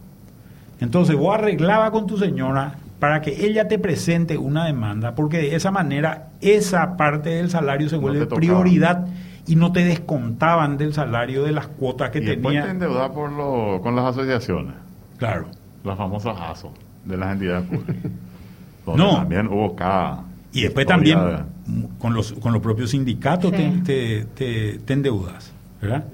Entonces 0.81 1.15
vos 1.15 1.35
arreglabas 1.35 1.91
con 1.91 2.05
tu 2.05 2.17
señora 2.17 2.79
para 2.99 3.21
que 3.21 3.45
ella 3.45 3.69
te 3.69 3.79
presente 3.79 4.37
una 4.37 4.65
demanda, 4.65 5.15
porque 5.15 5.37
de 5.37 5.55
esa 5.55 5.71
manera 5.71 6.31
esa 6.41 6.97
parte 6.97 7.29
del 7.29 7.49
salario 7.49 7.87
se 7.87 7.95
vuelve 7.95 8.25
prioridad 8.25 9.07
y 9.47 9.55
no 9.55 9.71
te 9.71 9.83
descontaban 9.83 10.77
del 10.77 10.93
salario 10.93 11.43
de 11.43 11.51
las 11.51 11.67
cuotas 11.67 12.09
que 12.09 12.19
y 12.19 12.25
después 12.25 12.55
te 12.55 12.61
tenía. 12.61 12.71
endeudas 12.71 13.09
por 13.11 13.31
lo, 13.31 13.79
con 13.81 13.95
las 13.95 14.05
asociaciones, 14.05 14.73
Claro. 15.17 15.47
las 15.83 15.97
famosas 15.97 16.35
ASO 16.39 16.73
de 17.05 17.17
las 17.17 17.33
entidades 17.33 17.67
públicas. 17.67 18.11
Donde 18.85 19.03
No. 19.03 19.15
También 19.17 19.47
hubo 19.47 19.75
cada. 19.75 20.23
Y 20.51 20.61
después 20.61 20.85
también 20.85 21.19
de- 21.19 21.87
con 21.99 22.13
los, 22.13 22.33
con 22.33 22.53
los 22.53 22.61
propios 22.61 22.91
sindicatos 22.91 23.51
Sí. 23.51 23.57
te, 23.57 23.81
te, 23.83 24.25
te- 24.35 24.79
te 24.79 24.93
endeudas, 24.93 25.51
¿verdad? 25.81 26.05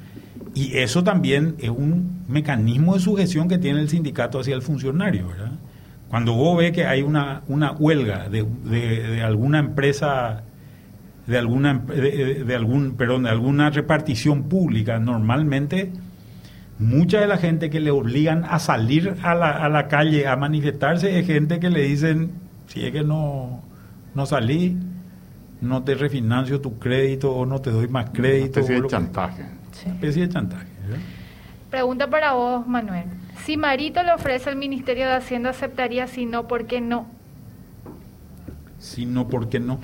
Y 0.54 0.78
eso 0.78 1.04
también 1.04 1.56
es 1.60 1.70
un 1.70 2.24
mecanismo 2.28 2.94
de 2.96 3.00
sujeción 3.02 3.48
que 3.48 3.58
tiene 3.58 3.80
el 3.82 3.90
sindicato 3.90 4.40
hacia 4.40 4.56
el 4.56 4.62
funcionario, 4.62 5.28
¿verdad? 5.28 5.52
Cuando 6.10 6.34
vos 6.34 6.58
ves 6.58 6.72
que 6.74 6.86
hay 6.86 7.02
una, 7.04 7.42
una 7.48 7.72
huelga 7.72 8.28
de, 8.30 8.46
de- 8.66 9.08
de 9.08 9.22
alguna 9.24 9.60
empresa, 9.60 10.44
de 11.32 11.38
alguna 11.38 11.74
de, 11.80 12.54
algún, 12.56 12.96
perdón, 12.98 13.24
de 13.24 13.30
alguna 13.30 13.70
repartición 13.70 14.44
pública, 14.44 15.00
normalmente 15.00 15.92
mucha 16.78 17.22
de 17.22 17.28
la 17.28 17.38
gente 17.38 17.70
que 17.70 17.80
le 17.80 17.90
obligan 17.92 18.44
a 18.44 18.60
salir 18.60 19.16
a 19.24 19.34
la, 19.34 19.52
a 19.52 19.70
la 19.70 19.88
calle 19.88 20.28
a 20.28 20.36
manifestarse 20.36 21.18
es 21.18 21.26
gente 21.26 21.60
que 21.60 21.70
le 21.70 21.84
dicen, 21.84 22.32
si 22.68 22.86
es 22.86 22.92
que 22.92 23.04
no, 23.04 23.62
no 24.14 24.26
salí, 24.26 24.78
no 25.62 25.84
te 25.84 25.96
refinancio 25.96 26.60
tu 26.60 26.78
crédito 26.80 27.32
o 27.32 27.46
no 27.46 27.62
te 27.62 27.70
doy 27.72 27.88
más 27.88 28.06
Una 28.06 28.14
crédito. 28.14 28.60
especie 28.60 28.80
o 28.80 28.82
de 28.84 28.88
chantaje. 28.90 29.44
Sí. 29.72 29.84
Una 29.86 29.96
especie 29.96 30.28
de 30.28 30.34
chantaje. 30.34 30.68
Pregunta 31.70 32.10
para 32.10 32.34
vos, 32.34 32.68
Manuel. 32.68 33.06
Si 33.46 33.56
Marito 33.56 34.04
le 34.04 34.12
ofrece 34.12 34.50
al 34.50 34.58
Ministerio 34.58 35.06
de 35.06 35.14
Hacienda, 35.14 35.52
¿aceptaría? 35.52 36.08
Si 36.08 36.26
no, 36.26 36.48
¿por 36.48 36.66
qué 36.68 36.82
no? 36.82 37.08
Si 38.80 39.06
no, 39.06 39.28
¿por 39.28 39.48
qué 39.50 39.60
no? 39.60 39.80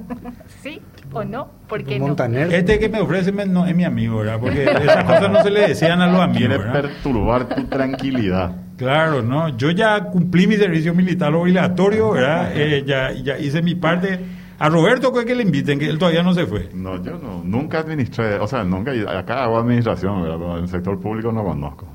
¿Sí 0.62 0.80
o 1.12 1.24
no? 1.24 1.48
¿Por 1.68 1.78
tipo 1.78 1.90
qué 1.90 1.98
no? 1.98 2.06
Montaner. 2.08 2.52
Este 2.52 2.78
que 2.78 2.88
me 2.88 3.00
ofrece 3.00 3.32
me- 3.32 3.46
no, 3.46 3.66
es 3.66 3.74
mi 3.74 3.84
amigo, 3.84 4.18
¿verdad? 4.18 4.38
Porque 4.40 4.64
esas 4.64 5.04
cosas 5.04 5.30
no 5.30 5.42
se 5.42 5.50
le 5.50 5.68
decían 5.68 6.00
a 6.00 6.06
los 6.06 6.20
amigos, 6.20 6.38
Quiere 6.38 6.58
¿verdad? 6.58 6.72
perturbar 6.82 7.48
tu 7.48 7.64
tranquilidad. 7.64 8.56
Claro, 8.76 9.22
¿no? 9.22 9.56
Yo 9.56 9.70
ya 9.70 10.04
cumplí 10.04 10.46
mi 10.46 10.56
servicio 10.56 10.94
militar 10.94 11.34
obligatorio, 11.34 12.10
¿verdad? 12.12 12.50
Eh, 12.54 12.84
ya, 12.86 13.12
ya 13.12 13.38
hice 13.38 13.62
mi 13.62 13.74
parte. 13.74 14.18
A 14.58 14.68
Roberto 14.68 15.12
fue 15.12 15.24
que 15.26 15.34
le 15.34 15.42
inviten, 15.42 15.78
que 15.78 15.86
él 15.86 15.98
todavía 15.98 16.22
no 16.22 16.32
se 16.34 16.46
fue. 16.46 16.70
No, 16.74 17.02
yo 17.02 17.18
no, 17.18 17.42
nunca 17.44 17.78
administré, 17.80 18.38
o 18.38 18.46
sea, 18.46 18.64
nunca, 18.64 18.90
acá 19.18 19.44
hago 19.44 19.58
administración, 19.58 20.22
¿verdad? 20.22 20.36
pero 20.38 20.56
en 20.58 20.62
el 20.64 20.68
sector 20.70 20.98
público 21.00 21.30
no 21.32 21.44
conozco. 21.44 21.86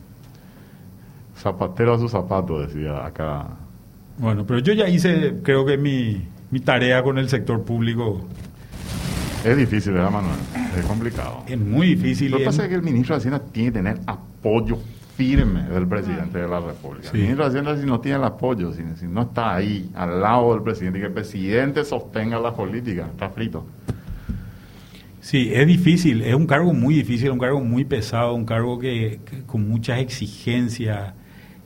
Zapatero 1.38 1.94
a 1.96 2.00
su 2.00 2.08
zapato, 2.08 2.60
decía 2.62 3.04
acá 3.06 3.48
Bueno, 4.18 4.46
pero 4.46 4.60
yo 4.60 4.74
ya 4.74 4.88
hice, 4.88 5.36
creo 5.44 5.66
que 5.66 5.78
mi, 5.78 6.22
mi 6.52 6.60
tarea 6.60 7.02
con 7.04 7.18
el 7.18 7.30
sector 7.30 7.64
público 7.64 8.26
Es 9.44 9.58
difícil, 9.58 9.94
¿verdad, 9.94 10.12
Manuel? 10.12 10.36
Es 10.78 10.86
complicado. 10.86 11.44
es 11.48 11.58
muy 11.60 11.96
difícil. 11.96 12.32
Lo 12.32 12.38
que 12.38 12.46
pasa 12.46 12.64
es- 12.64 12.70
que 12.70 12.76
el 12.76 12.84
ministro 12.84 13.16
de 13.16 13.20
Hacienda 13.20 13.40
tiene 13.52 13.70
que 13.70 13.74
tener 13.80 14.00
apoyo 14.06 14.78
firme 15.18 15.64
del 15.64 15.88
presidente 15.88 16.38
de 16.40 16.48
la 16.48 16.60
República. 16.60 17.10
Sí. 17.12 17.18
El 17.18 17.22
ministro 17.24 17.44
de 17.46 17.50
Hacienda 17.50 17.80
si 17.82 17.86
no 17.88 18.00
tiene 18.00 18.18
el 18.20 18.24
apoyo, 18.24 18.72
si, 18.74 18.82
si 18.98 19.08
no 19.08 19.24
está 19.24 19.56
ahí, 19.56 19.90
al 19.96 20.22
lado 20.22 20.54
del 20.54 20.64
presidente, 20.64 21.00
y 21.00 21.02
que 21.02 21.08
el 21.08 21.14
presidente 21.14 21.84
sostenga 21.86 22.40
las 22.40 22.54
políticas, 22.54 23.10
está 23.10 23.30
frito. 23.30 23.66
Sí, 25.20 25.52
es 25.54 25.68
difícil, 25.68 26.24
es 26.24 26.34
un 26.34 26.48
cargo 26.48 26.74
muy 26.74 26.96
difícil, 26.96 27.30
un 27.30 27.38
cargo 27.40 27.62
muy 27.62 27.86
pesado, 27.86 28.34
un 28.34 28.46
cargo 28.46 28.80
que, 28.80 29.20
que 29.30 29.44
con 29.44 29.68
muchas 29.68 30.00
exigencias. 30.00 31.14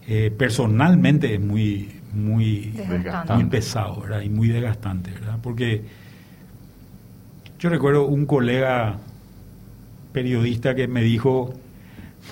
eh, 0.08 0.32
personalmente 0.38 1.34
es 1.34 1.40
muy, 1.42 1.95
muy, 2.16 2.72
Desgastante. 2.76 3.34
muy 3.34 3.46
pesado, 3.46 4.02
¿verdad? 4.02 4.22
Y 4.22 4.30
muy 4.30 4.48
desgastante, 4.48 5.12
¿verdad? 5.12 5.38
Porque 5.42 5.84
yo 7.60 7.70
recuerdo 7.70 8.06
un 8.06 8.26
colega 8.26 8.98
periodista 10.12 10.76
que 10.76 10.88
me 10.88 11.02
dijo, 11.02 11.54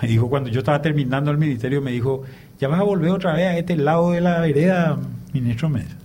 me 0.01 0.07
dijo 0.07 0.29
cuando 0.29 0.49
yo 0.49 0.59
estaba 0.59 0.81
terminando 0.81 1.31
el 1.31 1.37
ministerio, 1.37 1.81
me 1.81 1.91
dijo, 1.91 2.23
ya 2.59 2.67
vas 2.67 2.79
a 2.79 2.83
volver 2.83 3.11
otra 3.11 3.33
vez 3.33 3.47
a 3.47 3.57
este 3.57 3.75
lado 3.75 4.11
de 4.11 4.21
la 4.21 4.39
vereda, 4.39 4.97
ministro 5.33 5.69
Mesa. 5.69 5.97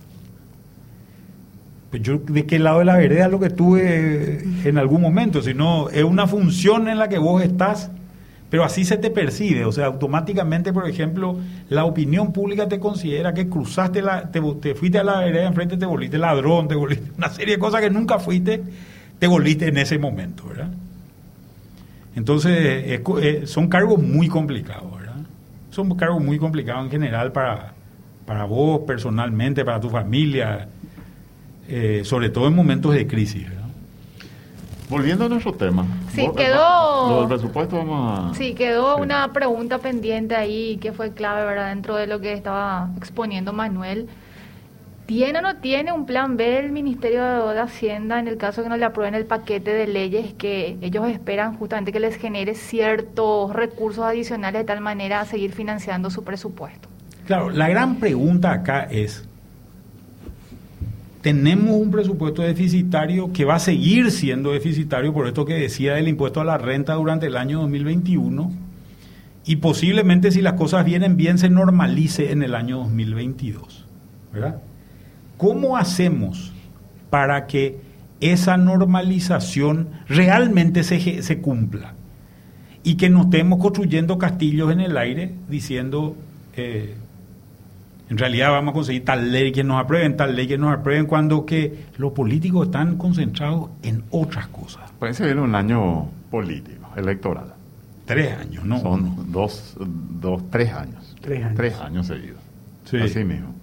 Pues 1.89 2.03
yo 2.03 2.19
de 2.19 2.45
qué 2.45 2.59
lado 2.59 2.79
de 2.79 2.85
la 2.85 2.97
vereda 2.97 3.25
es 3.25 3.31
lo 3.31 3.39
que 3.39 3.49
tuve 3.49 4.43
en 4.63 4.77
algún 4.77 5.01
momento, 5.01 5.41
sino 5.41 5.89
es 5.89 6.03
una 6.03 6.27
función 6.27 6.87
en 6.87 6.99
la 6.99 7.09
que 7.09 7.17
vos 7.17 7.41
estás, 7.41 7.91
pero 8.49 8.63
así 8.63 8.83
se 8.83 8.97
te 8.97 9.11
percibe, 9.11 9.65
o 9.65 9.71
sea, 9.71 9.85
automáticamente, 9.85 10.73
por 10.73 10.89
ejemplo, 10.89 11.37
la 11.69 11.85
opinión 11.85 12.33
pública 12.33 12.67
te 12.67 12.79
considera 12.79 13.33
que 13.33 13.47
cruzaste 13.47 14.01
la, 14.01 14.31
te, 14.31 14.41
te 14.59 14.73
fuiste 14.73 14.97
a 14.97 15.03
la 15.03 15.19
vereda 15.19 15.47
enfrente, 15.47 15.77
te 15.77 15.85
volviste 15.85 16.17
ladrón, 16.17 16.67
te 16.67 16.75
volviste 16.75 17.11
una 17.17 17.29
serie 17.29 17.55
de 17.55 17.59
cosas 17.59 17.81
que 17.81 17.91
nunca 17.91 18.17
fuiste, 18.17 18.63
te 19.19 19.27
volviste 19.27 19.67
en 19.67 19.77
ese 19.77 19.99
momento, 19.99 20.45
¿verdad? 20.47 20.69
Entonces, 22.15 22.53
eh, 22.57 23.43
son 23.45 23.67
cargos 23.67 24.01
muy 24.01 24.27
complicados, 24.27 24.91
¿verdad? 24.97 25.15
Son 25.69 25.95
cargos 25.95 26.21
muy 26.23 26.39
complicados 26.39 26.85
en 26.85 26.91
general 26.91 27.31
para, 27.31 27.73
para 28.25 28.45
vos 28.45 28.81
personalmente, 28.87 29.63
para 29.63 29.79
tu 29.79 29.89
familia, 29.89 30.67
eh, 31.67 32.01
sobre 32.03 32.29
todo 32.29 32.47
en 32.47 32.55
momentos 32.55 32.95
de 32.95 33.05
crisis, 33.05 33.43
¿verdad? 33.43 33.58
Volviendo 34.89 35.25
a 35.25 35.29
nuestro 35.29 35.53
tema. 35.53 35.85
Sí, 36.11 36.25
vos- 36.25 36.35
quedó- 36.35 37.09
Lo 37.09 37.19
del 37.19 37.27
presupuesto 37.29 37.77
vamos 37.77 38.31
a... 38.31 38.33
Sí, 38.33 38.55
quedó 38.55 38.95
Sí. 38.95 39.01
una 39.03 39.31
pregunta 39.31 39.77
pendiente 39.77 40.35
ahí 40.35 40.77
que 40.81 40.91
fue 40.93 41.13
clave, 41.13 41.45
¿verdad? 41.45 41.69
Dentro 41.69 41.95
de 41.95 42.07
lo 42.07 42.19
que 42.19 42.33
estaba 42.33 42.89
exponiendo 42.97 43.53
Manuel. 43.53 44.07
¿Tiene 45.05 45.39
o 45.39 45.41
no 45.41 45.55
tiene 45.57 45.91
un 45.91 46.05
plan 46.05 46.37
B 46.37 46.59
el 46.59 46.71
Ministerio 46.71 47.47
de 47.47 47.59
Hacienda 47.59 48.19
en 48.19 48.27
el 48.27 48.37
caso 48.37 48.61
que 48.63 48.69
no 48.69 48.77
le 48.77 48.85
aprueben 48.85 49.15
el 49.15 49.25
paquete 49.25 49.73
de 49.73 49.87
leyes 49.87 50.33
que 50.35 50.77
ellos 50.81 51.07
esperan 51.09 51.55
justamente 51.57 51.91
que 51.91 51.99
les 51.99 52.15
genere 52.15 52.53
ciertos 52.55 53.51
recursos 53.53 54.03
adicionales 54.05 54.61
de 54.61 54.65
tal 54.65 54.81
manera 54.81 55.21
a 55.21 55.25
seguir 55.25 55.51
financiando 55.53 56.09
su 56.11 56.23
presupuesto? 56.23 56.89
Claro, 57.25 57.49
la 57.51 57.69
gran 57.69 57.95
pregunta 57.95 58.51
acá 58.51 58.83
es, 58.89 59.27
tenemos 61.21 61.75
un 61.75 61.91
presupuesto 61.91 62.41
deficitario 62.41 63.33
que 63.33 63.45
va 63.45 63.55
a 63.55 63.59
seguir 63.59 64.11
siendo 64.11 64.51
deficitario 64.51 65.13
por 65.13 65.27
esto 65.27 65.45
que 65.45 65.55
decía 65.55 65.95
del 65.95 66.07
impuesto 66.07 66.39
a 66.39 66.45
la 66.45 66.57
renta 66.57 66.93
durante 66.93 67.27
el 67.27 67.35
año 67.35 67.59
2021 67.61 68.51
y 69.45 69.57
posiblemente 69.57 70.31
si 70.31 70.41
las 70.41 70.53
cosas 70.53 70.85
vienen 70.85 71.17
bien 71.17 71.37
se 71.37 71.49
normalice 71.49 72.31
en 72.31 72.43
el 72.43 72.55
año 72.55 72.77
2022, 72.79 73.85
¿verdad? 74.31 74.61
¿Cómo 75.37 75.77
hacemos 75.77 76.53
para 77.09 77.47
que 77.47 77.79
esa 78.21 78.57
normalización 78.57 79.89
realmente 80.07 80.83
se, 80.83 81.23
se 81.23 81.39
cumpla? 81.39 81.95
Y 82.83 82.95
que 82.95 83.09
no 83.09 83.23
estemos 83.23 83.59
construyendo 83.59 84.17
castillos 84.17 84.71
en 84.71 84.79
el 84.81 84.97
aire 84.97 85.33
diciendo, 85.49 86.15
eh, 86.55 86.95
en 88.09 88.17
realidad 88.17 88.51
vamos 88.51 88.71
a 88.71 88.73
conseguir 88.73 89.05
tal 89.05 89.31
ley 89.31 89.51
que 89.51 89.63
nos 89.63 89.79
aprueben, 89.79 90.17
tal 90.17 90.35
ley 90.35 90.47
que 90.47 90.57
nos 90.57 90.73
aprueben, 90.73 91.05
cuando 91.05 91.45
que 91.45 91.85
los 91.97 92.11
políticos 92.11 92.65
están 92.67 92.97
concentrados 92.97 93.69
en 93.83 94.03
otras 94.09 94.47
cosas. 94.47 94.83
Pues 94.99 95.15
se 95.17 95.25
viene 95.25 95.41
un 95.41 95.53
año 95.55 96.07
político, 96.31 96.89
electoral. 96.95 97.53
Tres 98.05 98.35
años, 98.37 98.65
¿no? 98.65 98.79
Son 98.81 99.31
dos, 99.31 99.75
dos, 99.79 100.41
tres 100.49 100.73
años. 100.73 101.15
Tres 101.21 101.43
años. 101.43 101.55
Tres 101.55 101.75
años 101.79 102.07
seguidos. 102.07 102.39
Sí. 102.85 102.97
Así 102.97 103.23
mismo. 103.23 103.53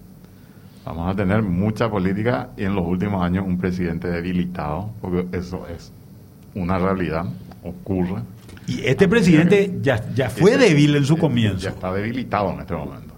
Vamos 0.85 1.11
a 1.11 1.15
tener 1.17 1.41
mucha 1.41 1.89
política 1.89 2.51
y 2.55 2.63
en 2.63 2.73
los 2.73 2.85
últimos 2.85 3.21
años 3.21 3.45
un 3.45 3.57
presidente 3.57 4.07
debilitado, 4.07 4.89
porque 5.01 5.27
eso 5.37 5.67
es 5.67 5.91
una 6.55 6.77
realidad, 6.77 7.25
ocurre. 7.61 8.21
Y 8.67 8.85
este 8.85 9.09
presidente 9.09 9.79
ya, 9.81 10.01
ya 10.15 10.29
fue 10.29 10.51
Ese- 10.51 10.59
débil 10.69 10.95
en 10.95 11.03
su 11.03 11.17
comienzo. 11.17 11.57
Ya 11.59 11.69
está 11.71 11.91
debilitado 11.93 12.53
en 12.53 12.61
este 12.61 12.73
momento. 12.73 13.13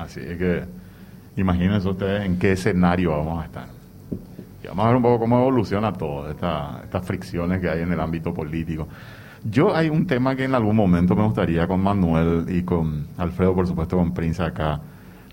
Así 0.00 0.20
es 0.20 0.38
que 0.38 0.64
imagínense 1.36 1.88
ustedes 1.88 2.24
en 2.24 2.38
qué 2.38 2.52
escenario 2.52 3.10
vamos 3.10 3.42
a 3.42 3.46
estar. 3.46 3.66
Y 4.62 4.66
vamos 4.66 4.84
a 4.84 4.88
ver 4.88 4.96
un 4.96 5.02
poco 5.02 5.20
cómo 5.20 5.38
evoluciona 5.40 5.92
todo, 5.92 6.30
esta- 6.30 6.80
estas 6.84 7.04
fricciones 7.04 7.60
que 7.60 7.68
hay 7.68 7.80
en 7.82 7.92
el 7.92 8.00
ámbito 8.00 8.32
político. 8.34 8.88
Yo 9.44 9.74
hay 9.74 9.88
un 9.88 10.06
tema 10.06 10.36
que 10.36 10.44
en 10.44 10.54
algún 10.54 10.76
momento 10.76 11.16
me 11.16 11.24
gustaría 11.24 11.66
con 11.66 11.80
Manuel 11.80 12.44
y 12.48 12.62
con 12.62 13.06
Alfredo, 13.16 13.54
por 13.54 13.66
supuesto, 13.66 13.96
con 13.96 14.12
Prince 14.12 14.42
acá, 14.42 14.80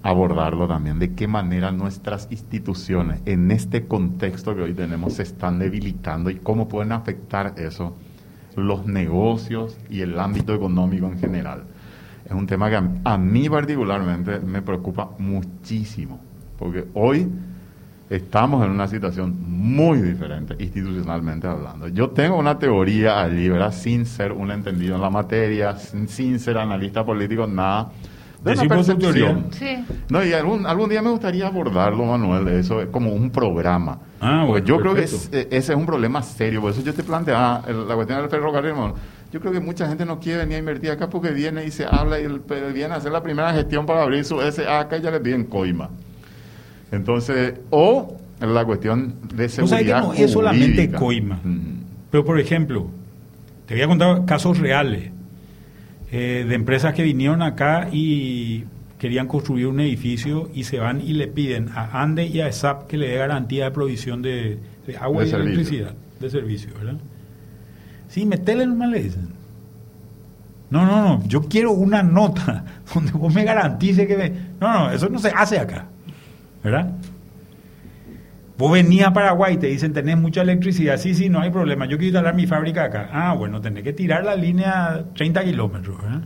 abordarlo 0.01 0.67
también. 0.67 0.97
De 0.99 1.13
qué 1.13 1.27
manera 1.27 1.71
nuestras 1.71 2.27
instituciones 2.31 3.19
en 3.25 3.51
este 3.51 3.85
contexto 3.85 4.55
que 4.55 4.61
hoy 4.61 4.73
tenemos 4.73 5.13
se 5.13 5.23
están 5.23 5.59
debilitando 5.59 6.29
y 6.29 6.35
cómo 6.35 6.69
pueden 6.69 6.93
afectar 6.93 7.53
eso 7.57 7.97
los 8.55 8.85
negocios 8.85 9.77
y 9.89 10.01
el 10.01 10.17
ámbito 10.19 10.53
económico 10.53 11.07
en 11.07 11.19
general. 11.19 11.63
Es 12.27 12.33
un 12.33 12.45
tema 12.45 12.69
que 12.69 12.75
a, 12.75 12.83
a 13.05 13.17
mí 13.17 13.49
particularmente 13.49 14.39
me 14.39 14.61
preocupa 14.61 15.09
muchísimo, 15.17 16.19
porque 16.59 16.85
hoy 16.93 17.27
estamos 18.09 18.65
en 18.65 18.71
una 18.71 18.87
situación 18.87 19.35
muy 19.47 20.01
diferente 20.01 20.55
institucionalmente 20.59 21.47
hablando. 21.47 21.87
Yo 21.87 22.09
tengo 22.09 22.37
una 22.37 22.57
teoría 22.59 23.21
allí, 23.21 23.49
¿verdad? 23.49 23.71
Sin 23.73 24.05
ser 24.05 24.31
un 24.33 24.51
entendido 24.51 24.95
en 24.95 25.01
la 25.01 25.09
materia, 25.09 25.75
sin, 25.77 26.07
sin 26.07 26.39
ser 26.39 26.57
analista 26.57 27.05
político, 27.05 27.47
nada. 27.47 27.91
De 28.43 28.51
una 28.53 28.61
percepción. 28.75 29.45
Sí. 29.51 29.83
No, 30.09 30.23
y 30.23 30.31
algún, 30.31 30.65
algún 30.67 30.89
día 30.89 31.01
me 31.01 31.09
gustaría 31.09 31.47
abordarlo, 31.47 32.05
Manuel, 32.05 32.47
eso 32.49 32.81
es 32.81 32.87
como 32.89 33.11
un 33.11 33.29
programa. 33.31 33.97
Ah, 34.21 34.45
bueno, 34.47 34.65
yo 34.65 34.79
creo 34.79 34.93
que 34.95 35.03
es- 35.03 35.29
eh, 35.33 35.47
ese 35.51 35.73
es 35.73 35.77
un 35.77 35.85
problema 35.85 36.21
serio. 36.21 36.61
Por 36.61 36.71
eso 36.71 36.81
yo 36.81 36.93
te 36.93 37.03
planteaba 37.03 37.63
la 37.67 37.95
cuestión 37.95 38.19
del 38.21 38.29
ferrocarril. 38.29 38.73
Manuel. 38.73 38.93
Yo 39.31 39.39
creo 39.41 39.51
que 39.51 39.59
mucha 39.59 39.87
gente 39.87 40.05
no 40.05 40.19
quiere 40.19 40.39
venir 40.39 40.55
a 40.55 40.59
invertir 40.59 40.91
acá 40.91 41.09
porque 41.09 41.31
viene 41.31 41.65
y 41.65 41.71
se 41.71 41.85
habla 41.85 42.19
y 42.19 42.27
viene 42.73 42.93
a 42.93 42.97
hacer 42.97 43.11
la 43.11 43.21
primera 43.21 43.53
gestión 43.53 43.85
para 43.85 44.03
abrir 44.03 44.23
su 44.23 44.39
SA 44.39 44.79
acá 44.79 44.97
y 44.97 45.01
ya 45.01 45.11
le 45.11 45.19
piden 45.19 45.43
coima. 45.45 45.89
Entonces, 46.91 47.55
o 47.69 48.17
la 48.39 48.63
cuestión 48.65 49.15
de 49.35 49.43
Vos 49.47 49.53
sabés 49.53 49.69
que 49.69 49.89
seguridad 49.91 50.01
no 50.03 50.13
es 50.13 50.31
solamente 50.31 50.91
coima. 50.91 51.39
Pero, 52.09 52.23
por 52.23 52.39
ejemplo, 52.39 52.87
te 53.65 53.73
voy 53.75 53.83
a 53.83 53.87
contar 53.87 54.25
casos 54.25 54.59
reales 54.59 55.11
eh, 56.11 56.45
de 56.47 56.55
empresas 56.55 56.93
que 56.93 57.03
vinieron 57.03 57.41
acá 57.41 57.89
y 57.91 58.63
querían 58.97 59.27
construir 59.27 59.67
un 59.67 59.79
edificio 59.81 60.49
y 60.53 60.63
se 60.63 60.79
van 60.79 61.01
y 61.01 61.13
le 61.13 61.27
piden 61.27 61.69
a 61.75 62.01
ANDE 62.01 62.27
y 62.27 62.39
a 62.39 62.47
ESAP 62.47 62.87
que 62.87 62.97
le 62.97 63.09
dé 63.09 63.17
garantía 63.17 63.65
de 63.65 63.71
provisión 63.71 64.21
de, 64.21 64.57
de 64.87 64.97
agua 64.97 65.21
De 65.23 65.27
y 65.27 65.31
servicio. 65.31 65.53
electricidad, 65.53 65.93
de 66.19 66.29
servicio, 66.29 66.69
¿verdad? 66.77 66.95
Sí, 68.07 68.25
metele 68.25 68.65
nomás 68.65 68.89
le 68.89 69.03
dicen. 69.03 69.29
No, 70.69 70.85
no, 70.85 71.01
no, 71.01 71.23
yo 71.27 71.43
quiero 71.43 71.71
una 71.71 72.03
nota 72.03 72.65
donde 72.93 73.11
vos 73.11 73.33
me 73.33 73.43
garantice 73.43 74.07
que 74.07 74.17
me... 74.17 74.29
No, 74.59 74.73
no, 74.73 74.91
eso 74.91 75.07
no 75.09 75.19
se 75.19 75.29
hace 75.29 75.59
acá, 75.59 75.85
¿verdad? 76.63 76.91
Vos 78.57 78.71
venías 78.71 79.09
a 79.09 79.13
Paraguay 79.13 79.53
y 79.53 79.57
te 79.57 79.67
dicen, 79.67 79.93
tenés 79.93 80.17
mucha 80.17 80.41
electricidad. 80.41 80.97
Sí, 80.97 81.13
sí, 81.13 81.29
no 81.29 81.39
hay 81.39 81.51
problema. 81.51 81.85
Yo 81.85 81.97
quiero 81.97 82.07
instalar 82.07 82.33
mi 82.33 82.47
fábrica 82.47 82.85
acá. 82.85 83.09
Ah, 83.13 83.33
bueno, 83.33 83.61
tenés 83.61 83.83
que 83.83 83.93
tirar 83.93 84.25
la 84.25 84.35
línea 84.35 85.05
30 85.15 85.43
kilómetros. 85.43 86.01
¿verdad? 86.01 86.21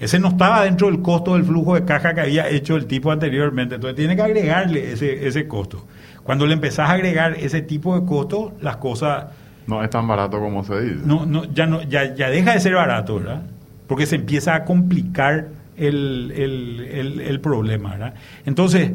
Ese 0.00 0.18
no 0.18 0.28
estaba 0.28 0.64
dentro 0.64 0.88
del 0.88 1.00
costo 1.00 1.34
del 1.34 1.44
flujo 1.44 1.76
de 1.76 1.84
caja 1.84 2.12
que 2.14 2.22
había 2.22 2.48
hecho 2.48 2.74
el 2.74 2.86
tipo 2.86 3.12
anteriormente. 3.12 3.76
Entonces 3.76 3.94
tiene 3.94 4.16
que 4.16 4.22
agregarle 4.22 4.92
ese, 4.92 5.28
ese 5.28 5.46
costo. 5.46 5.86
Cuando 6.24 6.46
le 6.46 6.54
empezás 6.54 6.90
a 6.90 6.94
agregar 6.94 7.36
ese 7.38 7.62
tipo 7.62 7.98
de 7.98 8.04
costo, 8.04 8.54
las 8.60 8.78
cosas 8.78 9.26
No 9.66 9.82
es 9.82 9.90
tan 9.90 10.06
barato 10.08 10.38
como 10.40 10.64
se 10.64 10.80
dice. 10.80 11.00
no, 11.06 11.24
no, 11.26 11.44
ya, 11.52 11.66
no, 11.66 11.82
ya, 11.82 12.14
ya 12.14 12.28
deja 12.30 12.52
de 12.54 12.60
ser 12.60 12.74
barato, 12.74 13.16
¿verdad? 13.16 13.42
Porque 13.86 14.06
se 14.06 14.16
empieza 14.16 14.54
a 14.54 14.64
complicar 14.64 15.48
el, 15.76 16.32
el- 16.36 16.80
el- 16.90 17.20
el 17.20 17.40
problema, 17.40 17.90
¿verdad? 17.92 18.14
Entonces, 18.46 18.90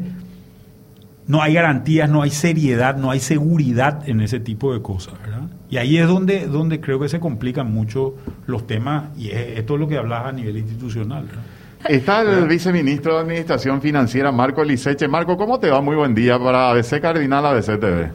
no 1.26 1.42
hay 1.42 1.54
garantías, 1.54 2.08
no 2.08 2.22
hay 2.22 2.30
seriedad, 2.30 2.96
no 2.96 3.10
hay 3.10 3.20
seguridad 3.20 4.08
en 4.08 4.20
ese 4.22 4.40
tipo 4.40 4.72
de 4.72 4.80
cosas, 4.80 5.14
¿verdad? 5.20 5.42
Y 5.70 5.76
ahí 5.76 5.98
es 5.98 6.06
donde, 6.08 6.46
donde 6.46 6.80
creo 6.80 6.98
que 6.98 7.08
se 7.10 7.20
complican 7.20 7.70
mucho 7.72 8.14
los 8.46 8.66
temas, 8.66 9.04
y 9.18 9.28
es- 9.30 9.58
esto 9.58 9.74
es 9.74 9.80
lo 9.80 9.88
que 9.88 9.98
hablas 9.98 10.24
a 10.26 10.32
nivel 10.32 10.56
institucional, 10.56 11.24
¿verdad? 11.24 11.42
Está 11.88 12.22
el 12.22 12.48
viceministro 12.48 13.14
de 13.14 13.20
Administración 13.20 13.80
Financiera, 13.80 14.32
Marco 14.32 14.64
Liceche. 14.64 15.06
Marco, 15.06 15.36
¿cómo 15.36 15.60
te 15.60 15.70
va? 15.70 15.80
Muy 15.80 15.94
buen 15.94 16.12
día 16.14 16.36
para 16.38 16.70
ABC 16.70 17.00
Cardinal, 17.00 17.46
ABC 17.46 17.78
TV. 17.78 18.10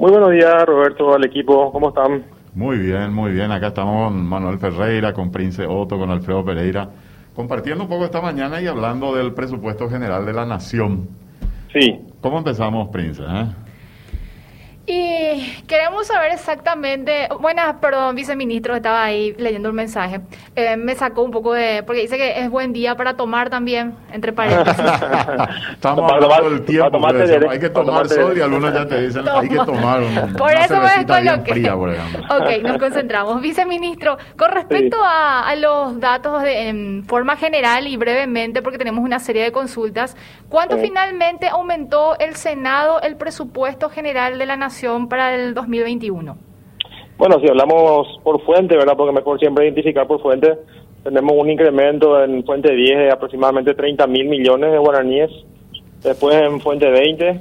Muy 0.00 0.12
buenos 0.12 0.30
días, 0.30 0.64
Roberto, 0.64 1.12
al 1.12 1.22
equipo. 1.26 1.70
¿Cómo 1.70 1.90
están? 1.90 2.24
Muy 2.54 2.78
bien, 2.78 3.12
muy 3.12 3.32
bien. 3.32 3.52
Acá 3.52 3.66
estamos 3.66 4.08
con 4.10 4.26
Manuel 4.26 4.58
Ferreira, 4.58 5.12
con 5.12 5.30
Prince 5.30 5.66
Otto, 5.66 5.98
con 5.98 6.10
Alfredo 6.10 6.42
Pereira, 6.42 6.88
compartiendo 7.36 7.84
un 7.84 7.90
poco 7.90 8.06
esta 8.06 8.22
mañana 8.22 8.62
y 8.62 8.66
hablando 8.66 9.14
del 9.14 9.34
presupuesto 9.34 9.90
general 9.90 10.24
de 10.24 10.32
la 10.32 10.46
Nación. 10.46 11.06
Sí. 11.70 12.00
¿Cómo 12.22 12.38
empezamos, 12.38 12.88
Prince? 12.88 13.22
eh? 13.22 13.46
Y 14.92 15.62
queremos 15.68 16.08
saber 16.08 16.32
exactamente, 16.32 17.28
bueno, 17.38 17.62
perdón, 17.80 18.16
viceministro, 18.16 18.74
estaba 18.74 19.04
ahí 19.04 19.32
leyendo 19.38 19.68
un 19.68 19.76
mensaje. 19.76 20.20
Eh, 20.56 20.76
me 20.76 20.96
sacó 20.96 21.22
un 21.22 21.30
poco 21.30 21.52
de, 21.52 21.84
porque 21.84 22.00
dice 22.00 22.16
que 22.16 22.40
es 22.40 22.50
buen 22.50 22.72
día 22.72 22.96
para 22.96 23.14
tomar 23.14 23.50
también, 23.50 23.94
entre 24.12 24.32
paréntesis. 24.32 24.84
Estamos 25.70 26.10
Para 26.10 26.14
hablando 26.14 26.28
tomar- 26.28 26.42
del 26.42 26.64
tiempo, 26.64 26.90
para 27.00 27.12
tomar 27.12 27.26
pero 27.28 27.50
hay 27.50 27.60
que 27.60 27.70
tomar 27.70 28.08
sol 28.08 28.36
y 28.36 28.40
algunos 28.40 28.74
ya 28.74 28.84
te 28.88 29.00
dicen, 29.02 29.28
hay 29.28 29.48
que 29.48 29.54
Toma. 29.54 29.66
tomar 29.66 30.00
un, 30.02 30.32
Por 30.34 30.50
una 30.50 30.64
eso 30.64 30.76
me 30.80 30.88
descoloqué. 31.04 31.52
fría, 31.52 31.74
por 31.76 31.90
ejemplo. 31.94 32.24
Ok, 32.40 32.62
nos 32.64 32.78
concentramos. 32.78 33.40
Viceministro, 33.40 34.18
con 34.36 34.50
respecto 34.50 34.96
Sí. 34.96 35.02
a, 35.06 35.48
a 35.48 35.54
los 35.54 36.00
datos 36.00 36.42
de, 36.42 36.68
en 36.68 37.04
forma 37.06 37.36
general 37.36 37.86
y 37.86 37.96
brevemente, 37.96 38.60
porque 38.60 38.78
tenemos 38.78 39.04
una 39.04 39.20
serie 39.20 39.44
de 39.44 39.52
consultas, 39.52 40.16
¿cuánto 40.48 40.74
Sí. 40.78 40.82
finalmente 40.86 41.46
aumentó 41.48 42.18
el 42.18 42.34
Senado 42.34 43.00
el 43.02 43.14
presupuesto 43.14 43.88
general 43.88 44.36
de 44.36 44.46
la 44.46 44.56
Nación 44.56 44.79
para 45.08 45.34
el 45.34 45.54
2021? 45.54 46.36
Bueno, 47.18 47.38
si 47.40 47.48
hablamos 47.48 48.08
por 48.22 48.40
fuente, 48.42 48.76
¿verdad? 48.76 48.96
Porque 48.96 49.12
mejor 49.12 49.38
siempre 49.38 49.64
identificar 49.64 50.06
por 50.06 50.22
fuente. 50.22 50.56
Tenemos 51.04 51.32
un 51.36 51.50
incremento 51.50 52.22
en 52.22 52.44
fuente 52.44 52.74
10 52.74 52.98
de 52.98 53.10
aproximadamente 53.10 53.74
30 53.74 54.06
mil 54.06 54.26
millones 54.28 54.72
de 54.72 54.78
guaraníes. 54.78 55.30
Después 56.02 56.34
en 56.34 56.60
fuente 56.60 56.88
20, 56.88 57.40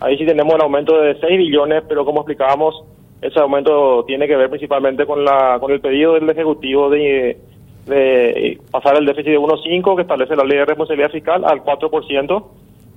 ahí 0.00 0.18
sí 0.18 0.26
tenemos 0.26 0.54
el 0.54 0.60
aumento 0.60 1.00
de 1.00 1.18
6 1.18 1.38
billones, 1.38 1.82
pero 1.88 2.04
como 2.04 2.20
explicábamos, 2.20 2.84
ese 3.22 3.40
aumento 3.40 4.04
tiene 4.06 4.28
que 4.28 4.36
ver 4.36 4.50
principalmente 4.50 5.06
con 5.06 5.24
la 5.24 5.58
con 5.60 5.72
el 5.72 5.80
pedido 5.80 6.12
del 6.12 6.28
Ejecutivo 6.28 6.90
de, 6.90 7.38
de 7.86 8.60
pasar 8.70 8.96
el 8.96 9.06
déficit 9.06 9.30
de 9.30 9.38
1.5 9.38 9.96
que 9.96 10.02
establece 10.02 10.36
la 10.36 10.44
ley 10.44 10.58
de 10.58 10.66
responsabilidad 10.66 11.10
fiscal 11.10 11.42
al 11.44 11.64
4%. 11.64 12.44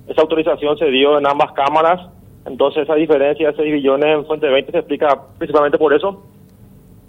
Esa 0.08 0.20
autorización 0.20 0.76
se 0.76 0.86
dio 0.86 1.18
en 1.18 1.26
ambas 1.26 1.52
cámaras, 1.52 2.10
entonces 2.46 2.84
esa 2.84 2.94
diferencia 2.94 3.50
de 3.50 3.56
6 3.56 3.72
billones 3.72 4.18
en 4.18 4.26
fuente 4.26 4.48
20 4.48 4.72
se 4.72 4.78
explica 4.78 5.08
principalmente 5.38 5.78
por 5.78 5.92
eso. 5.94 6.24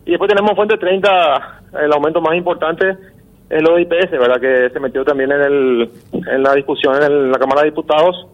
Y 0.06 0.12
después 0.12 0.30
tenemos 0.30 0.56
fuente 0.56 0.78
30, 0.78 1.62
el 1.84 1.94
aumento 1.94 2.22
más 2.22 2.36
importante 2.36 2.98
es 3.50 3.62
lo 3.62 3.76
de 3.76 3.82
IPS, 3.82 4.12
¿verdad? 4.12 4.40
Que 4.40 4.70
se 4.72 4.80
metió 4.80 5.04
también 5.04 5.32
en, 5.32 5.42
el, 5.42 5.90
en 6.14 6.44
la 6.44 6.54
discusión 6.56 7.02
en 7.04 7.32
la 7.32 7.38
Cámara 7.38 7.62
de 7.62 7.70
Diputados, 7.70 8.28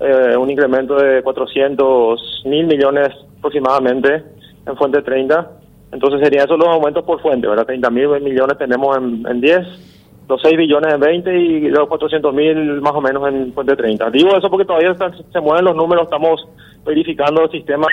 eh, 0.00 0.36
un 0.36 0.50
incremento 0.50 0.96
de 0.96 1.22
400 1.22 2.42
mil 2.46 2.66
millones 2.66 3.08
aproximadamente 3.38 4.22
en 4.66 4.76
fuente 4.76 5.02
30. 5.02 5.50
Entonces 5.92 6.20
serían 6.20 6.46
esos 6.46 6.58
los 6.58 6.68
aumentos 6.68 7.04
por 7.04 7.20
fuente, 7.20 7.46
¿verdad? 7.46 7.66
30 7.66 7.90
mil 7.90 8.08
millones 8.20 8.58
tenemos 8.58 8.96
en, 8.96 9.26
en 9.26 9.40
10, 9.40 9.95
los 10.28 10.42
6 10.42 10.56
billones 10.56 10.92
en 10.92 11.00
20 11.00 11.38
y 11.38 11.60
los 11.68 11.86
400 11.88 12.34
mil 12.34 12.80
más 12.80 12.92
o 12.94 13.00
menos 13.00 13.28
en 13.28 13.52
fuente 13.52 13.76
30. 13.76 14.10
Digo 14.10 14.36
eso 14.36 14.50
porque 14.50 14.64
todavía 14.64 14.90
están- 14.92 15.14
se 15.32 15.40
mueven 15.40 15.64
los 15.64 15.76
números, 15.76 16.04
estamos 16.04 16.48
verificando 16.84 17.42
el 17.42 17.50
sistema, 17.50 17.86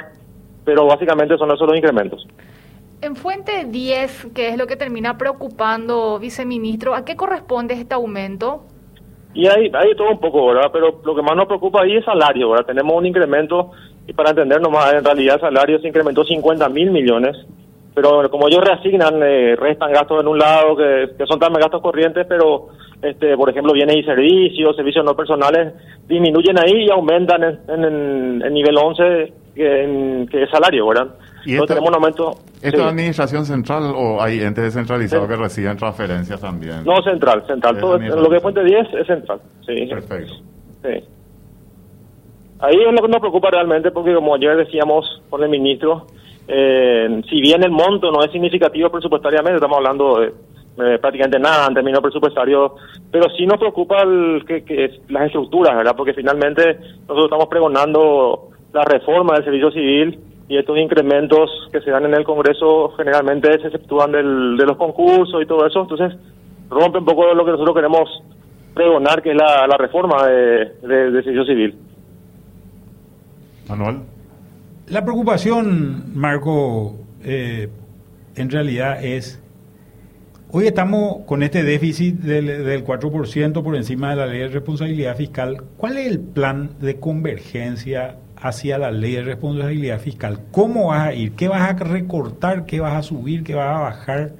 pero 0.66 0.86
básicamente 0.88 1.38
son 1.38 1.52
esos 1.52 1.68
los 1.68 1.78
incrementos. 1.78 2.28
En 3.02 3.16
fuente 3.16 3.66
10, 3.68 4.28
que 4.34 4.48
es 4.50 4.58
lo 4.58 4.66
que 4.66 4.76
termina 4.78 5.18
preocupando, 5.18 6.18
viceministro, 6.20 6.96
¿a 6.96 7.04
qué 7.06 7.16
corresponde 7.16 7.74
este 7.74 7.94
aumento? 7.94 8.64
Y 9.36 9.48
hay, 9.48 9.70
hay 9.74 9.96
todo 9.96 10.10
un 10.12 10.20
poco, 10.20 10.48
¿verdad? 10.48 10.70
Pero 10.72 11.02
lo 11.04 11.16
que 11.16 11.22
más 11.22 11.36
nos 11.36 11.48
preocupa 11.48 11.82
ahí 11.82 11.98
es 11.98 12.06
salario, 12.06 12.50
¿verdad? 12.52 12.66
Tenemos 12.68 12.96
un 12.96 13.06
incremento, 13.06 13.72
y 14.08 14.14
para 14.14 14.30
entender 14.30 14.62
nomás, 14.62 14.94
en 14.94 15.04
realidad 15.04 15.36
el 15.36 15.42
salario 15.42 15.80
se 15.80 15.88
incrementó 15.88 16.24
50 16.24 16.70
mil 16.70 16.92
millones, 16.92 17.36
pero 17.94 18.30
como 18.30 18.48
ellos 18.48 18.64
reasignan, 18.64 19.22
eh, 19.24 19.56
restan 19.56 19.92
gastos 19.92 20.22
en 20.22 20.28
un 20.28 20.38
lado, 20.40 20.76
que, 20.76 21.10
que 21.18 21.26
son 21.26 21.40
también 21.40 21.62
gastos 21.62 21.82
corrientes, 21.82 22.26
pero, 22.28 22.70
este 23.02 23.36
por 23.38 23.50
ejemplo, 23.50 23.74
bienes 23.74 23.98
y 23.98 24.04
servicios, 24.04 24.76
servicios 24.76 25.06
no 25.06 25.16
personales, 25.16 25.74
disminuyen 26.08 26.58
ahí 26.60 26.86
y 26.86 26.90
aumentan 26.92 27.44
en, 27.44 27.84
en, 28.42 28.54
nivel 28.54 28.76
11, 28.78 29.34
que, 29.56 29.84
en- 29.84 30.28
que 30.28 30.44
es 30.44 30.50
salario, 30.50 30.88
¿verdad? 30.88 31.08
¿Y 31.46 31.54
esto- 31.56 31.66
tenemos 31.68 31.90
un 31.90 31.96
aumento... 31.96 32.32
¿Esto 32.62 32.78
sí. 32.78 32.84
es 32.84 32.90
administración 32.90 33.46
central 33.46 33.84
o 33.94 34.22
hay 34.22 34.40
entes 34.40 34.64
descentralizados 34.64 35.28
Sí. 35.28 35.34
que 35.34 35.44
reciben 35.44 35.76
transferencias 35.78 36.40
también? 36.40 36.86
No, 36.86 37.02
central, 37.04 37.46
central. 37.46 37.76
Es 37.76 37.82
Todo, 37.82 37.98
lo 37.98 38.30
que 38.30 38.38
es 38.38 38.42
Fuente 38.42 38.64
10 38.64 38.88
es 39.02 39.06
central. 39.08 39.40
Sí. 39.66 39.86
Perfecto. 39.88 40.34
Sí. 40.82 41.04
Ahí 42.60 42.76
es 42.76 42.94
lo 42.94 43.02
que 43.02 43.08
nos 43.10 43.20
preocupa 43.20 43.50
realmente 43.52 43.92
porque 43.92 44.14
como 44.14 44.36
ayer 44.36 44.56
decíamos 44.56 45.22
con 45.30 45.44
el 45.44 45.50
ministro, 45.50 46.08
eh, 46.48 47.22
si 47.30 47.42
bien 47.42 47.64
el 47.64 47.72
monto 47.72 48.12
no 48.12 48.24
es 48.24 48.32
significativo 48.32 48.90
presupuestariamente, 48.90 49.56
estamos 49.56 49.78
hablando 49.78 50.20
de 50.20 50.28
eh, 50.28 50.98
prácticamente 51.00 51.40
nada 51.40 51.68
en 51.68 51.74
términos 51.76 52.02
presupuestarios, 52.02 52.72
pero 53.12 53.30
sí 53.38 53.46
nos 53.46 53.60
preocupa 53.60 54.02
el, 54.02 54.44
que, 54.48 54.64
que 54.64 55.00
las 55.10 55.28
estructuras, 55.28 55.76
¿verdad? 55.78 55.96
Porque 55.96 56.14
finalmente 56.14 56.78
nosotros 57.02 57.26
estamos 57.26 57.48
pregonando 57.48 58.50
la 58.74 58.84
reforma 58.84 59.36
del 59.36 59.44
servicio 59.46 59.72
civil 59.72 60.20
y 60.50 60.58
estos 60.58 60.78
incrementos 60.78 61.50
que 61.72 61.80
se 61.82 61.92
dan 61.92 62.06
en 62.06 62.16
el 62.16 62.24
Congreso 62.24 62.90
generalmente 62.98 63.52
se 63.62 63.68
exceptúan 63.68 64.12
del, 64.12 64.58
de 64.58 64.66
los 64.66 64.78
concursos 64.78 65.42
y 65.42 65.46
todo 65.46 65.66
eso, 65.66 65.82
entonces 65.82 66.14
rompe 66.70 66.98
un 66.98 67.06
poco 67.06 67.34
lo 67.34 67.46
que 67.46 67.52
nosotros 67.52 67.76
queremos 67.76 68.10
pregonar, 68.74 69.22
que 69.22 69.30
es 69.32 69.38
la, 69.38 69.78
reforma 69.78 70.26
de, 70.28 70.66
de- 70.82 71.12
del 71.12 71.24
servicio 71.24 71.46
civil. 71.46 71.76
Manuel. 73.70 73.98
La 74.90 75.02
preocupación, 75.06 76.12
Marco, 76.14 76.96
eh, 77.24 77.70
en 78.36 78.50
realidad 78.50 79.02
es, 79.02 79.42
hoy 80.52 80.68
estamos 80.68 81.24
con 81.26 81.42
este 81.42 81.64
déficit 81.64 82.16
del, 82.16 82.66
del 82.66 82.86
4% 82.86 83.64
por 83.64 83.78
encima 83.78 84.10
de 84.10 84.16
la 84.18 84.26
ley 84.26 84.40
de 84.40 84.50
responsabilidad 84.50 85.16
fiscal. 85.16 85.64
¿Cuál 85.78 85.98
es 85.98 86.08
el 86.12 86.20
plan 86.20 86.72
de 86.82 87.00
convergencia 87.00 88.18
hacia 88.36 88.78
la 88.78 88.92
ley 88.92 89.14
de 89.14 89.24
responsabilidad 89.24 90.00
fiscal? 90.00 90.40
¿Cómo 90.52 90.88
vas 90.88 91.08
a 91.08 91.14
ir? 91.14 91.34
¿Qué 91.34 91.48
vas 91.48 91.62
a 91.62 91.74
recortar? 91.82 92.66
¿Qué 92.66 92.82
vas 92.82 92.94
a 92.94 93.04
subir? 93.04 93.46
¿Qué 93.46 93.56
vas 93.56 93.78
a 93.78 93.80
bajar? 93.80 94.32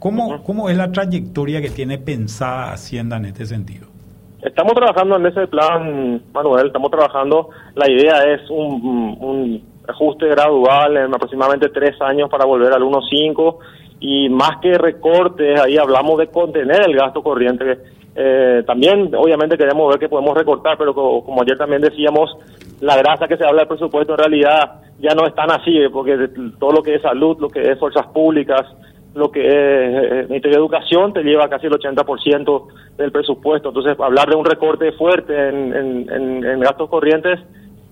¿Cómo, 0.00 0.42
cómo 0.42 0.70
es 0.70 0.76
la 0.76 0.90
trayectoria 0.90 1.62
que 1.62 1.70
tiene 1.70 1.98
pensada 1.98 2.72
Hacienda 2.72 3.16
en 3.18 3.26
este 3.26 3.46
sentido? 3.46 3.86
Estamos 4.42 4.74
trabajando 4.74 5.16
en 5.16 5.26
ese 5.26 5.46
plan, 5.46 6.20
Manuel, 6.34 6.66
estamos 6.66 6.90
trabajando, 6.90 7.48
la 7.76 7.90
idea 7.90 8.34
es 8.34 8.50
un, 8.50 9.16
un 9.18 9.73
ajuste 9.88 10.26
gradual 10.28 10.96
en 10.96 11.14
aproximadamente 11.14 11.68
tres 11.68 12.00
años 12.00 12.30
para 12.30 12.44
volver 12.44 12.72
al 12.72 12.82
1.5 12.82 13.56
y 14.00 14.28
más 14.28 14.58
que 14.60 14.76
recortes, 14.76 15.60
ahí 15.60 15.76
hablamos 15.76 16.18
de 16.18 16.26
contener 16.28 16.82
el 16.88 16.94
gasto 16.96 17.22
corriente. 17.22 17.78
Eh, 18.16 18.62
también, 18.66 19.12
obviamente, 19.14 19.56
queremos 19.58 19.88
ver 19.90 19.98
que 19.98 20.08
podemos 20.08 20.36
recortar, 20.36 20.76
pero 20.78 20.94
co- 20.94 21.24
como, 21.24 21.42
ayer 21.42 21.56
también 21.58 21.80
decíamos, 21.82 22.36
la 22.80 22.96
grasa 22.96 23.26
que 23.26 23.36
se 23.36 23.44
habla 23.44 23.60
del 23.62 23.68
presupuesto 23.68 24.12
en 24.12 24.18
realidad 24.18 24.80
ya 25.00 25.14
no 25.14 25.26
es 25.26 25.34
tan 25.34 25.50
así, 25.50 25.76
porque 25.92 26.28
todo 26.58 26.72
lo 26.72 26.82
que 26.82 26.94
es 26.96 27.02
salud, 27.02 27.36
lo 27.40 27.48
que 27.48 27.60
es 27.72 27.78
fuerzas 27.78 28.06
públicas, 28.08 28.62
lo 29.14 29.30
que 29.30 29.40
es 29.46 29.54
eh, 29.54 30.26
Ministerio 30.28 30.58
de 30.58 30.64
Educación 30.64 31.12
te 31.12 31.22
lleva 31.22 31.48
casi 31.48 31.66
el 31.66 31.72
80% 31.72 32.62
del 32.96 33.12
presupuesto. 33.12 33.68
Entonces, 33.68 33.98
hablar 33.98 34.28
de 34.28 34.36
un 34.36 34.44
recorte 34.44 34.92
fuerte 34.92 35.48
en 35.48 36.60
gastos 36.60 36.88
corrientes 36.90 37.40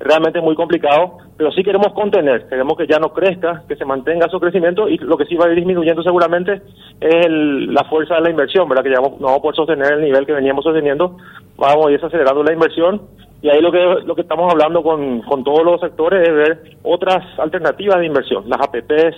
realmente 0.04 0.40
muy 0.40 0.54
complicado, 0.56 1.18
pero 1.36 1.52
sí 1.52 1.62
queremos 1.62 1.92
contener, 1.92 2.48
queremos 2.48 2.76
que 2.76 2.86
ya 2.86 2.98
no 2.98 3.12
crezca, 3.12 3.62
que 3.68 3.76
se 3.76 3.84
mantenga 3.84 4.28
su 4.28 4.40
crecimiento 4.40 4.88
y 4.88 4.98
lo 4.98 5.16
que 5.16 5.26
sí 5.26 5.36
va 5.36 5.46
a 5.46 5.50
ir 5.50 5.56
disminuyendo 5.56 6.02
seguramente 6.02 6.60
es 7.00 7.26
el- 7.26 7.72
la 7.72 7.84
fuerza 7.84 8.16
de 8.16 8.22
la 8.22 8.30
inversión, 8.30 8.68
¿verdad? 8.68 8.82
Que 8.84 8.90
ya 8.90 8.96
no 9.00 9.10
vamos 9.20 9.38
a 9.38 9.42
poder 9.42 9.56
sostener 9.56 9.92
el 9.94 10.02
nivel 10.02 10.26
que 10.26 10.32
veníamos 10.32 10.64
sosteniendo, 10.64 11.16
vamos 11.56 11.86
a 11.86 11.90
ir 11.92 12.04
acelerando 12.04 12.42
la 12.42 12.52
inversión 12.52 13.02
y 13.42 13.48
ahí 13.48 13.60
lo 13.60 13.70
que 13.72 13.78
lo 14.04 14.14
que 14.14 14.22
estamos 14.22 14.52
hablando 14.52 14.82
con, 14.82 15.20
con 15.22 15.44
todos 15.44 15.64
los 15.64 15.80
sectores 15.80 16.28
es 16.28 16.34
ver 16.34 16.62
otras 16.82 17.24
alternativas 17.38 17.98
de 18.00 18.06
inversión, 18.06 18.44
las 18.48 18.60
APPs 18.60 19.16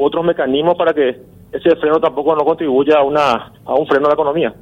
otros 0.00 0.24
mecanismos 0.24 0.76
para 0.76 0.92
que 0.92 1.16
ese 1.52 1.76
freno 1.76 1.98
tampoco 2.00 2.34
no 2.36 2.44
contribuya 2.44 2.98
a 2.98 3.02
una 3.02 3.52
a 3.64 3.74
un 3.74 3.86
freno 3.86 4.02
de 4.04 4.08
la 4.08 4.14
economía. 4.14 4.54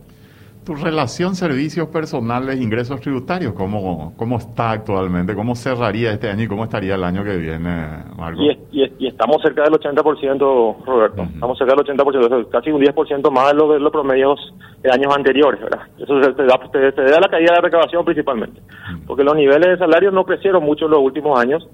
Tu 0.67 0.75
relación 0.75 1.37
servicios 1.37 1.87
personales, 1.91 2.61
ingresos 2.61 3.01
tributarios, 3.01 3.53
¿cómo, 3.55 4.13
¿cómo 4.17 4.37
está 4.39 4.73
actualmente? 4.73 5.33
¿Cómo 5.37 5.55
cerraría 5.55 6.11
este 6.11 6.29
año 6.29 6.43
y 6.43 6.49
cómo 6.49 6.65
estaría 6.65 6.97
el 6.97 7.05
año 7.05 7.23
que 7.23 7.37
viene, 7.37 7.87
Marco? 8.19 8.43
Y, 8.43 8.51
es- 8.51 8.59
y, 8.73 8.83
es- 8.83 8.93
y 8.99 9.07
estamos 9.07 9.41
cerca 9.43 9.63
del 9.63 9.75
80%, 9.75 10.85
Roberto. 10.85 11.23
Estamos 11.23 11.57
cerca 11.57 11.73
del 11.73 11.85
80%, 11.85 12.27
eso 12.27 12.41
es 12.41 12.47
casi 12.49 12.73
un 12.73 12.81
10% 12.83 13.31
más 13.31 13.47
de 13.53 13.55
lo- 13.55 13.73
de 13.75 13.79
los 13.79 13.93
promedios 13.93 14.41
de 14.83 14.91
años 14.91 15.15
anteriores, 15.15 15.61
¿verdad? 15.61 15.83
Eso 16.01 16.21
se, 16.21 16.33
te 16.33 16.43
da, 16.45 16.59
te- 16.73 16.91
te 16.93 17.03
da 17.13 17.21
la 17.21 17.29
caída 17.29 17.55
de 17.55 17.61
recaudación 17.61 18.05
principalmente. 18.05 18.61
Porque 19.07 19.23
los 19.23 19.37
niveles 19.37 19.69
de 19.69 19.79
salario 19.79 20.11
no 20.11 20.25
crecieron 20.25 20.65
mucho 20.65 20.87
en 20.87 20.91
los 20.91 21.01
últimos 21.01 21.39
años, 21.39 21.65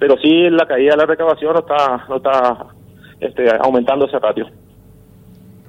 pero 0.00 0.16
sí 0.20 0.50
la 0.50 0.66
caída 0.66 0.90
de 0.90 0.96
la 0.96 1.06
recaudación 1.06 1.52
no 1.52 1.60
está, 1.60 2.04
no 2.08 2.16
está 2.16 2.66
este, 3.20 3.44
aumentando 3.60 4.06
ese 4.06 4.18
ratio. 4.18 4.46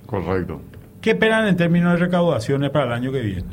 Correcto. 0.07 0.59
¿Qué 1.05 1.11
esperan 1.11 1.47
en 1.47 1.55
términos 1.55 1.93
de 1.93 1.99
recaudaciones 1.99 2.71
para 2.71 2.85
el 2.85 2.91
año 2.93 3.11
que 3.11 3.21
viene? 3.21 3.43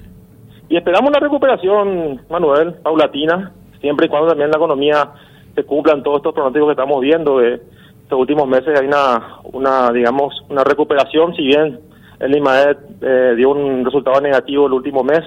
Y 0.71 0.77
esperamos 0.79 1.11
una 1.11 1.21
recuperación, 1.21 2.23
Manuel, 2.31 2.77
paulatina, 2.83 3.53
siempre 3.79 4.07
y 4.07 4.09
cuando 4.09 4.29
también 4.29 4.51
la 4.51 4.57
economía 4.57 5.11
se 5.55 5.63
cumplan 5.65 6.03
todos 6.03 6.17
estos 6.17 6.33
pronósticos 6.33 6.69
que 6.69 6.73
estamos 6.73 6.99
viendo. 7.03 7.41
De 7.41 7.61
estos 8.05 8.19
últimos 8.19 8.49
meses 8.49 8.81
hay 8.81 8.87
una, 8.87 9.37
una 9.53 9.93
digamos, 9.93 10.33
una 10.49 10.65
recuperación, 10.65 11.35
si 11.35 11.43
bien 11.43 11.79
el 12.21 12.35
IMAED 12.39 12.77
eh, 13.03 13.35
dio 13.37 13.51
un 13.51 13.85
resultado 13.85 14.19
negativo 14.23 14.67
el 14.67 14.73
último 14.73 15.05
mes, 15.05 15.21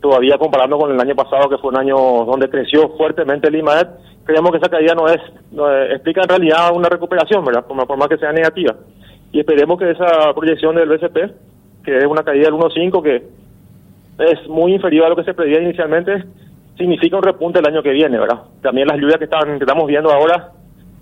todavía 0.00 0.36
comparando 0.38 0.76
con 0.78 0.90
el 0.90 1.00
año 1.00 1.14
pasado, 1.14 1.48
que 1.48 1.58
fue 1.58 1.70
un 1.70 1.78
año 1.78 1.94
donde 2.24 2.50
creció 2.50 2.88
fuertemente 2.96 3.46
el 3.46 3.54
IMAED, 3.54 3.86
creemos 4.24 4.50
que 4.50 4.56
esa 4.56 4.68
caída 4.68 4.94
no 4.96 5.06
es, 5.06 5.20
no 5.52 5.70
es- 5.70 5.92
explica 5.92 6.22
en 6.22 6.28
realidad 6.28 6.74
una 6.74 6.88
recuperación, 6.88 7.44
¿verdad? 7.44 7.64
Por 7.64 7.96
más 7.96 8.08
que 8.08 8.18
sea 8.18 8.32
negativa. 8.32 8.74
Y 9.32 9.40
esperemos 9.40 9.78
que 9.78 9.90
esa 9.90 10.32
proyección 10.34 10.74
del 10.76 10.88
BCP, 10.88 11.16
que 11.84 11.96
es 11.98 12.04
una 12.06 12.22
caída 12.22 12.44
del 12.44 12.54
1.5, 12.54 13.02
que 13.02 13.22
es 14.18 14.48
muy 14.48 14.74
inferior 14.74 15.06
a 15.06 15.08
lo 15.10 15.16
que 15.16 15.24
se 15.24 15.34
preveía 15.34 15.60
inicialmente, 15.62 16.24
significa 16.76 17.16
un 17.16 17.22
repunte 17.22 17.58
el 17.58 17.66
año 17.66 17.82
que 17.82 17.90
viene, 17.90 18.18
¿verdad? 18.18 18.42
También 18.62 18.88
las 18.88 18.98
lluvias 18.98 19.18
que, 19.18 19.24
están, 19.24 19.58
que 19.58 19.64
estamos 19.64 19.86
viendo 19.86 20.10
ahora 20.10 20.50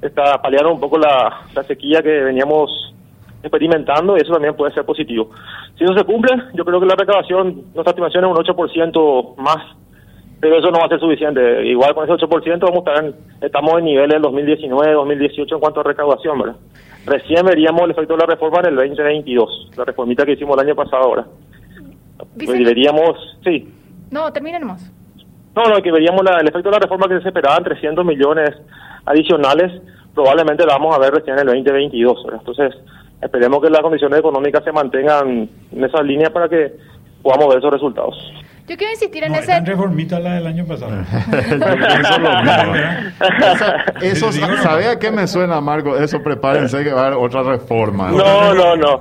está 0.00 0.40
paliando 0.40 0.72
un 0.72 0.80
poco 0.80 0.98
la, 0.98 1.42
sequía 1.66 2.02
que 2.02 2.22
veníamos 2.22 2.94
experimentando 3.42 4.16
y 4.16 4.20
eso 4.20 4.32
también 4.32 4.54
puede 4.54 4.72
ser 4.72 4.84
positivo. 4.84 5.30
Si 5.76 5.84
eso 5.84 5.94
se 5.94 6.04
cumple, 6.04 6.30
yo 6.54 6.64
creo 6.64 6.80
que 6.80 6.86
la 6.86 6.94
recaudación, 6.96 7.62
nuestra 7.74 7.90
estimación 7.90 8.24
es 8.24 8.30
un 8.30 8.36
8% 8.36 9.36
más, 9.36 9.76
pero 10.40 10.58
eso 10.58 10.70
no 10.70 10.78
va 10.78 10.86
a 10.86 10.88
ser 10.88 11.00
suficiente. 11.00 11.66
Igual 11.66 11.94
con 11.94 12.04
ese 12.04 12.12
8% 12.14 12.60
vamos 12.60 12.86
a 12.86 12.90
estar 12.90 13.04
en- 13.04 13.14
estamos 13.40 13.78
en 13.78 13.84
niveles 13.84 14.10
del 14.10 14.22
2019, 14.22 14.92
2018 14.92 15.54
en 15.54 15.60
cuanto 15.60 15.80
a 15.80 15.84
recaudación, 15.84 16.38
¿verdad? 16.38 16.56
Recién 17.06 17.44
veríamos 17.46 17.82
el 17.82 17.90
efecto 17.92 18.14
de 18.14 18.20
la 18.20 18.26
reforma 18.26 18.60
en 18.60 18.66
el 18.66 18.76
2022, 18.76 19.70
la 19.76 19.84
reformita 19.84 20.24
que 20.24 20.32
hicimos 20.32 20.56
el 20.58 20.66
año 20.66 20.74
pasado 20.76 21.02
ahora. 21.04 21.26
Vice- 22.34 22.52
Pues 22.52 22.64
veríamos, 22.64 23.38
sí, 23.42 23.68
No, 24.10 24.30
terminemos. 24.32 24.82
no, 25.56 25.62
no, 25.64 25.82
que 25.82 25.90
veríamos 25.90 26.22
la- 26.22 26.38
el 26.40 26.48
efecto 26.48 26.68
de 26.68 26.72
la 26.72 26.78
reforma 26.80 27.08
que 27.08 27.20
se 27.22 27.28
esperaban 27.28 27.64
300 27.64 28.04
millones 28.04 28.50
adicionales, 29.06 29.80
probablemente 30.14 30.66
la 30.66 30.74
vamos 30.74 30.94
a 30.94 30.98
ver 31.00 31.12
recién 31.14 31.34
en 31.38 31.40
el 31.40 31.46
2022. 31.46 32.22
¿verdad? 32.24 32.40
Entonces, 32.40 32.74
esperemos 33.22 33.60
que 33.62 33.70
las 33.70 33.80
condiciones 33.80 34.18
económicas 34.18 34.62
se 34.64 34.72
mantengan 34.72 35.48
en 35.72 35.84
esa 35.84 36.02
línea 36.02 36.30
para 36.30 36.48
que 36.48 36.74
podamos 37.22 37.48
ver 37.48 37.58
esos 37.58 37.72
resultados. 37.72 38.16
Yo 38.68 38.76
quiero 38.76 38.92
insistir 38.92 39.24
en 39.24 39.32
No, 39.32 39.38
ese... 39.38 39.50
eran 39.52 39.66
reformitas 39.66 40.22
la 40.22 40.34
del 40.34 40.46
año 40.46 40.64
pasado. 40.64 40.92
Pienso 41.30 42.18
lo 42.18 42.42
mismo. 42.42 42.74
Eso, 44.00 44.28
eso. 44.28 44.56
¿sabe 44.62 44.88
a 44.88 44.98
qué 44.98 45.10
me 45.10 45.26
suena, 45.26 45.60
Marco? 45.60 45.96
Eso 45.96 46.22
prepárense 46.22 46.84
que 46.84 46.92
va 46.92 47.02
a 47.02 47.06
haber 47.06 47.18
otra 47.18 47.42
reforma. 47.42 48.10
No, 48.10 48.54
no, 48.54 48.76
no. 48.76 49.00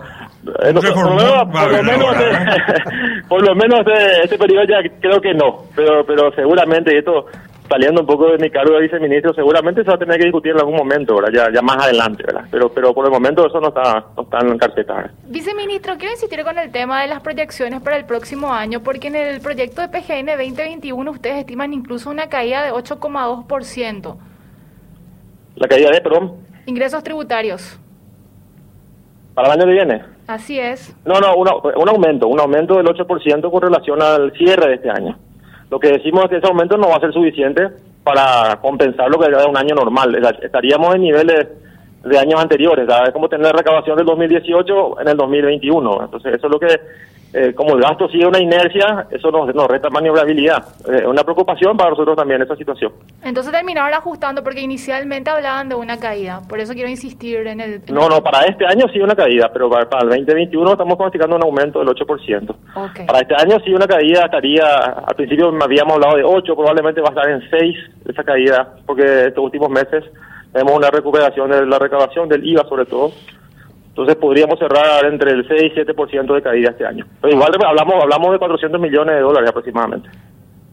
Eh, 0.63 0.73
no, 0.73 0.81
por 0.81 1.05
lo 1.05 1.15
menos, 1.15 1.43
por 1.51 1.71
lo 1.71 1.83
menos, 1.83 2.15
este, 2.15 3.23
por 3.27 3.45
lo 3.45 3.55
menos 3.55 3.79
este, 3.79 4.21
este 4.23 4.37
periodo 4.37 4.63
ya 4.63 4.89
creo 5.01 5.19
que 5.19 5.33
no, 5.33 5.65
pero 5.75 6.05
pero 6.05 6.31
seguramente 6.33 6.95
y 6.95 6.99
esto 6.99 7.25
saliendo 7.69 8.01
un 8.01 8.07
poco 8.07 8.31
de 8.31 8.37
mi 8.39 8.49
cargo 8.49 8.73
de 8.75 8.81
viceministro, 8.81 9.33
seguramente 9.33 9.83
se 9.83 9.89
va 9.89 9.95
a 9.95 9.99
tener 9.99 10.17
que 10.17 10.25
discutir 10.25 10.51
en 10.53 10.59
algún 10.59 10.75
momento, 10.75 11.15
¿verdad? 11.15 11.29
Ya, 11.31 11.53
ya 11.53 11.61
más 11.61 11.77
adelante, 11.85 12.23
¿verdad? 12.25 12.45
Pero 12.49 12.69
pero 12.73 12.93
por 12.93 13.05
el 13.05 13.11
momento 13.11 13.45
eso 13.47 13.59
no 13.61 13.67
está 13.69 14.05
no 14.17 14.23
está 14.23 14.39
en 14.39 14.57
carpeta. 14.57 14.93
¿verdad? 14.95 15.11
Viceministro, 15.27 15.95
quiero 15.97 16.13
insistir 16.13 16.43
con 16.43 16.57
el 16.57 16.71
tema 16.71 17.01
de 17.01 17.07
las 17.07 17.21
proyecciones 17.21 17.81
para 17.81 17.97
el 17.97 18.05
próximo 18.05 18.51
año, 18.51 18.81
porque 18.81 19.07
en 19.09 19.15
el 19.15 19.39
proyecto 19.41 19.81
de 19.81 19.89
PGN 19.89 20.25
2021 20.37 21.11
ustedes 21.11 21.37
estiman 21.37 21.73
incluso 21.73 22.09
una 22.09 22.27
caída 22.27 22.63
de 22.63 22.71
8,2%. 22.71 24.17
La 25.55 25.67
caída 25.67 25.91
de 25.91 26.01
perdón 26.01 26.33
Ingresos 26.65 27.03
tributarios. 27.03 27.79
para 29.33 29.53
el 29.53 29.59
año 29.59 29.65
que 29.67 29.73
viene. 29.73 30.01
Así 30.27 30.59
es. 30.59 30.95
No, 31.05 31.19
no, 31.19 31.35
una- 31.35 31.55
un 31.55 31.89
aumento, 31.89 32.27
un 32.27 32.39
aumento 32.39 32.75
del 32.75 32.85
8% 32.87 33.49
con 33.49 33.61
relación 33.61 34.01
al 34.01 34.31
cierre 34.33 34.67
de 34.69 34.73
este 34.75 34.89
año. 34.89 35.17
Lo 35.69 35.79
que 35.79 35.89
decimos 35.89 36.23
es 36.25 36.29
que 36.29 36.37
ese 36.37 36.47
aumento 36.47 36.77
no 36.77 36.89
va 36.89 36.95
a 36.95 36.99
ser 36.99 37.13
suficiente 37.13 37.67
para 38.03 38.57
compensar 38.61 39.09
lo 39.09 39.19
que 39.19 39.27
era 39.27 39.45
un 39.45 39.57
año 39.57 39.75
normal. 39.75 40.15
Estaríamos 40.41 40.95
en 40.95 41.01
niveles 41.01 41.47
de 42.03 42.17
años 42.17 42.41
anteriores. 42.41 42.87
¿sabes? 42.87 43.09
Es 43.09 43.13
como 43.13 43.29
tener 43.29 43.55
recaudación 43.55 43.97
del 43.97 44.05
2018 44.05 45.01
en 45.01 45.07
el 45.07 45.17
2021. 45.17 46.03
Entonces, 46.03 46.33
eso 46.35 46.47
es 46.47 46.51
lo 46.51 46.59
que, 46.59 46.79
eh, 47.31 47.53
como 47.53 47.75
el 47.75 47.81
gasto 47.81 48.09
sigue 48.09 48.25
una 48.25 48.39
inercia, 48.39 49.07
eso 49.11 49.29
nos, 49.29 49.53
nos 49.53 49.67
resta 49.67 49.89
maniobrabilidad. 49.89 50.65
Es 50.91 51.05
una 51.05 51.23
preocupación 51.23 51.77
para 51.77 51.91
nosotros 51.91 52.15
también 52.15 52.41
esa 52.41 52.55
situación. 52.55 52.91
Entonces 53.23 53.51
terminaron 53.53 53.93
ajustando 53.93 54.43
porque 54.43 54.61
inicialmente 54.61 55.29
hablaban 55.29 55.69
de 55.69 55.75
una 55.75 55.97
caída. 55.99 56.41
Por 56.49 56.59
eso 56.59 56.73
quiero 56.73 56.89
insistir 56.89 57.45
en 57.45 57.59
el... 57.59 57.73
en 57.85 57.93
No, 57.93 58.09
no, 58.09 58.23
para 58.23 58.45
este 58.45 58.65
año 58.65 58.85
sí 58.91 58.99
una 58.99 59.15
caída, 59.15 59.51
pero 59.53 59.69
para, 59.69 59.87
para 59.87 60.03
el 60.03 60.09
2021 60.09 60.71
estamos 60.71 60.95
pronosticando 60.95 61.35
un 61.35 61.43
aumento 61.43 61.79
del 61.79 61.89
8%. 61.89 62.55
Ok. 62.75 63.05
Para 63.05 63.19
este 63.19 63.35
año 63.35 63.59
sí 63.63 63.73
una 63.73 63.87
caída 63.87 64.25
estaría, 64.25 64.65
al 65.05 65.15
principio 65.15 65.53
habíamos 65.61 65.93
hablado 65.95 66.17
de 66.17 66.23
8, 66.23 66.55
probablemente 66.55 67.01
va 67.01 67.09
a 67.09 67.11
estar 67.11 67.29
en 67.29 67.49
6 67.49 67.77
esa 68.09 68.23
caída, 68.23 68.75
porque 68.87 69.27
estos 69.27 69.43
últimos 69.43 69.69
meses 69.69 70.03
vemos 70.51 70.73
una 70.73 70.89
recuperación 70.89 71.51
de 71.51 71.65
la 71.65 71.77
recaudación 71.77 72.27
del 72.27 72.45
IVA 72.45 72.67
sobre 72.67 72.85
todo. 72.85 73.11
Entonces 73.99 74.15
podríamos 74.15 74.57
cerrar 74.57 75.05
entre 75.05 75.31
el 75.31 75.45
6 75.45 75.73
y 75.75 75.79
7% 75.81 76.33
de 76.33 76.41
caída 76.41 76.69
este 76.69 76.85
año. 76.85 77.05
Pero 77.19 77.33
igual 77.33 77.51
hablamos 77.65 77.95
hablamos 78.01 78.31
de 78.31 78.39
400 78.39 78.79
millones 78.79 79.15
de 79.15 79.21
dólares 79.21 79.49
aproximadamente. 79.49 80.09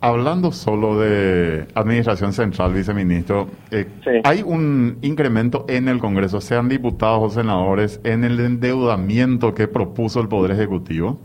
Hablando 0.00 0.52
solo 0.52 0.96
de 1.00 1.66
Administración 1.74 2.32
Central, 2.32 2.72
viceministro, 2.72 3.48
eh, 3.72 3.86
Sí. 4.04 4.10
¿hay 4.22 4.42
un 4.44 4.98
incremento 5.02 5.64
en 5.68 5.88
el 5.88 5.98
Congreso, 5.98 6.40
sean 6.40 6.68
diputados 6.68 7.20
o 7.20 7.30
senadores, 7.30 8.00
en 8.04 8.22
el 8.22 8.38
endeudamiento 8.38 9.54
que 9.54 9.66
propuso 9.66 10.20
el 10.20 10.28
Poder 10.28 10.52
Ejecutivo? 10.52 11.18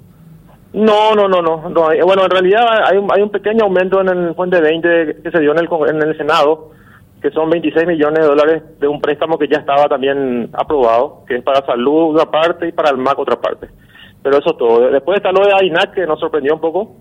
No, 0.73 1.13
no, 1.13 1.27
no, 1.27 1.43
no. 1.43 1.69
no. 1.69 1.89
Bueno, 2.03 2.23
en 2.23 2.31
realidad 2.31 2.61
hay 2.89 2.97
un, 2.97 3.11
hay 3.13 3.21
un 3.21 3.29
pequeño 3.29 3.65
aumento 3.65 4.01
en 4.01 4.07
el 4.07 4.33
Fuente 4.33 4.59
20 4.59 5.17
que 5.21 5.29
se 5.31 5.39
dio 5.39 5.51
en 5.51 5.59
el, 5.59 5.69
en 5.89 6.01
el 6.01 6.17
Senado, 6.17 6.71
que 7.21 7.29
son 7.31 7.49
26 7.49 7.87
millones 7.87 8.19
de 8.19 8.25
dólares 8.25 8.63
de 8.79 8.87
un 8.87 8.99
préstamo 8.99 9.37
que 9.37 9.47
ya 9.47 9.59
estaba 9.59 9.87
también 9.87 10.49
aprobado, 10.53 11.23
que 11.27 11.35
es 11.35 11.43
para 11.43 11.63
salud 11.65 12.15
una 12.15 12.25
parte 12.25 12.67
y 12.67 12.71
para 12.71 12.89
el 12.89 12.97
MAC 12.97 13.19
otra 13.19 13.39
parte. 13.39 13.67
Pero 14.23 14.37
eso 14.37 14.51
es 14.51 14.57
todo. 14.57 14.91
Después 14.91 15.17
está 15.17 15.31
lo 15.31 15.45
de 15.45 15.53
AINAC, 15.53 15.93
que 15.93 16.05
nos 16.05 16.19
sorprendió 16.19 16.53
un 16.55 16.61
poco, 16.61 16.95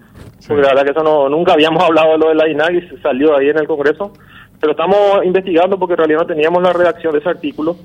porque 0.46 0.62
la 0.62 0.68
verdad 0.68 0.84
que 0.84 0.90
eso 0.90 1.02
no, 1.02 1.28
nunca 1.28 1.54
habíamos 1.54 1.82
hablado 1.82 2.12
de 2.12 2.18
lo 2.18 2.28
de 2.28 2.34
la 2.34 2.44
AINAC 2.44 2.72
y 2.72 2.98
salió 2.98 3.36
ahí 3.36 3.48
en 3.48 3.58
el 3.58 3.66
Congreso. 3.66 4.12
Pero 4.60 4.72
estamos 4.72 5.24
investigando 5.24 5.78
porque 5.78 5.94
en 5.94 5.98
realidad 5.98 6.20
no 6.20 6.26
teníamos 6.26 6.62
la 6.62 6.72
redacción 6.74 7.12
de 7.12 7.20
ese 7.20 7.30
artículo 7.30 7.76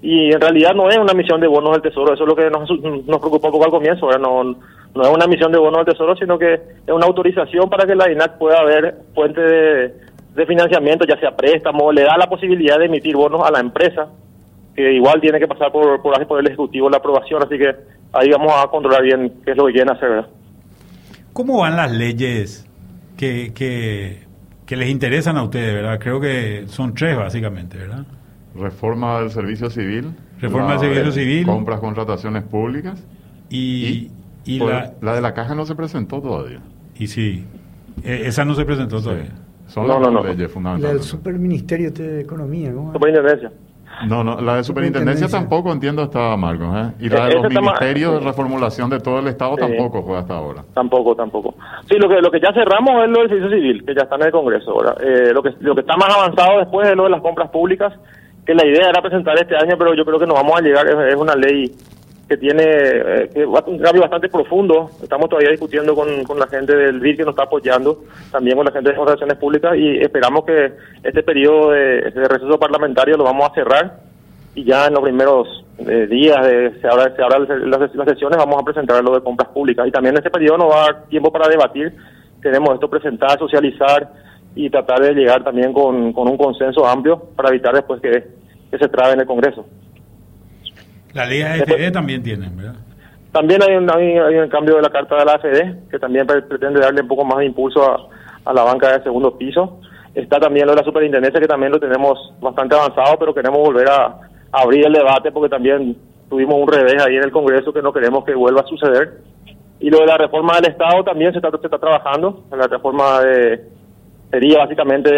y 0.00 0.32
en 0.32 0.40
realidad 0.40 0.74
no 0.74 0.88
es 0.88 0.96
una 0.96 1.12
misión 1.12 1.40
de 1.42 1.46
bonos 1.46 1.72
del 1.72 1.82
Tesoro, 1.82 2.14
eso 2.14 2.24
es 2.24 2.28
lo 2.28 2.34
que 2.34 2.48
nos, 2.48 2.68
nos 2.70 3.20
preocupó 3.20 3.48
un 3.48 3.52
poco 3.52 3.64
al 3.64 3.70
comienzo. 3.70 4.10
No, 4.18 4.42
no 4.42 5.02
es 5.02 5.08
una 5.08 5.26
misión 5.26 5.52
de 5.52 5.58
bonos 5.58 5.84
del 5.84 5.94
Tesoro, 5.94 6.16
sino 6.16 6.38
que 6.38 6.54
es 6.54 6.92
una 6.92 7.06
autorización 7.06 7.68
para 7.68 7.86
que 7.86 7.94
la 7.94 8.10
INAC 8.10 8.38
pueda 8.38 8.60
haber 8.60 8.94
fuente 9.14 9.40
de, 9.42 9.94
de 10.34 10.46
financiamiento, 10.46 11.04
ya 11.06 11.18
sea 11.18 11.36
préstamo, 11.36 11.92
le 11.92 12.02
da 12.02 12.16
la 12.16 12.26
posibilidad 12.26 12.78
de 12.78 12.86
emitir 12.86 13.14
bonos 13.16 13.42
a 13.46 13.50
la 13.50 13.60
empresa, 13.60 14.08
que 14.74 14.92
igual 14.92 15.20
tiene 15.20 15.38
que 15.38 15.46
pasar 15.46 15.70
por, 15.70 16.00
por, 16.00 16.26
por 16.26 16.40
el 16.40 16.46
Ejecutivo 16.46 16.88
la 16.88 16.96
aprobación, 16.96 17.42
así 17.42 17.58
que 17.58 17.74
ahí 18.12 18.30
vamos 18.30 18.52
a 18.56 18.68
controlar 18.68 19.02
bien 19.02 19.40
qué 19.44 19.50
es 19.50 19.56
lo 19.56 19.66
que 19.66 19.72
quieren 19.72 19.94
hacer, 19.94 20.08
¿verdad? 20.08 20.28
¿Cómo 21.32 21.58
van 21.58 21.76
las 21.76 21.92
leyes 21.92 22.66
que, 23.16 23.52
que, 23.54 24.24
que 24.66 24.76
les 24.76 24.88
interesan 24.88 25.36
a 25.36 25.42
ustedes, 25.42 25.74
verdad? 25.74 25.98
Creo 25.98 26.20
que 26.20 26.64
son 26.66 26.94
tres 26.94 27.16
básicamente, 27.16 27.78
¿verdad? 27.78 28.04
Reforma 28.54 29.20
del 29.20 29.30
servicio 29.30 29.70
civil. 29.70 30.14
Reforma 30.40 30.72
del 30.72 30.80
servicio 30.80 31.04
de 31.04 31.12
civil. 31.12 31.46
Compras, 31.46 31.80
contrataciones 31.80 32.42
públicas. 32.42 33.02
Y, 33.48 34.10
y, 34.44 34.58
la, 34.58 34.92
la 35.00 35.14
de 35.14 35.20
la 35.20 35.34
caja 35.34 35.54
no 35.54 35.64
se 35.64 35.74
presentó 35.74 36.20
todavía. 36.20 36.60
y 36.98 37.06
sí, 37.06 37.46
eh, 38.04 38.22
esa 38.24 38.44
no 38.44 38.54
se 38.54 38.64
presentó 38.64 39.00
todavía. 39.02 39.32
Son 39.72 39.86
No, 39.86 39.98
las 39.98 40.12
no, 40.12 40.20
leyes 40.22 40.36
La 40.36 40.42
del 40.42 40.48
fundamentales. 40.48 41.04
Superministerio 41.04 41.90
de 41.90 42.20
Economía, 42.20 42.72
¿cómo? 42.74 42.92
Superintendencia. 42.92 43.50
No, 44.08 44.24
no, 44.24 44.40
la 44.40 44.56
de 44.56 44.64
superintendencia 44.64 45.28
tampoco 45.28 45.70
entiendo 45.72 46.02
está, 46.02 46.36
Marcos. 46.36 46.68
¿eh? 46.74 46.92
Y 47.00 47.08
la 47.08 47.26
de 47.26 47.34
los 47.34 47.48
ministerios 47.48 48.14
de 48.14 48.20
reformulación 48.20 48.90
de 48.90 48.98
todo 49.00 49.18
el 49.20 49.28
Estado 49.28 49.54
Sí. 49.54 49.60
tampoco 49.60 50.02
fue 50.02 50.18
hasta 50.18 50.34
ahora. 50.34 50.64
Tampoco, 50.74 51.14
tampoco. 51.14 51.54
Sí, 51.88 51.96
lo 51.98 52.08
que 52.08 52.20
lo 52.20 52.30
que 52.30 52.40
ya 52.40 52.52
cerramos 52.52 52.90
es 53.04 53.10
lo 53.10 53.20
del 53.20 53.28
servicio 53.28 53.50
civil, 53.50 53.84
que 53.84 53.94
ya 53.94 54.02
está 54.02 54.16
en 54.16 54.22
el 54.22 54.32
Congreso. 54.32 54.70
ahora. 54.72 54.94
Eh, 55.00 55.32
lo 55.32 55.42
que 55.42 55.50
lo 55.60 55.74
que 55.74 55.82
está 55.82 55.96
más 55.96 56.08
avanzado 56.14 56.58
después 56.58 56.88
es 56.88 56.96
lo 56.96 57.04
de 57.04 57.10
las 57.10 57.20
compras 57.20 57.50
públicas, 57.50 57.92
que 58.46 58.54
la 58.54 58.66
idea 58.66 58.88
era 58.88 59.00
presentar 59.02 59.36
este 59.38 59.56
año, 59.56 59.76
pero 59.78 59.94
yo 59.94 60.04
creo 60.04 60.18
que 60.18 60.26
no 60.26 60.34
vamos 60.34 60.56
a 60.56 60.62
llegar. 60.62 60.86
Es, 60.88 61.12
es 61.12 61.16
una 61.16 61.34
ley 61.34 61.70
que 62.32 62.38
tiene 62.38 62.64
eh, 62.64 63.44
un 63.44 63.78
cambio 63.78 64.00
bastante 64.00 64.30
profundo. 64.30 64.88
Estamos 65.02 65.28
todavía 65.28 65.50
discutiendo 65.50 65.94
con, 65.94 66.24
con 66.24 66.38
la 66.38 66.46
gente 66.46 66.74
del 66.74 66.98
BID 66.98 67.18
que 67.18 67.24
nos 67.24 67.32
está 67.32 67.42
apoyando, 67.42 68.04
también 68.30 68.56
con 68.56 68.64
la 68.64 68.72
gente 68.72 68.88
de 68.88 68.96
las 68.96 69.04
relaciones 69.04 69.36
públicas, 69.36 69.76
y 69.76 69.98
esperamos 69.98 70.46
que 70.46 70.72
este 71.02 71.22
periodo 71.22 71.72
de, 71.72 72.00
receso 72.10 72.58
parlamentario 72.58 73.18
lo 73.18 73.24
vamos 73.24 73.50
a 73.50 73.54
cerrar 73.54 73.98
y 74.54 74.64
ya 74.64 74.86
en 74.86 74.94
los 74.94 75.02
primeros 75.02 75.64
eh, 75.76 76.06
días 76.06 76.42
de 76.46 76.80
se 76.80 76.88
abra, 76.88 77.14
se 77.14 77.22
abra 77.22 77.38
las, 77.38 78.08
sesiones 78.08 78.38
vamos 78.38 78.56
a 78.58 78.64
presentar 78.64 79.04
lo 79.04 79.14
de 79.14 79.22
compras 79.22 79.50
públicas. 79.50 79.86
Y 79.86 79.90
también 79.90 80.14
en 80.14 80.20
este 80.20 80.30
periodo 80.30 80.56
nos 80.56 80.70
va 80.70 80.76
a 80.76 80.84
dar 80.84 81.04
tiempo 81.08 81.30
para 81.30 81.48
debatir. 81.48 81.92
Queremos 82.40 82.72
esto 82.72 82.88
presentar 82.88 83.38
socializar 83.38 84.10
y 84.54 84.70
tratar 84.70 85.00
de 85.00 85.12
llegar 85.12 85.44
también 85.44 85.74
con, 85.74 86.14
con 86.14 86.28
un 86.28 86.38
consenso 86.38 86.86
amplio 86.86 87.18
para 87.36 87.50
evitar 87.50 87.74
después 87.74 88.00
que, 88.00 88.26
que 88.70 88.78
se 88.78 88.88
trabe 88.88 89.12
en 89.12 89.20
el 89.20 89.26
Congreso 89.26 89.66
La 91.14 91.26
ley 91.26 91.42
AFE 91.42 91.90
también 91.90 92.22
tienen, 92.22 92.56
¿verdad? 92.56 92.74
También 93.32 93.62
hay 93.62 93.76
un, 93.76 93.90
hay, 93.90 94.18
hay 94.18 94.34
un 94.36 94.48
cambio 94.48 94.76
de 94.76 94.82
la 94.82 94.90
carta 94.90 95.16
de 95.16 95.24
la 95.24 95.32
AFD, 95.32 95.90
que 95.90 95.98
también 95.98 96.26
pre- 96.26 96.42
pretende 96.42 96.80
darle 96.80 97.00
un 97.02 97.08
poco 97.08 97.24
más 97.24 97.38
de 97.38 97.46
impulso 97.46 97.82
a, 97.82 98.08
a 98.44 98.52
la 98.52 98.62
banca 98.62 98.92
de 98.96 99.02
segundo 99.02 99.36
piso. 99.38 99.80
Está 100.14 100.38
también 100.38 100.66
lo 100.66 100.72
de 100.72 100.80
la 100.80 100.84
superintendencia, 100.84 101.40
que 101.40 101.46
también 101.46 101.72
lo 101.72 101.80
tenemos 101.80 102.34
bastante 102.40 102.74
avanzado, 102.74 103.18
pero 103.18 103.32
queremos 103.34 103.58
volver 103.58 103.88
a, 103.88 104.04
a 104.06 104.62
abrir 104.62 104.84
el 104.86 104.92
debate 104.92 105.32
porque 105.32 105.48
también 105.48 105.96
tuvimos 106.28 106.56
un 106.56 106.68
revés 106.70 107.02
ahí 107.06 107.16
en 107.16 107.24
el 107.24 107.32
Congreso 107.32 107.72
que 107.72 107.80
no 107.82 107.92
queremos 107.92 108.22
que 108.24 108.34
vuelva 108.34 108.60
a 108.60 108.66
suceder. 108.66 109.20
Y 109.80 109.88
lo 109.90 110.00
de 110.00 110.06
la 110.06 110.18
reforma 110.18 110.56
del 110.56 110.70
Estado 110.70 111.02
también 111.02 111.32
se 111.32 111.38
está, 111.38 111.50
se 111.50 111.66
está 111.66 111.78
trabajando. 111.78 112.44
La 112.52 112.66
reforma 112.66 113.20
de, 113.22 113.64
sería 114.32 114.58
básicamente 114.58 115.14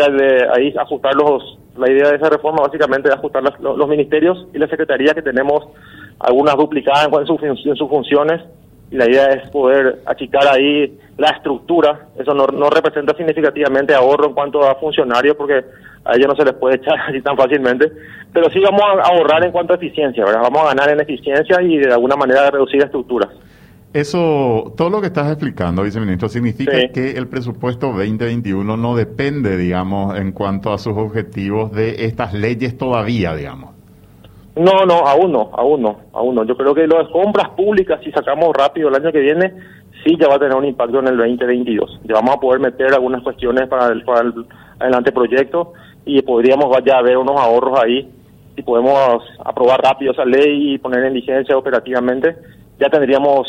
ahí 0.54 0.74
ajustar 0.76 1.14
los, 1.14 1.58
la 1.78 1.90
idea 1.90 2.10
de 2.10 2.16
esa 2.16 2.28
reforma 2.28 2.62
básicamente 2.62 3.08
de 3.08 3.14
ajustar 3.14 3.42
las- 3.42 3.58
los, 3.60 3.88
ministerios 3.88 4.46
y 4.52 4.58
la 4.58 4.66
secretaría 4.68 5.14
que 5.14 5.22
tenemos 5.22 5.66
algunas 6.18 6.56
duplicadas 6.56 7.06
en, 7.06 7.10
fun- 7.26 7.40
en 7.64 7.76
sus 7.76 7.88
funciones 7.88 8.42
y 8.90 8.96
la 8.96 9.08
idea 9.08 9.26
es 9.28 9.48
poder 9.50 10.00
achicar 10.04 10.46
ahí 10.48 10.98
la 11.16 11.28
estructura. 11.30 12.08
Eso 12.18 12.34
no, 12.34 12.46
no 12.48 12.68
representa 12.70 13.16
significativamente 13.16 13.94
ahorro 13.94 14.26
en 14.26 14.34
cuanto 14.34 14.62
a 14.68 14.74
funcionarios 14.74 15.36
porque 15.36 15.64
a 16.04 16.16
ellos 16.16 16.28
no 16.28 16.36
se 16.36 16.44
les 16.44 16.54
puede 16.54 16.76
echar 16.82 16.98
así 17.08 17.20
tan 17.22 17.36
fácilmente, 17.36 17.90
pero 18.32 18.50
sí 18.50 18.58
vamos 18.60 18.82
a 18.82 19.08
ahorrar 19.14 19.44
en 19.44 19.52
cuanto 19.52 19.72
a 19.72 19.76
eficiencia, 19.76 20.24
¿verdad? 20.24 20.42
Vamos 20.42 20.62
a 20.62 20.74
ganar 20.74 20.90
en 20.90 21.00
eficiencia 21.00 21.62
y 21.62 21.78
de 21.78 21.92
alguna 21.92 22.16
manera 22.16 22.50
reducir 22.50 22.82
estructuras. 22.82 23.30
Eso, 23.94 24.74
todo 24.76 24.90
lo 24.90 25.00
que 25.00 25.06
estás 25.06 25.30
explicando, 25.30 25.84
viceministro, 25.84 26.28
significa 26.28 26.72
Sí. 26.78 26.88
que 26.92 27.12
el 27.12 27.28
presupuesto 27.28 27.92
2021 27.92 28.76
no 28.76 28.96
depende, 28.96 29.56
digamos, 29.56 30.18
en 30.18 30.32
cuanto 30.32 30.72
a 30.72 30.78
sus 30.78 30.96
objetivos 30.96 31.70
de 31.70 32.04
estas 32.04 32.34
leyes 32.34 32.76
todavía, 32.76 33.36
digamos. 33.36 33.70
No, 34.56 34.84
no, 34.84 34.94
aún 35.06 35.30
no, 35.32 35.50
aún 35.52 35.82
no, 35.82 35.96
aún 36.12 36.34
no. 36.34 36.44
Yo 36.44 36.56
creo 36.56 36.74
que 36.74 36.88
las 36.88 37.08
compras 37.10 37.50
públicas, 37.50 38.00
si 38.02 38.10
sacamos 38.10 38.52
rápido 38.56 38.88
el 38.88 38.96
año 38.96 39.12
que 39.12 39.20
viene, 39.20 39.52
sí 40.04 40.16
ya 40.20 40.26
va 40.26 40.36
a 40.36 40.38
tener 40.40 40.56
un 40.56 40.64
impacto 40.64 40.98
en 40.98 41.06
el 41.08 41.16
2022. 41.16 42.00
Ya 42.04 42.14
vamos 42.14 42.34
a 42.34 42.40
poder 42.40 42.60
meter 42.60 42.92
algunas 42.94 43.22
cuestiones 43.22 43.68
para 43.68 43.92
el, 43.92 44.02
para 44.02 44.22
el, 44.22 44.34
el 44.80 44.94
anteproyecto 44.94 45.72
y 46.04 46.20
podríamos 46.22 46.66
ya 46.84 47.00
ver 47.00 47.16
unos 47.16 47.40
ahorros 47.40 47.78
ahí. 47.80 48.08
Si 48.56 48.62
podemos 48.62 49.22
aprobar 49.44 49.80
rápido 49.82 50.10
esa 50.12 50.24
ley 50.24 50.74
y 50.74 50.78
poner 50.78 51.04
en 51.04 51.14
vigencia 51.14 51.56
operativamente, 51.56 52.36
ya 52.80 52.88
tendríamos 52.88 53.46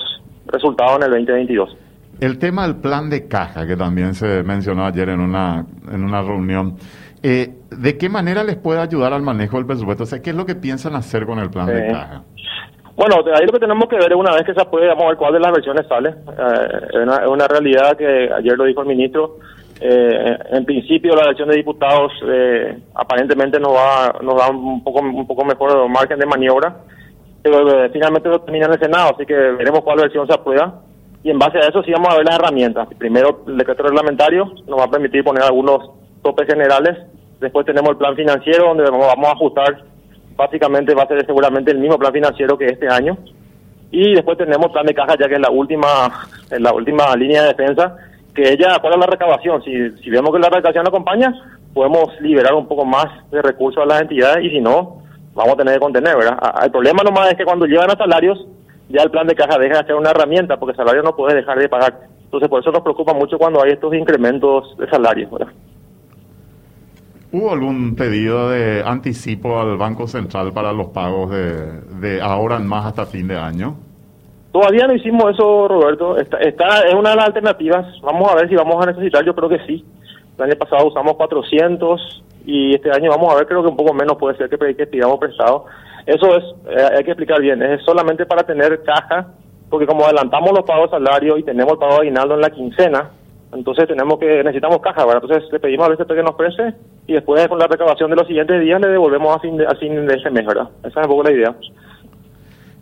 resultados 0.56 0.98
en 0.98 1.04
el 1.04 1.10
2022. 1.26 1.78
El 2.20 2.40
tema 2.40 2.64
del 2.66 2.78
plan 2.78 3.10
de 3.10 3.28
caja, 3.28 3.68
que 3.68 3.76
también 3.76 4.14
se 4.14 4.42
mencionó 4.44 4.86
ayer 4.86 5.10
en 5.10 5.20
una, 5.20 5.66
en 5.92 6.04
una 6.04 6.22
reunión, 6.22 6.76
eh, 7.22 7.50
¿de 7.72 7.98
qué 7.98 8.08
manera 8.10 8.44
les 8.44 8.56
puede 8.56 8.80
ayudar 8.80 9.12
al 9.14 9.22
manejo 9.22 9.58
del 9.58 9.66
presupuesto? 9.66 10.04
O 10.04 10.06
sea, 10.06 10.22
¿qué 10.22 10.30
es 10.30 10.36
lo 10.36 10.46
que 10.46 10.56
piensan 10.56 10.96
hacer 10.96 11.26
con 11.26 11.40
el 11.40 11.50
plan 11.50 11.68
de 11.68 11.88
Sí. 11.88 11.94
caja? 11.94 12.22
Bueno, 12.96 13.22
de 13.24 13.32
ahí 13.34 13.46
lo 13.46 13.52
que 13.52 13.60
tenemos 13.60 13.90
que 13.90 13.98
ver 13.98 14.10
es 14.10 14.18
una 14.18 14.32
vez 14.32 14.44
que 14.46 14.54
se 14.54 14.62
apruebe, 14.62 14.88
vamos 14.88 15.04
a 15.04 15.08
ver 15.10 15.18
cuál 15.18 15.34
de 15.34 15.40
las 15.42 15.52
versiones 15.52 15.86
sale. 15.88 16.10
Eh, 16.12 16.88
es, 16.94 17.28
una, 17.28 17.46
realidad 17.48 17.98
que 17.98 18.30
ayer 18.34 18.58
lo 18.58 18.64
dijo 18.64 18.82
el 18.82 18.88
ministro. 18.88 19.38
eh, 19.82 20.38
en 20.52 20.64
principio, 20.64 21.14
la 21.18 21.24
elección 21.24 21.50
de 21.50 21.58
diputados 21.58 22.14
eh, 22.26 22.78
aparentemente 22.94 23.60
nos 23.60 23.74
va 23.74 24.16
nos 24.24 24.36
da 24.38 24.50
un 24.50 24.82
poco 24.82 25.02
un 25.02 25.28
poco 25.28 25.44
mejor 25.44 25.90
margen 25.90 26.18
de 26.18 26.26
maniobra, 26.26 26.68
eh, 26.70 26.95
finalmente 27.92 28.30
lo 28.30 28.42
termina 28.42 28.66
en 28.66 28.74
el 28.74 28.80
Senado, 28.80 29.14
así 29.16 29.26
que 29.26 29.34
veremos 29.34 29.82
cuál 29.82 30.00
versión 30.00 30.28
se 30.28 30.34
aprueba. 30.34 30.82
Y 31.24 31.32
en 31.32 31.40
base 31.40 31.58
a 31.58 31.68
eso 31.68 31.82
sí 31.84 31.92
vamos 31.92 32.14
a 32.14 32.18
ver 32.18 32.26
las 32.26 32.36
herramientas. 32.36 32.88
Primero, 32.98 33.44
el 33.48 33.58
decreto 33.58 33.84
reglamentario 33.84 34.46
nos 34.68 34.80
va 34.80 34.84
a 34.84 34.92
permitir 34.92 35.24
poner 35.24 35.44
algunos 35.44 35.90
topes 36.22 36.48
generales. 36.48 36.98
Después 37.40 37.66
tenemos 37.66 37.90
el 37.92 37.98
plan 37.98 38.16
financiero, 38.16 38.68
donde 38.68 38.84
vamos 38.84 39.28
a 39.28 39.32
ajustar 39.32 39.84
básicamente 40.36 40.94
va 40.94 41.04
a 41.04 41.08
ser 41.08 41.26
seguramente 41.26 41.72
el 41.72 41.80
mismo 41.80 41.98
plan 41.98 42.14
financiero 42.14 42.58
que 42.58 42.66
este 42.66 42.88
año. 42.88 43.18
Y 43.92 44.14
después 44.14 44.38
tenemos 44.38 44.72
plan 44.72 44.86
de 44.86 44.94
caja, 44.94 45.16
ya 45.18 45.28
que 45.28 45.36
es 45.36 45.40
la 45.40 45.50
última, 45.50 45.88
es 46.52 46.60
la 46.60 46.74
última 46.74 47.16
línea 47.16 47.44
de 47.44 47.50
defensa, 47.50 47.96
que 48.34 48.52
ella, 48.52 48.78
¿cuál 48.82 48.94
es 48.94 49.00
la 49.00 49.06
recaudación? 49.06 49.64
Si, 49.64 49.92
si 50.04 50.10
vemos 50.10 50.34
que 50.34 50.40
la 50.40 50.50
recaudación 50.50 50.84
no 50.84 50.90
acompaña, 50.90 51.34
podemos 51.74 52.10
liberar 52.20 52.54
un 52.54 52.68
poco 52.68 52.84
más 52.84 53.06
de 53.32 53.42
recursos 53.42 53.82
a 53.82 53.86
las 53.86 54.02
entidades 54.02 54.44
y 54.44 54.50
si 54.50 54.60
no, 54.60 55.04
vamos 55.36 55.54
a 55.54 55.58
tener 55.58 55.76
que 55.76 55.80
contener, 55.80 56.16
¿verdad? 56.18 56.38
A- 56.42 56.66
El 56.66 56.72
problema 56.72 57.04
nomás 57.04 57.30
es 57.32 57.38
que 57.38 57.46
cuando 57.46 57.66
llegan 57.68 57.92
a 57.92 57.96
salarios, 57.98 58.44
ya 58.90 59.04
el 59.04 59.12
plan 59.12 59.28
de 59.28 59.36
caja 59.36 59.60
deja 59.60 59.80
de 59.82 59.86
ser 59.86 59.96
una 59.96 60.10
herramienta, 60.12 60.58
porque 60.58 60.76
salario 60.76 61.04
no 61.04 61.16
puedes 61.16 61.36
dejar 61.36 61.60
de 61.60 61.70
pagar. 61.70 62.00
Entonces, 62.24 62.50
por 62.50 62.62
eso 62.62 62.72
nos 62.72 62.82
preocupa 62.82 63.14
mucho 63.14 63.38
cuando 63.38 63.62
hay 63.64 63.72
estos 63.72 63.94
incrementos 63.94 64.76
de 64.78 64.90
salarios, 64.90 65.30
¿verdad? 65.32 65.54
¿Hubo 67.32 67.52
algún 67.52 67.96
pedido 67.96 68.50
de 68.50 68.82
anticipo 68.86 69.60
al 69.60 69.78
Banco 69.78 70.08
Central 70.08 70.54
para 70.54 70.72
los 70.72 70.88
pagos 70.88 71.32
de, 71.32 71.82
de 72.00 72.22
ahora 72.22 72.56
en 72.58 72.66
más 72.68 72.86
hasta 72.86 73.06
fin 73.06 73.28
de 73.28 73.38
año? 73.38 73.76
Todavía 74.54 74.88
no 74.88 74.94
hicimos 74.94 75.34
eso, 75.34 75.68
Roberto. 75.68 76.18
Está, 76.18 76.38
está- 76.38 76.82
es 76.88 76.94
una 76.94 77.10
de 77.10 77.16
las 77.18 77.26
alternativas. 77.26 77.86
Vamos 78.02 78.32
a 78.32 78.36
ver 78.36 78.48
si 78.48 78.56
vamos 78.56 78.82
a 78.82 78.90
necesitar. 78.92 79.26
Yo 79.26 79.36
creo 79.36 79.50
que 79.50 79.60
sí. 79.66 79.84
El 80.38 80.44
año 80.46 80.56
pasado 80.58 80.88
usamos 80.88 81.16
400 81.16 82.24
y 82.46 82.76
este 82.76 82.92
año 82.92 83.10
vamos 83.10 83.34
a 83.34 83.38
ver. 83.38 83.48
Creo 83.48 83.62
que 83.64 83.70
un 83.70 83.78
poco 83.78 83.94
menos 83.94 84.18
puede 84.18 84.38
ser 84.38 84.50
que, 84.50 84.76
que 84.76 84.88
pidamos 84.88 85.20
prestado. 85.20 85.66
Eso 86.06 86.38
es, 86.38 86.44
eh, 86.70 86.90
hay 86.98 87.04
que 87.04 87.12
explicar 87.12 87.42
bien. 87.42 87.62
Es 87.64 87.84
solamente 87.84 88.26
para 88.26 88.44
tener 88.44 88.84
caja, 88.84 89.28
porque 89.70 89.88
como 89.88 90.06
adelantamos 90.06 90.52
los 90.52 90.64
pagos 90.66 90.92
de 90.92 90.98
salario 90.98 91.38
y 91.38 91.44
tenemos 91.44 91.74
el 91.74 91.80
pago 91.80 91.94
de 91.94 92.02
aguinaldo 92.02 92.36
en 92.36 92.42
la 92.42 92.50
quincena, 92.52 93.10
entonces 93.52 93.88
tenemos 93.88 94.20
que 94.20 94.44
necesitamos 94.44 94.80
caja, 94.80 95.06
¿verdad? 95.06 95.24
Entonces 95.24 95.52
le 95.52 95.60
pedimos 95.60 95.88
al 95.88 95.96
BCP 95.96 96.10
que 96.10 96.24
nos 96.24 96.36
preste 96.36 96.74
y 97.08 97.14
después 97.14 97.48
con 97.48 97.58
la 97.58 97.68
recaudación 97.68 98.10
de 98.10 98.18
los 98.18 98.28
siguientes 98.28 98.62
días 98.62 98.80
le 98.82 98.90
devolvemos 98.90 99.36
a 99.36 99.40
fin 99.40 99.58
de, 99.58 99.66
a 99.66 99.76
fin 99.76 100.06
de 100.06 100.14
ese 100.14 100.30
mes, 100.30 100.46
¿verdad? 100.46 100.70
Esa 100.84 101.02
es 101.02 101.08
un 101.08 101.12
poco 101.12 101.24
la 101.24 101.32
idea. 101.32 101.56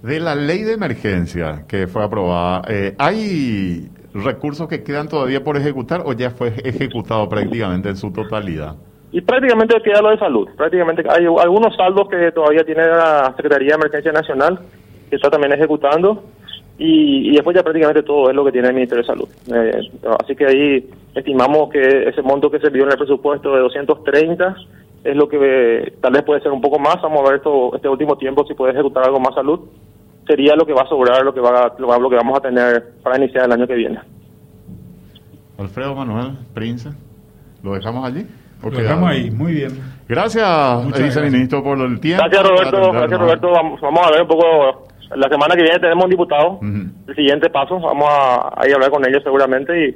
De 0.01 0.19
la 0.19 0.35
ley 0.35 0.63
de 0.63 0.73
emergencia 0.73 1.63
que 1.67 1.87
fue 1.87 2.03
aprobada, 2.03 2.63
eh, 2.67 2.95
¿hay 2.97 3.89
recursos 4.13 4.67
que 4.67 4.83
quedan 4.83 5.07
todavía 5.07 5.43
por 5.43 5.55
ejecutar 5.55 6.01
o 6.05 6.11
ya 6.11 6.31
fue 6.31 6.49
ejecutado 6.65 7.29
prácticamente 7.29 7.89
en 7.89 7.95
su 7.95 8.11
totalidad? 8.11 8.75
Y 9.13 9.21
prácticamente 9.21 9.79
queda 9.83 10.01
lo 10.01 10.09
de 10.09 10.17
salud. 10.17 10.49
Prácticamente 10.57 11.03
hay 11.07 11.25
algunos 11.25 11.75
saldos 11.75 12.09
que 12.09 12.31
todavía 12.31 12.63
tiene 12.63 12.87
la 12.87 13.31
Secretaría 13.35 13.69
de 13.69 13.75
Emergencia 13.75 14.11
Nacional, 14.11 14.59
que 15.07 15.17
está 15.17 15.29
también 15.29 15.53
ejecutando, 15.53 16.23
y, 16.79 17.31
después 17.31 17.55
ya 17.55 17.61
prácticamente 17.61 18.01
todo 18.01 18.31
es 18.31 18.35
lo 18.35 18.43
que 18.43 18.51
tiene 18.51 18.69
el 18.69 18.73
Ministerio 18.73 19.03
de 19.03 19.07
Salud. 19.07 19.29
Eh, 19.53 19.91
así 20.19 20.35
que 20.35 20.45
ahí 20.47 20.89
estimamos 21.13 21.69
que 21.69 22.09
ese 22.09 22.23
monto 22.23 22.49
que 22.49 22.59
se 22.59 22.71
vio 22.71 22.85
en 22.85 22.91
el 22.91 22.97
presupuesto 22.97 23.53
de 23.53 23.61
230 23.61 24.55
es 25.03 25.15
lo 25.15 25.29
que 25.29 25.37
eh, 25.39 25.93
tal 26.01 26.13
vez 26.13 26.23
puede 26.23 26.41
ser 26.41 26.51
un 26.51 26.61
poco 26.61 26.79
más. 26.79 26.99
Vamos 27.03 27.19
a 27.19 27.29
ver 27.29 27.35
esto, 27.35 27.75
este 27.75 27.87
último 27.87 28.17
tiempo 28.17 28.43
si 28.47 28.55
puede 28.55 28.73
ejecutar 28.73 29.03
algo 29.03 29.19
más 29.19 29.35
salud. 29.35 29.59
Sería 30.25 30.55
lo 30.55 30.65
que 30.65 30.73
va 30.73 30.81
a 30.81 30.89
sobrar, 30.89 31.23
lo 31.23 31.35
que, 31.35 31.39
va, 31.39 31.71
lo, 31.77 31.99
lo 31.99 32.09
que 32.09 32.15
vamos 32.15 32.39
a 32.39 32.41
tener 32.41 32.83
para 33.03 33.17
iniciar 33.17 33.45
el 33.45 33.51
año 33.51 33.67
que 33.67 33.75
viene. 33.75 33.99
Alfredo 35.59 35.93
Manuel 35.93 36.35
Prince, 36.55 36.89
¿lo 37.61 37.73
dejamos 37.75 38.07
allí? 38.07 38.25
¿O 38.63 38.69
Lo 38.69 38.71
queda 38.71 38.81
dejamos 38.83 39.09
ahí, 39.09 39.29
muy 39.31 39.51
bien. 39.53 39.71
Gracias, 40.07 40.83
Muchas 40.83 41.03
viceministro, 41.03 41.63
por 41.63 41.79
el 41.79 41.99
tiempo. 41.99 42.23
Gracias 42.29 42.49
Roberto, 42.49 42.91
gracias 42.91 43.19
Roberto. 43.19 43.51
Vamos, 43.51 43.81
vamos 43.81 44.07
a 44.07 44.11
ver 44.11 44.21
un 44.21 44.27
poco, 44.27 44.87
la 45.15 45.27
semana 45.29 45.55
que 45.55 45.63
viene 45.63 45.79
tenemos 45.79 46.03
un 46.05 46.09
diputado, 46.09 46.51
Ujú. 46.53 46.67
el 47.07 47.15
siguiente 47.15 47.49
paso, 47.49 47.79
vamos 47.79 48.07
a, 48.09 48.53
a 48.61 48.65
ir 48.67 48.73
a 48.73 48.75
hablar 48.75 48.89
con 48.91 49.05
ellos 49.07 49.21
seguramente 49.23 49.87
y 49.89 49.95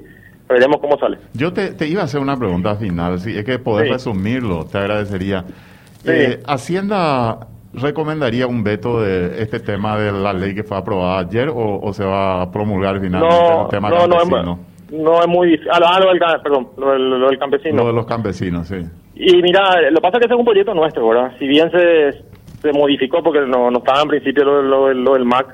veremos 0.49 0.77
cómo 0.81 0.97
sale. 0.97 1.17
Yo 1.33 1.51
te, 1.53 1.71
te 1.73 1.87
iba 1.87 2.01
a 2.01 2.05
hacer 2.05 2.19
una 2.21 2.37
pregunta 2.37 2.75
final, 2.75 3.19
si 3.19 3.37
es 3.37 3.43
que 3.43 3.59
poder 3.59 3.87
Sí. 3.87 3.93
resumirlo, 3.93 4.65
te 4.65 4.77
agradecería. 4.77 5.43
Sí. 6.03 6.09
Eh, 6.11 6.39
Hacienda 6.47 7.39
recomendaría 7.73 8.47
un 8.47 8.63
veto 8.63 9.01
de 9.01 9.41
este 9.41 9.59
tema 9.59 9.97
de 9.97 10.11
la 10.11 10.33
ley 10.33 10.55
que 10.55 10.63
fue 10.63 10.77
aprobada 10.77 11.19
ayer 11.19 11.49
o, 11.49 11.79
o 11.81 11.93
se 11.93 12.03
va 12.05 12.41
a 12.41 12.51
promulgar 12.51 12.99
finalmente 12.99 13.35
No, 13.37 13.63
el 13.63 13.67
tema 13.69 13.89
no, 13.89 13.95
no, 14.07 14.15
es, 14.15 14.21
campesino? 14.21 14.55
mu- 14.55 14.63
no 14.91 15.19
es 15.21 15.27
muy 15.27 15.47
difícil. 15.49 15.69
Ah, 15.73 15.79
lo- 15.79 15.87
ah, 15.87 15.99
lo 15.99 16.09
del, 16.09 16.19
perdón, 16.43 16.67
lo 16.77 16.97
lo 16.97 17.27
del 17.29 17.39
campesino. 17.39 17.77
Lo 17.83 17.87
de 17.87 17.93
los 17.93 18.05
campesinos, 18.05 18.67
sí. 18.67 18.77
Y 19.15 19.41
mira, 19.41 19.81
lo 19.89 19.95
que 19.95 20.01
pasa 20.01 20.19
que 20.19 20.25
ese 20.25 20.33
es 20.33 20.39
un 20.39 20.45
proyecto 20.45 20.73
nuestro, 20.73 21.07
¿verdad? 21.07 21.31
Si 21.39 21.47
bien 21.47 21.71
se, 21.71 22.11
se 22.61 22.71
modificó 22.73 23.23
porque 23.23 23.41
no, 23.41 23.71
no 23.71 23.79
estaba 23.79 24.01
en 24.03 24.09
principio 24.09 24.43
lo, 24.43 24.61
lo- 24.61 24.93
lo 24.93 25.13
del 25.13 25.25
MAC, 25.25 25.47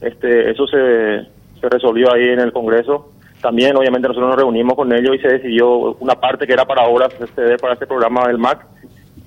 este, 0.00 0.50
eso 0.50 0.66
se, 0.66 1.22
se 1.60 1.68
resolvió 1.68 2.12
ahí 2.12 2.28
en 2.28 2.40
el 2.40 2.52
Congreso. 2.52 3.10
También, 3.40 3.76
obviamente, 3.76 4.08
nosotros 4.08 4.30
nos 4.30 4.38
reunimos 4.38 4.74
con 4.74 4.92
ellos 4.92 5.14
y 5.14 5.18
se 5.18 5.28
decidió 5.28 5.68
una 6.00 6.14
parte 6.14 6.46
que 6.46 6.52
era 6.52 6.64
para 6.64 6.84
obras 6.86 7.14
ceder 7.34 7.58
para 7.58 7.74
este 7.74 7.86
programa 7.86 8.26
del 8.26 8.38
MAC. 8.38 8.66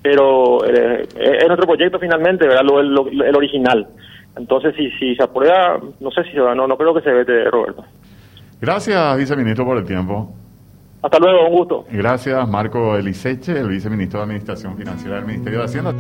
Pero 0.01 0.63
eh, 0.65 1.07
es 1.19 1.47
nuestro 1.47 1.67
proyecto 1.67 1.99
finalmente, 1.99 2.47
¿verdad? 2.47 2.63
Lo, 2.63 2.81
lo- 2.81 3.09
el 3.09 3.35
original. 3.35 3.87
Entonces, 4.37 4.73
si, 4.75 4.89
si 4.91 5.15
se 5.15 5.23
aprueba, 5.23 5.79
no 5.99 6.11
sé 6.11 6.23
si 6.23 6.31
se 6.31 6.39
va, 6.39 6.55
no, 6.55 6.67
no 6.67 6.77
creo 6.77 6.93
que 6.93 7.01
se 7.01 7.11
vete, 7.11 7.43
Roberto. 7.45 7.83
Gracias, 8.61 9.17
viceministro, 9.17 9.65
por 9.65 9.77
el 9.77 9.85
tiempo. 9.85 10.33
Hasta 11.01 11.17
luego, 11.17 11.47
un 11.47 11.55
gusto. 11.55 11.85
Gracias, 11.89 12.47
Marco 12.47 12.97
Eliseche, 12.97 13.57
el 13.57 13.69
viceministro 13.69 14.19
de 14.19 14.23
Administración 14.25 14.75
Financiera 14.75 15.15
del 15.15 15.25
Ministerio 15.25 15.59
de 15.59 15.65
Hacienda. 15.65 15.93